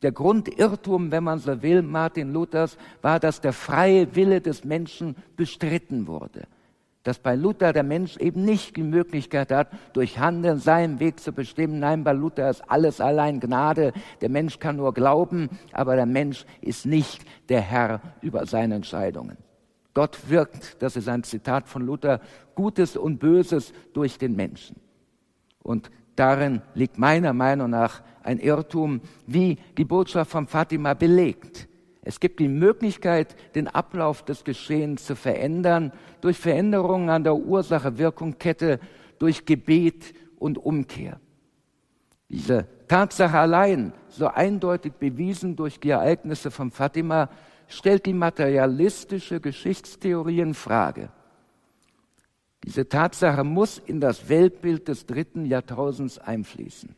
Der 0.01 0.11
Grundirrtum, 0.11 1.11
wenn 1.11 1.23
man 1.23 1.39
so 1.39 1.61
will, 1.61 1.81
Martin 1.81 2.33
Luthers, 2.33 2.77
war, 3.01 3.21
dass 3.21 3.39
der 3.39 3.53
freie 3.53 4.13
Wille 4.15 4.41
des 4.41 4.65
Menschen 4.65 5.15
bestritten 5.37 6.07
wurde 6.07 6.45
dass 7.03 7.19
bei 7.19 7.35
Luther 7.35 7.73
der 7.73 7.83
Mensch 7.83 8.17
eben 8.17 8.45
nicht 8.45 8.77
die 8.77 8.83
Möglichkeit 8.83 9.51
hat, 9.51 9.67
durch 9.91 10.19
Handeln 10.19 10.59
seinen 10.59 10.99
Weg 10.99 11.19
zu 11.19 11.33
bestimmen. 11.33 11.79
Nein, 11.79 12.03
bei 12.03 12.13
Luther 12.13 12.49
ist 12.49 12.63
alles 12.69 13.01
allein 13.01 13.39
Gnade. 13.39 13.91
Der 14.21 14.29
Mensch 14.29 14.59
kann 14.59 14.77
nur 14.77 14.93
glauben, 14.93 15.49
aber 15.73 15.95
der 15.95 16.05
Mensch 16.05 16.45
ist 16.61 16.85
nicht 16.85 17.23
der 17.49 17.61
Herr 17.61 18.01
über 18.21 18.45
seine 18.45 18.75
Entscheidungen. 18.75 19.37
Gott 19.93 20.17
wirkt, 20.29 20.81
das 20.81 20.95
ist 20.95 21.09
ein 21.09 21.23
Zitat 21.23 21.67
von 21.67 21.85
Luther, 21.85 22.19
Gutes 22.55 22.95
und 22.97 23.19
Böses 23.19 23.73
durch 23.93 24.17
den 24.17 24.35
Menschen. 24.35 24.77
Und 25.61 25.91
darin 26.15 26.61
liegt 26.73 26.97
meiner 26.97 27.33
Meinung 27.33 27.69
nach 27.69 28.01
ein 28.23 28.39
Irrtum, 28.39 29.01
wie 29.27 29.57
die 29.77 29.85
Botschaft 29.85 30.31
von 30.31 30.47
Fatima 30.47 30.93
belegt. 30.93 31.67
Es 32.03 32.19
gibt 32.19 32.39
die 32.39 32.49
Möglichkeit, 32.49 33.35
den 33.55 33.67
Ablauf 33.67 34.23
des 34.23 34.43
Geschehens 34.43 35.05
zu 35.05 35.15
verändern 35.15 35.93
durch 36.21 36.37
Veränderungen 36.37 37.09
an 37.09 37.23
der 37.23 37.35
Ursache-Wirkung-Kette, 37.35 38.79
durch 39.19 39.45
Gebet 39.45 40.13
und 40.37 40.57
Umkehr. 40.57 41.19
Diese 42.27 42.67
Tatsache 42.87 43.37
allein, 43.37 43.93
so 44.09 44.27
eindeutig 44.27 44.93
bewiesen 44.93 45.55
durch 45.55 45.79
die 45.79 45.91
Ereignisse 45.91 46.51
von 46.51 46.71
Fatima, 46.71 47.29
stellt 47.67 48.05
die 48.05 48.13
materialistische 48.13 49.39
Geschichtstheorie 49.39 50.41
in 50.41 50.53
Frage. 50.53 51.09
Diese 52.65 52.87
Tatsache 52.87 53.43
muss 53.43 53.77
in 53.77 53.99
das 54.01 54.29
Weltbild 54.29 54.87
des 54.87 55.05
dritten 55.05 55.45
Jahrtausends 55.45 56.19
einfließen. 56.19 56.95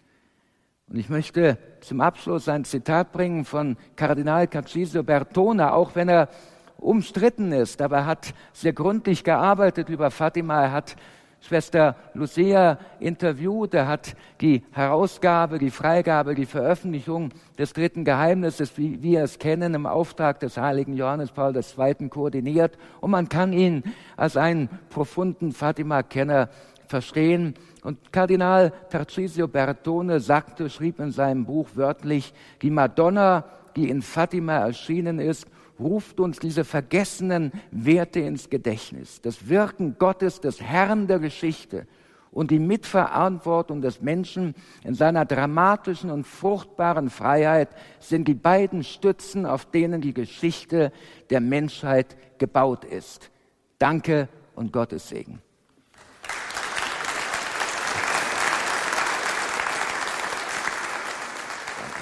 Und 0.88 0.98
ich 0.98 1.10
möchte 1.10 1.58
zum 1.82 2.00
Abschluss 2.00 2.48
ein 2.48 2.64
Zitat 2.64 3.12
bringen 3.12 3.44
von 3.44 3.76
Kardinal 3.96 4.48
Cacisio 4.48 5.02
Bertone, 5.02 5.74
auch 5.74 5.96
wenn 5.96 6.10
er 6.10 6.30
umstritten 6.78 7.52
ist, 7.52 7.82
aber 7.82 7.98
er 7.98 8.06
hat 8.06 8.36
sehr 8.54 8.74
gründlich 8.74 9.24
gearbeitet 9.24 9.90
über 9.90 10.12
Fatima. 10.12 10.62
Er 10.62 10.72
hat 10.72 10.96
Schwester 11.42 11.96
Lucia 12.14 12.78
interviewt, 13.00 13.74
er 13.74 13.88
hat 13.88 14.16
die 14.42 14.64
Herausgabe, 14.72 15.58
die 15.58 15.72
Freigabe, 15.72 16.36
die 16.36 16.46
Veröffentlichung 16.46 17.30
des 17.58 17.74
dritten 17.74 18.06
Geheimnisses, 18.06 18.78
wie 18.78 19.02
wir 19.02 19.24
es 19.24 19.40
kennen, 19.40 19.74
im 19.74 19.88
Auftrag 19.88 20.40
des 20.40 20.58
heiligen 20.58 20.94
Johannes 20.94 21.32
Paul 21.32 21.56
II. 21.56 22.10
koordiniert. 22.10 22.78
Und 23.02 23.10
man 23.10 23.28
kann 23.28 23.54
ihn 23.54 23.84
als 24.18 24.38
einen 24.38 24.70
profunden 24.90 25.52
Fatima-Kenner 25.52 26.50
verstehen. 26.88 27.56
Und 27.86 28.12
Kardinal 28.12 28.74
Tarcisio 28.90 29.48
Bertone 29.48 30.20
sagte, 30.20 30.72
schrieb 30.72 31.00
in 31.00 31.12
seinem 31.12 31.46
Buch 31.46 31.68
wörtlich, 31.76 32.34
die 32.64 32.72
Madonna, 32.72 33.46
die 33.76 33.92
in 33.92 34.02
Fatima 34.02 34.58
erschienen 34.58 35.20
ist, 35.20 35.46
ruft 35.80 36.20
uns 36.20 36.40
diese 36.40 36.66
vergessenen 36.66 37.52
Werte 37.70 38.22
ins 38.22 38.50
Gedächtnis. 38.50 39.22
Das 39.22 39.50
Wirken 39.50 39.98
Gottes, 40.00 40.42
des 40.42 40.62
Herrn 40.62 41.06
der 41.06 41.20
Geschichte 41.20 41.86
und 42.32 42.50
die 42.50 42.58
Mitverantwortung 42.58 43.84
des 43.84 44.02
Menschen 44.02 44.56
in 44.84 44.96
seiner 44.96 45.26
dramatischen 45.26 46.10
und 46.10 46.26
fruchtbaren 46.26 47.12
Freiheit 47.12 47.70
sind 48.00 48.28
die 48.28 48.34
beiden 48.34 48.84
Stützen, 48.84 49.46
auf 49.46 49.66
denen 49.66 50.02
die 50.02 50.16
Geschichte 50.16 50.92
der 51.30 51.40
Menschheit 51.40 52.18
gebaut 52.40 52.84
ist. 52.84 53.30
Danke 53.78 54.28
und 54.56 54.74
Gottes 54.74 55.10
Segen. 55.10 55.45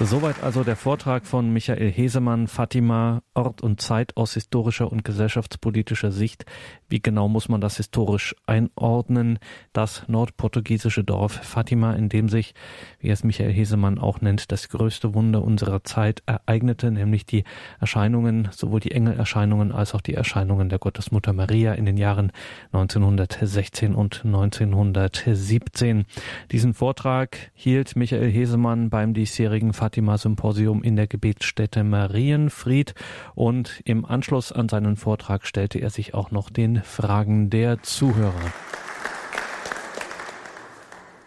Soweit 0.00 0.42
also 0.42 0.64
der 0.64 0.74
Vortrag 0.74 1.24
von 1.24 1.52
Michael 1.52 1.88
Hesemann, 1.88 2.48
Fatima, 2.48 3.22
Ort 3.32 3.62
und 3.62 3.80
Zeit 3.80 4.16
aus 4.16 4.34
historischer 4.34 4.90
und 4.90 5.04
gesellschaftspolitischer 5.04 6.10
Sicht. 6.10 6.46
Wie 6.88 7.00
genau 7.00 7.28
muss 7.28 7.48
man 7.48 7.60
das 7.60 7.76
historisch 7.76 8.34
einordnen? 8.44 9.38
Das 9.72 10.02
nordportugiesische 10.08 11.04
Dorf 11.04 11.34
Fatima, 11.34 11.92
in 11.92 12.08
dem 12.08 12.28
sich, 12.28 12.54
wie 12.98 13.10
es 13.10 13.22
Michael 13.22 13.52
Hesemann 13.52 14.00
auch 14.00 14.20
nennt, 14.20 14.50
das 14.50 14.68
größte 14.68 15.14
Wunder 15.14 15.42
unserer 15.42 15.84
Zeit 15.84 16.24
ereignete, 16.26 16.90
nämlich 16.90 17.24
die 17.24 17.44
Erscheinungen, 17.78 18.48
sowohl 18.50 18.80
die 18.80 18.90
Engelerscheinungen 18.90 19.70
als 19.70 19.94
auch 19.94 20.00
die 20.00 20.14
Erscheinungen 20.14 20.70
der 20.70 20.80
Gottesmutter 20.80 21.32
Maria 21.32 21.72
in 21.72 21.86
den 21.86 21.98
Jahren 21.98 22.32
1916 22.72 23.94
und 23.94 24.24
1917. 24.24 26.04
Diesen 26.50 26.74
Vortrag 26.74 27.52
hielt 27.54 27.94
Michael 27.94 28.30
Hesemann 28.30 28.90
beim 28.90 29.14
diesjährigen 29.14 29.72
Fatima-Symposium 29.84 30.82
in 30.82 30.96
der 30.96 31.06
Gebetsstätte 31.06 31.84
Marienfried 31.84 32.94
und 33.34 33.82
im 33.84 34.06
Anschluss 34.06 34.50
an 34.50 34.70
seinen 34.70 34.96
Vortrag 34.96 35.46
stellte 35.46 35.78
er 35.78 35.90
sich 35.90 36.14
auch 36.14 36.30
noch 36.30 36.48
den 36.48 36.82
Fragen 36.82 37.50
der 37.50 37.82
Zuhörer. 37.82 38.32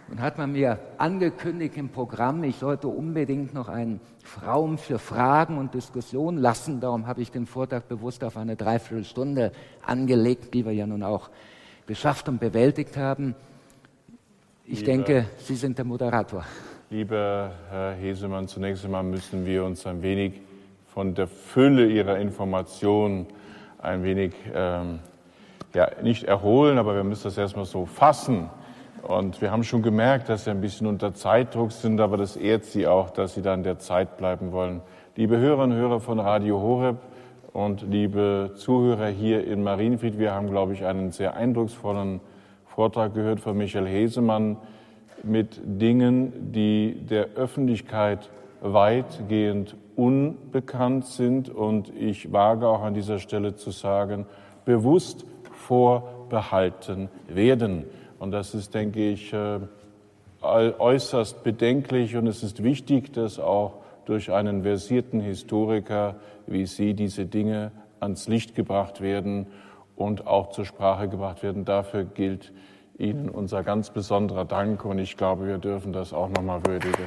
Und 0.10 0.22
hat 0.22 0.40
man 0.40 0.54
mir 0.54 0.80
angekündigt 0.98 1.78
im 1.78 1.90
Programm, 1.90 2.44
ich 2.44 2.56
sollte 2.56 2.88
unbedingt 2.88 3.54
noch 3.54 3.68
einen 3.68 4.00
Raum 4.44 4.80
für 4.80 4.98
Fragen 4.98 5.60
und 5.60 5.76
Diskussionen 5.76 6.40
lassen. 6.40 6.80
Darum 6.80 7.06
habe 7.06 7.22
ich 7.22 7.30
den 7.30 7.46
Vortrag 7.46 7.88
bewusst 7.88 8.24
auf 8.24 8.38
eine 8.38 8.56
Dreiviertelstunde 8.56 9.52
angelegt, 9.86 10.56
die 10.56 10.66
wir 10.66 10.74
ja 10.74 10.88
nun 10.88 11.04
auch 11.04 11.30
geschafft 11.86 12.28
und 12.28 12.40
bewältigt 12.40 12.98
haben. 12.98 13.36
Ich 14.66 14.80
Lieber. 14.80 14.94
denke, 14.94 15.26
Sie 15.38 15.56
sind 15.56 15.78
der 15.78 15.86
Moderator. 15.86 16.44
Lieber 16.90 17.52
Herr 17.70 17.96
Hesemann, 17.96 18.48
zunächst 18.48 18.86
einmal 18.86 19.04
müssen 19.04 19.46
wir 19.46 19.66
uns 19.66 19.86
ein 19.86 20.02
wenig 20.02 20.40
von 20.86 21.16
der 21.16 21.28
Fülle 21.28 21.86
Ihrer 21.86 22.18
Informationen 22.18 23.26
ein 23.82 24.06
wenig, 24.06 24.34
ähm, 24.56 25.00
ja, 25.74 25.90
nicht 26.02 26.24
erholen, 26.24 26.78
aber 26.78 26.96
wir 26.96 27.04
müssen 27.04 27.26
das 27.26 27.38
erstmal 27.38 27.66
so 27.66 27.86
fassen, 27.86 28.50
Und 29.04 29.42
wir 29.42 29.52
haben 29.52 29.66
schon 29.66 29.82
gemerkt, 29.82 30.30
dass 30.30 30.46
sie 30.46 30.52
ein 30.52 30.62
bisschen 30.62 30.88
unter 30.88 31.14
Zeitdruck 31.14 31.74
sind, 31.74 32.00
aber 32.00 32.16
das 32.16 32.38
ehrt 32.38 32.64
sie 32.64 32.88
auch, 32.88 33.10
dass 33.10 33.34
sie 33.34 33.42
dann 33.42 33.64
der 33.64 33.80
Zeit 33.80 34.16
bleiben 34.16 34.54
wollen. 34.54 34.80
Liebe 35.18 35.38
Hörerinnen 35.38 35.76
und 35.76 35.84
Hörer 35.84 36.00
von 36.00 36.22
Radio 36.22 36.62
Horeb 36.62 37.00
und 37.52 37.82
liebe 37.82 38.54
Zuhörer 38.56 39.08
hier 39.08 39.46
in 39.46 39.62
Marienfried, 39.62 40.18
wir 40.18 40.34
haben, 40.34 40.50
glaube 40.50 40.72
ich, 40.72 40.86
einen 40.86 41.12
sehr 41.12 41.36
eindrucksvollen 41.36 42.22
Vortrag 42.66 43.14
gehört 43.14 43.42
von 43.42 43.58
Michael 43.58 43.88
Hesemann 43.88 44.56
mit 45.24 45.60
Dingen, 45.64 46.52
die 46.52 47.06
der 47.10 47.30
Öffentlichkeit 47.36 48.30
weitgehend 48.62 49.76
unbekannt 49.96 51.06
sind 51.06 51.50
und 51.50 51.92
ich 51.96 52.32
wage 52.32 52.68
auch 52.68 52.84
an 52.84 52.94
dieser 52.94 53.20
Stelle 53.20 53.56
zu 53.56 53.72
sagen, 53.72 54.26
bewusst 54.66 55.26
vorbehalten 55.52 57.10
werden. 57.28 57.86
Und 58.20 58.32
das 58.32 58.54
ist, 58.54 58.74
denke 58.74 59.10
ich, 59.10 59.34
äh, 59.34 59.60
äußerst 60.42 61.44
bedenklich 61.44 62.16
und 62.16 62.28
es 62.28 62.44
ist 62.44 62.64
wichtig, 62.64 63.14
dass 63.14 63.40
auch 63.40 63.74
durch 64.06 64.32
einen 64.32 64.64
versierten 64.64 65.20
Historiker 65.20 66.16
wie 66.46 66.66
Sie 66.66 66.94
diese 66.94 67.26
Dinge 67.26 67.72
ans 68.00 68.28
Licht 68.28 68.56
gebracht 68.56 69.02
werden 69.02 69.48
und 69.96 70.28
auch 70.28 70.52
zur 70.52 70.66
Sprache 70.66 71.10
gebracht 71.10 71.44
werden. 71.44 71.66
Dafür 71.66 72.06
gilt 72.06 72.54
Ihnen 72.98 73.30
unser 73.30 73.64
ganz 73.64 73.92
besonderer 73.92 74.46
Dank 74.46 74.84
und 74.84 74.98
ich 74.98 75.18
glaube, 75.18 75.46
wir 75.46 75.60
dürfen 75.60 75.94
das 75.94 76.14
auch 76.14 76.30
nochmal 76.30 76.66
würdigen. 76.66 77.06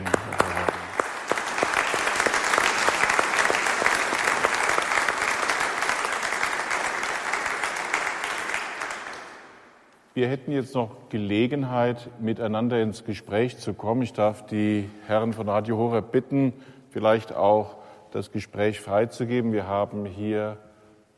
Wir 10.15 10.29
hätten 10.29 10.53
jetzt 10.53 10.77
noch 10.77 11.09
Gelegenheit, 11.09 12.09
miteinander 12.21 12.81
ins 12.81 13.05
Gespräch 13.05 13.59
zu 13.59 13.75
kommen. 13.75 14.03
Ich 14.03 14.13
darf 14.13 14.47
die 14.47 14.89
Herren 15.07 15.33
von 15.33 15.49
Radio 15.49 15.77
Horeb 15.77 16.13
bitten, 16.13 16.53
vielleicht 16.91 17.35
auch 17.35 17.77
das 18.13 18.31
Gespräch 18.31 18.81
freizugeben. 18.81 19.53
Wir 19.53 19.67
haben 19.67 20.05
hier 20.05 20.59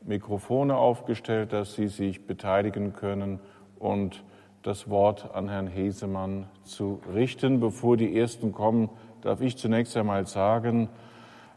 Mikrofone 0.01 0.77
aufgestellt, 0.77 1.53
dass 1.53 1.75
Sie 1.75 1.89
sich 1.89 2.25
beteiligen 2.25 2.93
können 2.93 3.39
und 3.77 4.23
das 4.63 4.89
Wort 4.89 5.29
an 5.35 5.49
Herrn 5.49 5.67
Hesemann 5.67 6.45
zu 6.63 7.01
richten. 7.13 7.59
Bevor 7.59 7.97
die 7.97 8.17
Ersten 8.17 8.53
kommen, 8.53 8.89
darf 9.21 9.41
ich 9.41 9.57
zunächst 9.57 9.95
einmal 9.97 10.25
sagen, 10.25 10.87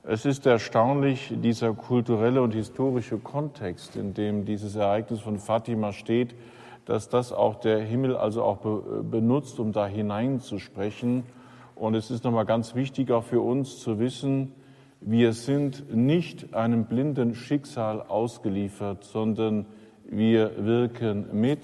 es 0.02 0.24
ist 0.24 0.44
erstaunlich, 0.46 1.32
dieser 1.42 1.72
kulturelle 1.72 2.42
und 2.42 2.52
historische 2.52 3.18
Kontext, 3.18 3.96
in 3.96 4.12
dem 4.12 4.44
dieses 4.44 4.76
Ereignis 4.76 5.20
von 5.20 5.38
Fatima 5.38 5.92
steht, 5.92 6.34
dass 6.84 7.08
das 7.08 7.32
auch 7.32 7.56
der 7.56 7.80
Himmel 7.80 8.16
also 8.16 8.42
auch 8.42 8.58
benutzt, 9.02 9.58
um 9.58 9.72
da 9.72 9.86
hineinzusprechen. 9.86 11.24
Und 11.74 11.94
es 11.94 12.10
ist 12.10 12.24
nochmal 12.24 12.46
ganz 12.46 12.74
wichtig 12.74 13.10
auch 13.10 13.24
für 13.24 13.40
uns 13.40 13.78
zu 13.80 13.98
wissen, 13.98 14.52
wir 15.00 15.32
sind 15.34 15.94
nicht 15.94 16.54
einem 16.54 16.86
blinden 16.86 17.34
Schicksal 17.34 18.00
ausgeliefert, 18.02 19.04
sondern 19.04 19.66
wir 20.08 20.64
wirken 20.64 21.26
mit 21.32 21.60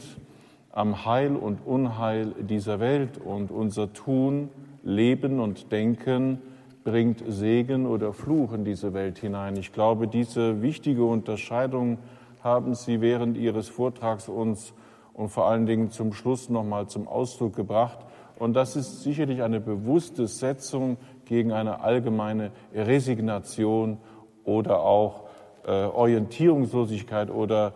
am 0.72 1.04
Heil 1.04 1.36
und 1.36 1.66
Unheil 1.66 2.32
dieser 2.40 2.80
Welt 2.80 3.18
und 3.18 3.50
unser 3.50 3.92
Tun, 3.92 4.48
Leben 4.82 5.38
und 5.38 5.70
Denken 5.70 6.38
bringt 6.82 7.22
Segen 7.28 7.86
oder 7.86 8.12
Fluch 8.12 8.52
in 8.54 8.64
diese 8.64 8.94
Welt 8.94 9.18
hinein. 9.18 9.56
Ich 9.56 9.72
glaube, 9.72 10.08
diese 10.08 10.62
wichtige 10.62 11.04
Unterscheidung 11.04 11.98
haben 12.42 12.74
Sie 12.74 13.00
während 13.00 13.36
Ihres 13.36 13.68
Vortrags 13.68 14.28
uns 14.28 14.74
und 15.14 15.28
vor 15.28 15.46
allen 15.46 15.66
Dingen 15.66 15.90
zum 15.90 16.12
Schluss 16.12 16.48
nochmal 16.48 16.88
zum 16.88 17.06
Ausdruck 17.06 17.54
gebracht. 17.54 17.98
Und 18.38 18.54
das 18.54 18.74
ist 18.74 19.02
sicherlich 19.02 19.42
eine 19.42 19.60
bewusste 19.60 20.26
Setzung 20.26 20.96
gegen 21.26 21.52
eine 21.52 21.80
allgemeine 21.80 22.50
Resignation 22.74 23.98
oder 24.44 24.80
auch 24.80 25.24
äh, 25.64 25.70
Orientierungslosigkeit 25.70 27.30
oder 27.30 27.74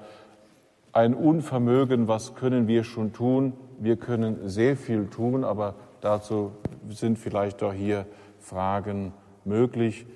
ein 0.97 1.13
Unvermögen, 1.13 2.09
was 2.09 2.35
können 2.35 2.69
wir 2.69 2.83
schon 2.83 3.13
tun? 3.13 3.53
Wir 3.79 3.97
können 3.97 4.49
sehr 4.49 4.79
viel 4.79 5.09
tun, 5.09 5.45
aber 5.45 5.75
dazu 6.01 6.53
sind 6.89 7.19
vielleicht 7.19 7.61
doch 7.61 7.75
hier 7.75 8.07
Fragen 8.39 9.13
möglich. 9.45 10.07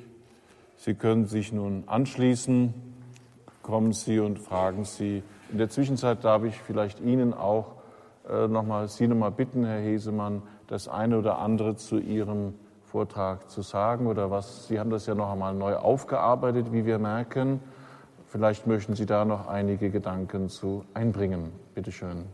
Sie 0.77 0.95
können 0.95 1.27
sich 1.27 1.53
nun 1.53 1.85
anschließen, 1.87 2.73
kommen 3.63 3.93
Sie 3.93 4.21
und 4.21 4.39
fragen 4.39 4.87
Sie, 4.87 5.23
in 5.53 5.59
der 5.59 5.69
Zwischenzeit 5.69 6.25
darf 6.25 6.45
ich 6.45 6.59
vielleicht 6.59 7.01
Ihnen 7.01 7.35
auch 7.35 7.75
äh, 8.27 8.49
nochmal, 8.49 8.89
Sie 8.89 9.07
nochmal 9.07 9.33
bitten, 9.33 9.67
Herr 9.67 9.81
Hesemann, 9.81 10.41
das 10.67 10.89
eine 10.89 11.19
oder 11.19 11.41
andere 11.41 11.77
zu 11.77 11.99
Ihrem 11.99 12.55
Vortrag 12.85 13.51
zu 13.51 13.61
sagen 13.61 14.07
oder 14.07 14.31
was. 14.31 14.69
Sie 14.69 14.81
haben 14.81 14.89
das 14.89 15.05
ja 15.05 15.15
noch 15.15 15.31
einmal 15.31 15.53
neu 15.53 15.77
aufgearbeitet, 15.77 16.73
wie 16.73 16.87
wir 16.87 16.99
merken. 16.99 17.61
Vielleicht 18.31 18.69
möchten 18.69 18.95
Sie 18.95 19.07
da 19.07 19.25
noch 19.25 19.49
einige 19.49 19.91
Gedanken 19.91 20.49
zu 20.49 20.85
einbringen. 20.95 21.51
Bitte 21.75 21.91
schön. 21.91 22.27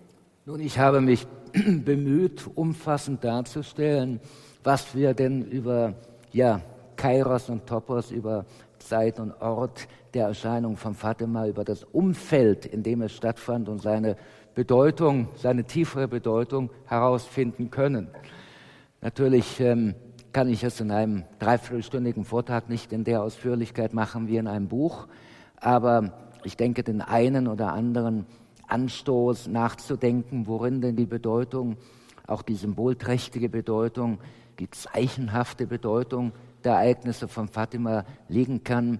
Nun, 0.44 0.60
ich 0.60 0.78
habe 0.78 1.00
mich 1.00 1.26
bemüht, 1.54 2.46
umfassend 2.54 3.24
darzustellen, 3.24 4.20
was 4.62 4.94
wir 4.94 5.14
denn 5.14 5.46
über 5.46 5.94
ja, 6.32 6.60
Kairos 6.96 7.48
und 7.48 7.66
Topos, 7.66 8.10
über 8.10 8.44
Zeit 8.78 9.18
und 9.18 9.40
Ort 9.40 9.88
der 10.12 10.26
Erscheinung 10.26 10.76
von 10.76 10.94
Fatima, 10.94 11.46
über 11.46 11.64
das 11.64 11.82
Umfeld, 11.84 12.66
in 12.66 12.82
dem 12.82 13.00
es 13.00 13.12
stattfand 13.12 13.66
und 13.70 13.80
seine 13.80 14.18
Bedeutung, 14.54 15.28
seine 15.36 15.64
tiefere 15.64 16.08
Bedeutung 16.08 16.68
herausfinden 16.84 17.70
können. 17.70 18.08
Natürlich 19.00 19.60
ähm, 19.60 19.94
kann 20.30 20.50
ich 20.50 20.62
es 20.62 20.78
in 20.78 20.90
einem 20.90 21.24
dreiviertelstündigen 21.38 22.26
Vortrag 22.26 22.68
nicht 22.68 22.92
in 22.92 23.04
der 23.04 23.22
Ausführlichkeit 23.22 23.94
machen 23.94 24.28
wie 24.28 24.36
in 24.36 24.46
einem 24.46 24.68
Buch, 24.68 25.08
aber 25.56 26.12
ich 26.44 26.56
denke, 26.56 26.82
den 26.82 27.00
einen 27.00 27.48
oder 27.48 27.72
anderen 27.72 28.26
Anstoß 28.68 29.48
nachzudenken, 29.48 30.46
worin 30.46 30.80
denn 30.80 30.96
die 30.96 31.06
Bedeutung, 31.06 31.76
auch 32.26 32.42
die 32.42 32.54
symbolträchtige 32.54 33.48
Bedeutung, 33.48 34.18
die 34.58 34.70
zeichenhafte 34.70 35.66
Bedeutung 35.66 36.32
der 36.64 36.74
Ereignisse 36.74 37.28
von 37.28 37.48
Fatima 37.48 38.04
liegen 38.28 38.64
kann, 38.64 38.98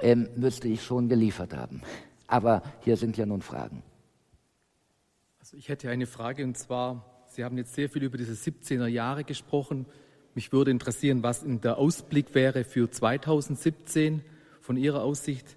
ähm, 0.00 0.28
müsste 0.36 0.68
ich 0.68 0.82
schon 0.82 1.08
geliefert 1.08 1.56
haben. 1.56 1.82
Aber 2.26 2.62
hier 2.80 2.96
sind 2.96 3.16
ja 3.16 3.26
nun 3.26 3.42
Fragen. 3.42 3.82
Also 5.40 5.56
ich 5.56 5.68
hätte 5.68 5.90
eine 5.90 6.06
Frage 6.06 6.44
und 6.44 6.56
zwar, 6.56 7.04
Sie 7.30 7.44
haben 7.44 7.56
jetzt 7.56 7.74
sehr 7.74 7.88
viel 7.88 8.02
über 8.02 8.18
diese 8.18 8.32
17er 8.32 8.86
Jahre 8.86 9.24
gesprochen. 9.24 9.86
Mich 10.34 10.52
würde 10.52 10.70
interessieren, 10.70 11.22
was 11.22 11.42
in 11.42 11.60
der 11.60 11.78
Ausblick 11.78 12.34
wäre 12.34 12.64
für 12.64 12.90
2017 12.90 14.22
von 14.60 14.76
Ihrer 14.76 15.02
Aussicht. 15.02 15.56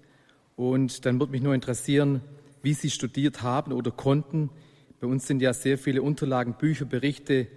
Und 0.56 1.06
dann 1.06 1.18
würde 1.18 1.32
mich 1.32 1.42
nur 1.42 1.54
interessieren, 1.54 2.20
wie 2.62 2.74
Sie 2.74 2.90
studiert 2.90 3.42
haben 3.42 3.72
oder 3.72 3.90
konnten. 3.90 4.50
Bei 5.00 5.06
uns 5.06 5.26
sind 5.26 5.42
ja 5.42 5.52
sehr 5.52 5.78
viele 5.78 6.02
Unterlagen, 6.02 6.54
Bücher, 6.54 6.84
Berichte 6.84 7.48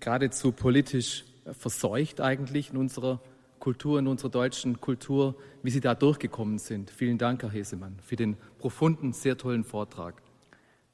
geradezu 0.00 0.52
politisch 0.52 1.24
verseucht 1.52 2.20
eigentlich 2.20 2.70
in 2.70 2.76
unserer 2.76 3.20
Kultur, 3.58 3.98
in 3.98 4.06
unserer 4.06 4.30
deutschen 4.30 4.80
Kultur, 4.80 5.34
wie 5.62 5.70
Sie 5.70 5.80
da 5.80 5.94
durchgekommen 5.94 6.58
sind. 6.58 6.90
Vielen 6.90 7.18
Dank, 7.18 7.42
Herr 7.42 7.50
Hesemann, 7.50 7.96
für 8.02 8.16
den 8.16 8.36
profunden, 8.58 9.12
sehr 9.12 9.36
tollen 9.38 9.64
Vortrag. 9.64 10.22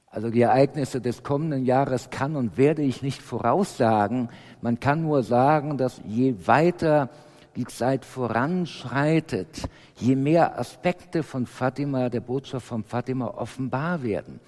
Also 0.07 0.31
die 0.31 0.41
Ereignisse 0.41 1.01
des 1.01 1.23
kommenden 1.23 1.65
Jahres 1.65 2.11
kann 2.11 2.35
und 2.35 2.57
werde 2.57 2.83
ich 2.83 3.03
nicht 3.03 3.23
voraussagen. 3.23 4.29
Man 4.61 4.81
kann 4.81 5.03
nur 5.03 5.23
sagen, 5.23 5.79
dass 5.79 6.01
je 6.07 6.35
weiter 6.47 7.11
die 7.57 7.67
Zeit 7.67 8.05
voranschreitet, 8.05 9.69
je 9.97 10.17
mehr 10.17 10.59
Aspekte 10.59 11.23
von 11.23 11.47
Fatima, 11.47 12.09
der 12.09 12.21
Botschaft 12.21 12.67
von 12.67 12.85
Fatima 12.85 13.27
offenbar 13.27 14.03
werden. 14.03 14.41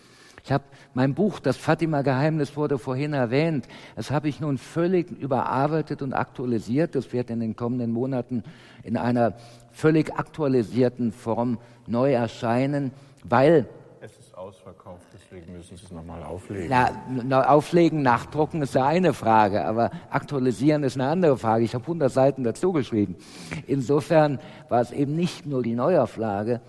Ich 0.44 0.50
habe 0.50 0.64
mein 0.92 1.14
Buch, 1.14 1.38
das 1.38 1.57
Fatima-Geheimnis 1.57 2.57
wurde 2.57 2.78
vorhin 2.78 3.12
erwähnt, 3.12 3.68
das 3.94 4.11
habe 4.11 4.28
ich 4.28 4.40
nun 4.40 4.59
völlig 4.59 5.11
überarbeitet 5.11 6.03
und 6.03 6.12
aktualisiert. 6.12 6.96
Das 6.96 7.12
wird 7.12 7.30
in 7.30 7.38
den 7.38 7.55
kommenden 7.55 7.92
Monaten 7.92 8.42
in 8.82 8.96
einer 8.96 9.34
völlig 9.70 10.12
aktualisierten 10.14 11.12
Form 11.12 11.59
neu 11.86 12.12
erscheinen, 12.12 12.90
weil 13.22 13.68
es 14.00 14.18
ist 14.18 14.36
ausverkauft, 14.36 15.12
müssen 15.33 15.76
Sie 15.76 15.85
es 15.85 15.91
nochmal 15.91 16.22
auflegen. 16.22 16.68
Na, 16.68 17.49
auflegen, 17.49 18.03
nachdrucken 18.03 18.62
ist 18.62 18.74
ja 18.74 18.87
eine 18.87 19.14
Frage, 19.14 19.64
aber 19.64 19.91
aktualisieren 20.11 20.83
ist 20.83 20.97
eine 20.97 21.09
andere 21.09 21.39
Frage. 21.39 21.64
Ich 21.64 21.74
habe 21.74 21.85
100 21.85 22.12
Seiten 22.12 22.45
dazu 22.45 22.72
geschrieben. 22.72 23.16
Insofern 23.66 24.39
war 24.68 24.83
es 24.83 24.93
eben 24.93 25.16
nicht 25.16 25.47
nur 25.47 25.62
die 25.62 25.74
Neuauflage, 25.74 26.61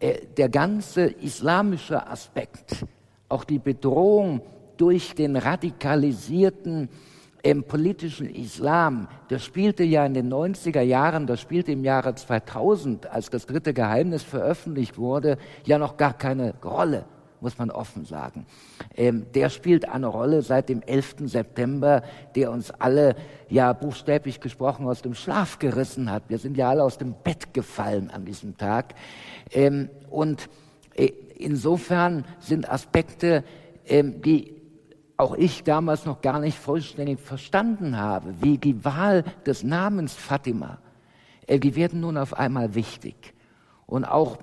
äh, 0.00 0.18
der 0.36 0.48
ganze 0.50 1.06
islamische 1.06 2.06
Aspekt 2.06 2.84
auch 3.28 3.44
die 3.44 3.58
Bedrohung 3.58 4.42
durch 4.76 5.14
den 5.14 5.36
radikalisierten 5.36 6.88
im 7.42 7.64
politischen 7.64 8.28
Islam, 8.28 9.08
das 9.28 9.44
spielte 9.44 9.82
ja 9.82 10.04
in 10.04 10.12
den 10.12 10.30
90er 10.30 10.82
Jahren, 10.82 11.26
das 11.26 11.40
spielte 11.40 11.72
im 11.72 11.84
Jahre 11.84 12.14
2000, 12.14 13.10
als 13.10 13.30
das 13.30 13.46
dritte 13.46 13.72
Geheimnis 13.72 14.22
veröffentlicht 14.22 14.98
wurde, 14.98 15.38
ja 15.64 15.78
noch 15.78 15.96
gar 15.96 16.12
keine 16.12 16.52
Rolle. 16.62 17.06
Muss 17.40 17.58
man 17.58 17.70
offen 17.70 18.04
sagen. 18.04 18.46
Ähm, 18.94 19.26
der 19.34 19.48
spielt 19.50 19.88
eine 19.88 20.06
Rolle 20.06 20.42
seit 20.42 20.68
dem 20.68 20.82
11. 20.82 21.16
September, 21.24 22.02
der 22.34 22.50
uns 22.50 22.70
alle, 22.70 23.16
ja 23.48 23.72
buchstäblich 23.72 24.40
gesprochen, 24.40 24.86
aus 24.86 25.02
dem 25.02 25.14
Schlaf 25.14 25.58
gerissen 25.58 26.10
hat. 26.10 26.24
Wir 26.28 26.38
sind 26.38 26.56
ja 26.56 26.70
alle 26.70 26.84
aus 26.84 26.98
dem 26.98 27.14
Bett 27.24 27.52
gefallen 27.54 28.10
an 28.10 28.24
diesem 28.24 28.56
Tag. 28.56 28.94
Ähm, 29.50 29.88
und 30.08 30.48
äh, 30.94 31.12
insofern 31.36 32.24
sind 32.38 32.70
Aspekte, 32.70 33.44
ähm, 33.86 34.22
die 34.22 34.60
auch 35.16 35.34
ich 35.34 35.64
damals 35.64 36.06
noch 36.06 36.22
gar 36.22 36.40
nicht 36.40 36.58
vollständig 36.58 37.20
verstanden 37.20 37.98
habe, 37.98 38.34
wie 38.40 38.56
die 38.56 38.84
Wahl 38.84 39.22
des 39.44 39.62
Namens 39.62 40.14
Fatima, 40.14 40.78
äh, 41.46 41.58
die 41.58 41.76
werden 41.76 42.00
nun 42.00 42.16
auf 42.16 42.34
einmal 42.34 42.74
wichtig. 42.74 43.34
Und 43.86 44.04
auch 44.04 44.38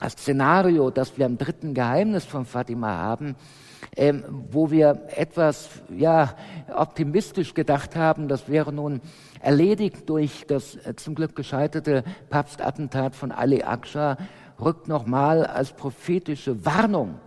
das 0.00 0.12
Szenario, 0.12 0.90
das 0.90 1.16
wir 1.18 1.26
im 1.26 1.38
dritten 1.38 1.74
Geheimnis 1.74 2.24
von 2.24 2.44
Fatima 2.44 2.88
haben, 2.88 3.36
ähm, 3.96 4.24
wo 4.50 4.70
wir 4.70 5.08
etwas 5.16 5.68
ja, 5.96 6.34
optimistisch 6.74 7.54
gedacht 7.54 7.96
haben, 7.96 8.28
das 8.28 8.48
wäre 8.48 8.72
nun 8.72 9.00
erledigt 9.40 10.08
durch 10.08 10.44
das 10.46 10.76
äh, 10.76 10.96
zum 10.96 11.14
Glück 11.14 11.36
gescheiterte 11.36 12.04
Papstattentat 12.30 13.14
von 13.14 13.30
Ali 13.30 13.62
Aksha, 13.62 14.16
rückt 14.60 14.88
nochmal 14.88 15.46
als 15.46 15.72
prophetische 15.72 16.64
Warnung, 16.64 17.20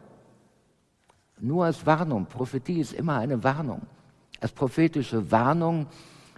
nur 1.40 1.66
als 1.66 1.86
Warnung, 1.86 2.26
Prophetie 2.26 2.80
ist 2.80 2.94
immer 2.94 3.18
eine 3.18 3.44
Warnung, 3.44 3.82
als 4.40 4.52
prophetische 4.52 5.32
Warnung 5.32 5.88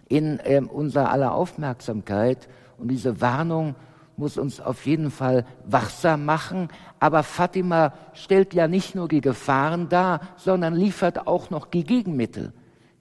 in 0.08 0.40
äh, 0.40 0.62
unser 0.68 1.12
aller 1.12 1.34
Aufmerksamkeit. 1.34 2.48
Und 2.78 2.90
diese 2.90 3.22
Warnung 3.22 3.76
muss 4.18 4.38
uns 4.38 4.60
auf 4.60 4.86
jeden 4.86 5.12
Fall 5.12 5.46
wachsam 5.66 6.26
machen. 6.26 6.70
Aber 7.00 7.24
Fatima 7.24 7.94
stellt 8.14 8.54
ja 8.54 8.68
nicht 8.68 8.96
nur 8.96 9.08
die 9.08 9.22
Gefahren 9.22 9.90
dar, 9.90 10.22
sondern 10.38 10.76
liefert 10.76 11.28
auch 11.28 11.50
noch 11.50 11.66
die 11.66 11.84
Gegenmittel. 11.84 12.54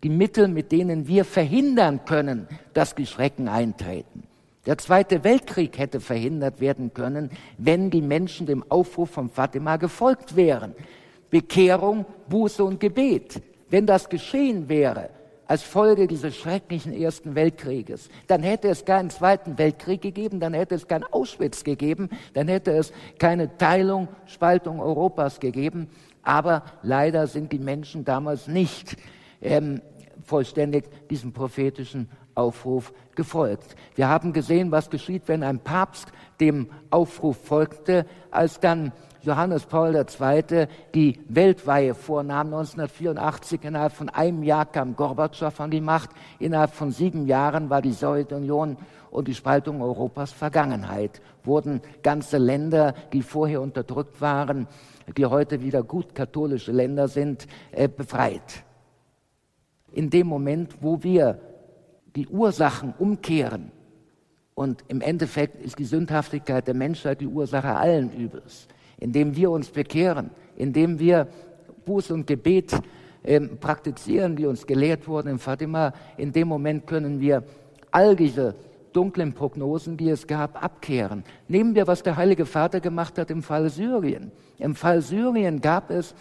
Die 0.03 0.09
Mittel, 0.11 0.49
mit 0.49 0.73
denen 0.73 1.07
wir 1.09 1.25
verhindern 1.25 2.05
können, 2.05 2.47
dass 2.75 2.95
die 2.95 3.07
Schrecken 3.07 3.49
eintreten. 3.49 4.25
Der 4.67 4.79
Zweite 4.79 5.25
Weltkrieg 5.25 5.79
hätte 5.79 6.01
verhindert 6.01 6.61
werden 6.61 6.93
können, 6.95 7.31
wenn 7.59 7.91
die 7.91 8.01
Menschen 8.01 8.47
dem 8.47 8.65
Aufruf 8.71 9.11
von 9.11 9.29
Fatima 9.29 9.77
gefolgt 9.77 10.37
wären. 10.37 10.75
Bekehrung, 11.31 12.07
Buße 12.29 12.65
und 12.65 12.81
Gebet. 12.81 13.43
Wenn 13.69 13.87
das 13.87 14.09
geschehen 14.09 14.69
wäre, 14.69 15.11
als 15.47 15.63
Folge 15.63 16.07
dieses 16.07 16.37
schrecklichen 16.37 16.93
Ersten 16.93 17.35
Weltkrieges. 17.35 18.09
Dann 18.27 18.43
hätte 18.43 18.69
es 18.69 18.85
keinen 18.85 19.11
Zweiten 19.11 19.59
Weltkrieg 19.59 20.03
gegeben, 20.03 20.41
dann 20.41 20.55
hätte 20.55 20.75
es 20.75 20.89
kein 20.89 21.05
Auschwitz 21.05 21.65
gegeben, 21.65 22.09
dann 22.33 22.49
hätte 22.49 22.73
es 22.73 22.93
keine 23.19 23.57
Teilung, 23.57 24.09
Spaltung 24.27 24.81
Europas 24.81 25.41
gegeben. 25.41 25.89
Aber 26.23 26.65
leider 26.83 27.27
sind 27.27 27.53
die 27.53 27.59
Menschen 27.59 28.05
damals 28.05 28.49
nicht 28.49 28.97
ähm, 29.43 29.83
vollständig 30.23 30.85
diesem 31.09 31.33
prophetischen 31.33 32.09
Aufruf 32.35 32.93
gefolgt. 33.15 33.77
Wir 33.95 34.09
haben 34.09 34.33
gesehen, 34.33 34.71
was 34.71 34.91
geschieht, 34.91 35.23
wenn 35.27 35.43
ein 35.43 35.61
Papst 35.61 36.09
dem 36.41 36.71
Aufruf 36.91 37.37
folgte, 37.45 38.07
als 38.31 38.59
dann 38.59 38.93
Johannes 39.25 39.65
Paul 39.65 39.95
II. 39.95 40.67
die 40.95 41.19
Weltweihe 41.29 41.95
vornahm. 41.95 42.49
1984 42.49 43.65
innerhalb 43.65 43.93
von 43.93 44.09
einem 44.09 44.43
Jahr 44.43 44.67
kam 44.67 44.97
Gorbatschow 44.97 45.59
an 45.61 45.71
die 45.71 45.81
Macht. 45.81 46.11
Innerhalb 46.39 46.73
von 46.73 46.91
sieben 46.91 47.27
Jahren 47.27 47.71
war 47.71 47.81
die 47.81 47.93
Sowjetunion 47.93 48.77
und 49.11 49.29
die 49.29 49.35
Spaltung 49.35 49.81
Europas 49.81 50.33
Vergangenheit. 50.33 51.23
Wurden 51.43 51.81
ganze 52.03 52.39
Länder, 52.39 52.95
die 53.13 53.23
vorher 53.23 53.63
unterdrückt 53.63 54.21
waren, 54.21 54.67
die 55.17 55.27
heute 55.27 55.63
wieder 55.63 55.83
gut 55.83 56.15
katholische 56.15 56.73
Länder 56.73 57.09
sind, 57.09 57.47
äh, 57.73 57.89
befreit. 57.89 58.65
In 59.93 60.11
dem 60.11 60.27
Moment, 60.27 60.83
wo 60.83 61.03
wir 61.03 61.41
die 62.15 62.29
Ursachen 62.29 62.95
umkehren, 62.99 63.73
und 64.57 64.85
im 64.87 65.01
Endeffekt 65.01 65.61
ist 65.65 65.81
die 65.81 65.85
Sündhaftigkeit 65.85 66.69
der 66.69 66.75
Menschheit 66.75 67.21
die 67.21 67.27
Ursache 67.27 67.75
allen 67.75 68.13
Übels 68.13 68.69
indem 68.99 69.37
wir 69.37 69.51
uns 69.51 69.71
bekehren, 69.71 70.31
indem 70.57 70.99
wir 70.99 71.29
Buß 71.85 72.11
und 72.11 72.27
Gebet 72.27 72.73
äh, 73.23 73.41
praktizieren, 73.41 74.37
die 74.37 74.47
uns 74.47 74.67
gelehrt 74.67 75.07
wurden 75.09 75.29
in 75.29 75.39
Fatima, 75.39 75.93
in 76.17 76.33
dem 76.33 76.49
Moment 76.49 76.87
können 76.87 77.21
wir 77.21 77.43
all 77.91 78.17
diese 78.17 78.55
dunklen 78.93 79.33
Prognosen, 79.33 79.97
die 79.97 80.09
es 80.09 80.27
gab, 80.27 80.63
abkehren. 80.63 81.25
Nehmen 81.49 81.75
wir, 81.75 81.87
was 81.87 82.03
der 82.03 82.17
Heilige 82.17 82.47
Vater 82.47 82.81
gemacht 82.81 83.19
hat 83.19 83.31
im 83.31 83.43
Fall 83.43 83.69
Syrien. 83.69 84.31
Im 84.59 84.75
Fall 84.75 85.01
Syrien 85.01 85.61
gab 85.61 85.91
es 85.91 86.15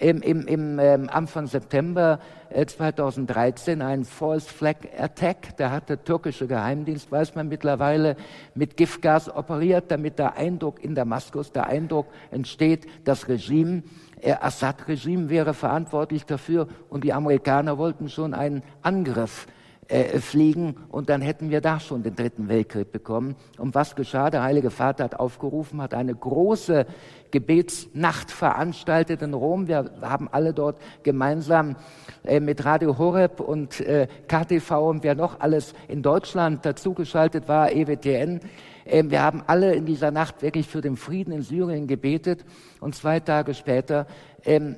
im, 0.00 0.22
im, 0.22 0.46
im 0.46 0.78
ähm, 0.78 1.08
Anfang 1.10 1.46
September 1.46 2.18
äh, 2.50 2.66
2013 2.66 3.82
einen 3.82 4.04
False 4.04 4.48
Flag 4.48 4.76
Attack. 4.96 5.56
Da 5.56 5.70
hat 5.70 5.88
der 5.88 6.04
türkische 6.04 6.46
Geheimdienst, 6.46 7.10
weiß 7.10 7.34
man 7.34 7.48
mittlerweile, 7.48 8.16
mit 8.54 8.76
Giftgas 8.76 9.34
operiert, 9.34 9.90
damit 9.90 10.18
der 10.18 10.36
Eindruck 10.36 10.82
in 10.82 10.94
Damaskus, 10.94 11.52
der 11.52 11.66
Eindruck 11.66 12.06
entsteht, 12.30 12.86
das 13.04 13.28
Regime, 13.28 13.82
äh, 14.20 14.32
Assad-Regime 14.32 15.30
wäre 15.30 15.54
verantwortlich 15.54 16.24
dafür 16.24 16.68
und 16.88 17.04
die 17.04 17.12
Amerikaner 17.12 17.78
wollten 17.78 18.08
schon 18.08 18.34
einen 18.34 18.62
Angriff 18.82 19.46
äh, 19.88 20.18
fliegen 20.20 20.76
und 20.90 21.08
dann 21.08 21.22
hätten 21.22 21.48
wir 21.48 21.60
da 21.62 21.80
schon 21.80 22.02
den 22.02 22.14
dritten 22.14 22.48
Weltkrieg 22.48 22.92
bekommen. 22.92 23.36
Und 23.56 23.74
was 23.74 23.96
geschah? 23.96 24.28
Der 24.28 24.42
Heilige 24.42 24.70
Vater 24.70 25.04
hat 25.04 25.18
aufgerufen, 25.18 25.80
hat 25.80 25.94
eine 25.94 26.14
große 26.14 26.86
Gebetsnacht 27.30 28.30
veranstaltet 28.30 29.22
in 29.22 29.32
Rom. 29.32 29.66
Wir 29.66 29.90
haben 30.02 30.28
alle 30.30 30.52
dort 30.52 30.78
gemeinsam 31.02 31.76
äh, 32.24 32.38
mit 32.38 32.64
Radio 32.66 32.98
Horeb 32.98 33.40
und 33.40 33.80
äh, 33.80 34.08
KTV 34.28 34.70
und 34.88 35.04
wer 35.04 35.14
noch 35.14 35.40
alles 35.40 35.72
in 35.88 36.02
Deutschland 36.02 36.66
dazugeschaltet 36.66 37.48
war, 37.48 37.72
EWTN. 37.72 38.40
Äh, 38.84 39.04
wir 39.06 39.22
haben 39.22 39.42
alle 39.46 39.74
in 39.74 39.86
dieser 39.86 40.10
Nacht 40.10 40.42
wirklich 40.42 40.68
für 40.68 40.82
den 40.82 40.96
Frieden 40.96 41.32
in 41.32 41.42
Syrien 41.42 41.86
gebetet 41.86 42.44
und 42.80 42.94
zwei 42.94 43.20
Tage 43.20 43.54
später 43.54 44.06
ähm, 44.44 44.76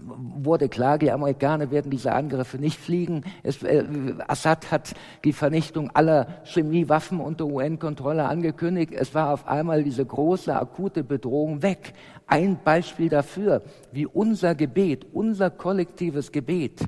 wurde 0.00 0.68
klar, 0.68 0.98
die 0.98 1.10
Amerikaner 1.10 1.70
werden 1.70 1.90
diese 1.90 2.12
Angriffe 2.12 2.58
nicht 2.58 2.78
fliegen. 2.78 3.24
Es, 3.42 3.62
äh, 3.62 3.84
Assad 4.26 4.70
hat 4.70 4.94
die 5.24 5.32
Vernichtung 5.32 5.90
aller 5.90 6.26
Chemiewaffen 6.44 7.20
unter 7.20 7.46
UN-Kontrolle 7.46 8.24
angekündigt. 8.24 8.92
Es 8.92 9.14
war 9.14 9.32
auf 9.32 9.46
einmal 9.46 9.84
diese 9.84 10.04
große, 10.04 10.54
akute 10.54 11.04
Bedrohung 11.04 11.62
weg. 11.62 11.92
Ein 12.26 12.58
Beispiel 12.64 13.08
dafür, 13.08 13.62
wie 13.92 14.06
unser 14.06 14.54
Gebet, 14.54 15.06
unser 15.12 15.50
kollektives 15.50 16.32
Gebet 16.32 16.80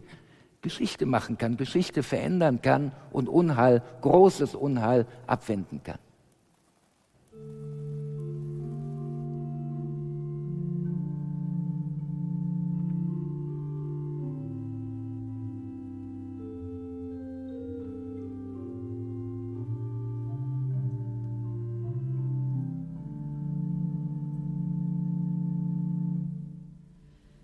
Geschichte 0.63 1.05
machen 1.05 1.37
kann, 1.37 1.59
Geschichte 1.59 2.03
verändern 2.03 2.63
kann 2.63 2.93
und 3.13 3.29
Unheil, 3.29 3.83
großes 4.01 4.55
Unheil 4.55 5.07
abwenden 5.27 5.83
kann. 5.83 5.99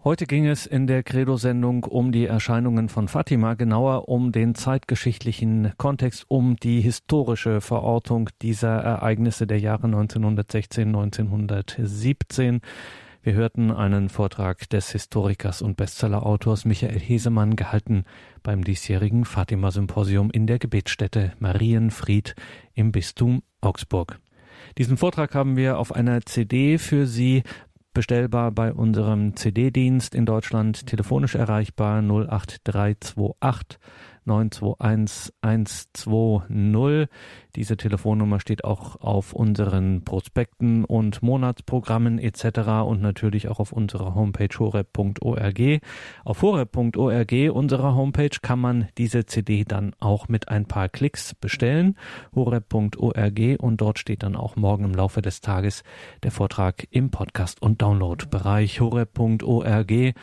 Heute 0.03 0.25
ging 0.25 0.47
es 0.47 0.65
in 0.65 0.87
der 0.87 1.03
Credo-Sendung 1.03 1.85
um 1.85 2.11
die 2.11 2.25
Erscheinungen 2.25 2.89
von 2.89 3.07
Fatima, 3.07 3.53
genauer 3.53 4.09
um 4.09 4.33
den 4.33 4.55
zeitgeschichtlichen 4.55 5.75
Kontext, 5.77 6.25
um 6.27 6.57
die 6.57 6.81
historische 6.81 7.61
Verortung 7.61 8.31
dieser 8.41 8.79
Ereignisse 8.79 9.47
der 9.47 9.61
Jahre 9.61 9.89
1916, 9.89 10.89
1917. 10.89 12.63
Wir 13.23 13.35
hörten 13.35 13.71
einen 13.71 14.09
Vortrag 14.09 14.71
des 14.71 14.91
Historikers 14.91 15.61
und 15.61 15.77
Bestsellerautors 15.77 16.65
Michael 16.65 16.99
Hesemann 16.99 17.55
gehalten 17.55 18.05
beim 18.43 18.65
diesjährigen 18.65 19.27
Fatima-Symposium 19.27 20.31
in 20.31 20.47
der 20.47 20.59
Gebetsstätte 20.59 21.35
Marienfried 21.41 22.35
im 22.73 22.91
Bistum 22.91 23.43
Augsburg. 23.61 24.19
Diesen 24.79 24.97
Vortrag 24.97 25.35
haben 25.35 25.57
wir 25.57 25.79
auf 25.79 25.93
einer 25.93 26.23
CD 26.23 26.79
für 26.79 27.07
Sie 27.07 27.43
bestellbar 27.93 28.53
bei 28.53 28.73
unserem 28.73 29.37
CD-Dienst 29.37 30.15
in 30.15 30.27
Deutschland, 30.27 30.87
telefonisch 30.87 31.35
erreichbar 31.35 32.03
08328 32.03 33.79
921 34.31 35.33
120. 35.43 37.09
Diese 37.57 37.77
Telefonnummer 37.77 38.39
steht 38.39 38.65
auch 38.65 39.01
auf 39.01 39.33
unseren 39.33 40.05
Prospekten 40.05 40.85
und 40.85 41.23
Monatsprogrammen 41.23 42.21
etc. 42.21 42.85
und 42.87 43.03
natürlich 43.03 43.49
auch 43.49 43.59
auf 43.59 43.73
unserer 43.73 44.15
Homepage 44.15 44.57
horeb.org. 44.57 45.81
Auf 46.25 46.43
horeb.org, 46.43 47.33
unserer 47.53 47.95
Homepage, 47.97 48.37
kann 48.41 48.61
man 48.61 48.89
diese 48.99 49.27
CD 49.27 49.65
dann 49.65 49.95
auch 49.99 50.29
mit 50.29 50.49
ein 50.49 50.67
paar 50.67 50.89
Klicks 50.89 51.35
bestellen. 51.35 51.97
horeb.org 52.35 53.41
und 53.59 53.81
dort 53.81 53.99
steht 53.99 54.23
dann 54.23 54.37
auch 54.37 54.55
morgen 54.55 54.85
im 54.85 54.95
Laufe 54.95 55.23
des 55.23 55.41
Tages 55.41 55.83
der 56.23 56.31
Vortrag 56.31 56.87
im 56.91 57.11
Podcast- 57.11 57.63
und 57.63 57.83
Download-Bereich 57.83 58.81
horeb.org 58.81 60.15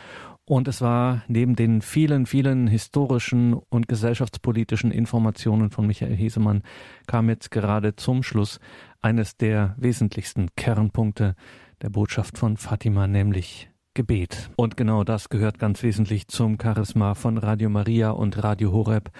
und 0.48 0.66
es 0.66 0.80
war 0.80 1.22
neben 1.28 1.56
den 1.56 1.82
vielen, 1.82 2.24
vielen 2.24 2.66
historischen 2.68 3.52
und 3.54 3.86
gesellschaftspolitischen 3.86 4.90
Informationen 4.90 5.70
von 5.70 5.86
Michael 5.86 6.16
Hesemann, 6.16 6.62
kam 7.06 7.28
jetzt 7.28 7.50
gerade 7.50 7.96
zum 7.96 8.22
Schluss 8.22 8.58
eines 9.02 9.36
der 9.36 9.74
wesentlichsten 9.78 10.48
Kernpunkte 10.56 11.34
der 11.82 11.90
Botschaft 11.90 12.38
von 12.38 12.56
Fatima, 12.56 13.06
nämlich 13.06 13.68
Gebet. 13.92 14.50
Und 14.56 14.76
genau 14.76 15.04
das 15.04 15.28
gehört 15.28 15.58
ganz 15.58 15.82
wesentlich 15.82 16.28
zum 16.28 16.56
Charisma 16.60 17.14
von 17.14 17.36
Radio 17.36 17.68
Maria 17.68 18.10
und 18.10 18.42
Radio 18.42 18.72
Horeb. 18.72 19.10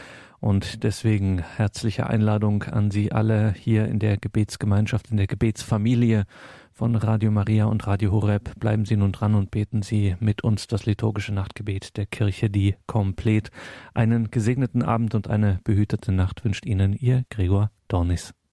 Und 0.41 0.85
deswegen 0.85 1.43
herzliche 1.43 2.07
Einladung 2.07 2.63
an 2.63 2.91
Sie 2.91 3.13
alle 3.13 3.53
hier 3.53 3.87
in 3.87 3.99
der 3.99 4.17
Gebetsgemeinschaft, 4.17 5.11
in 5.11 5.17
der 5.17 5.27
Gebetsfamilie 5.27 6.25
von 6.79 6.95
Radio 6.95 7.33
Maria 7.33 7.65
und 7.65 7.89
Radio 7.89 8.13
Horeb. 8.13 8.53
Bleiben 8.61 8.85
Sie 8.85 8.97
nun 8.97 9.11
dran 9.11 9.35
und 9.35 9.51
beten 9.51 9.83
Sie 9.83 10.15
mit 10.21 10.45
uns 10.45 10.69
das 10.69 10.87
liturgische 10.87 11.35
Nachtgebet 11.35 11.97
der 11.97 12.07
Kirche, 12.07 12.51
die 12.51 12.77
komplett. 12.87 13.51
Einen 13.95 14.31
gesegneten 14.31 14.85
Abend 14.85 15.17
und 15.17 15.29
eine 15.29 15.59
behütete 15.65 16.13
Nacht 16.13 16.45
wünscht 16.45 16.65
Ihnen 16.65 16.93
Ihr 16.93 17.25
Gregor 17.31 17.73
Dornis. 17.89 18.33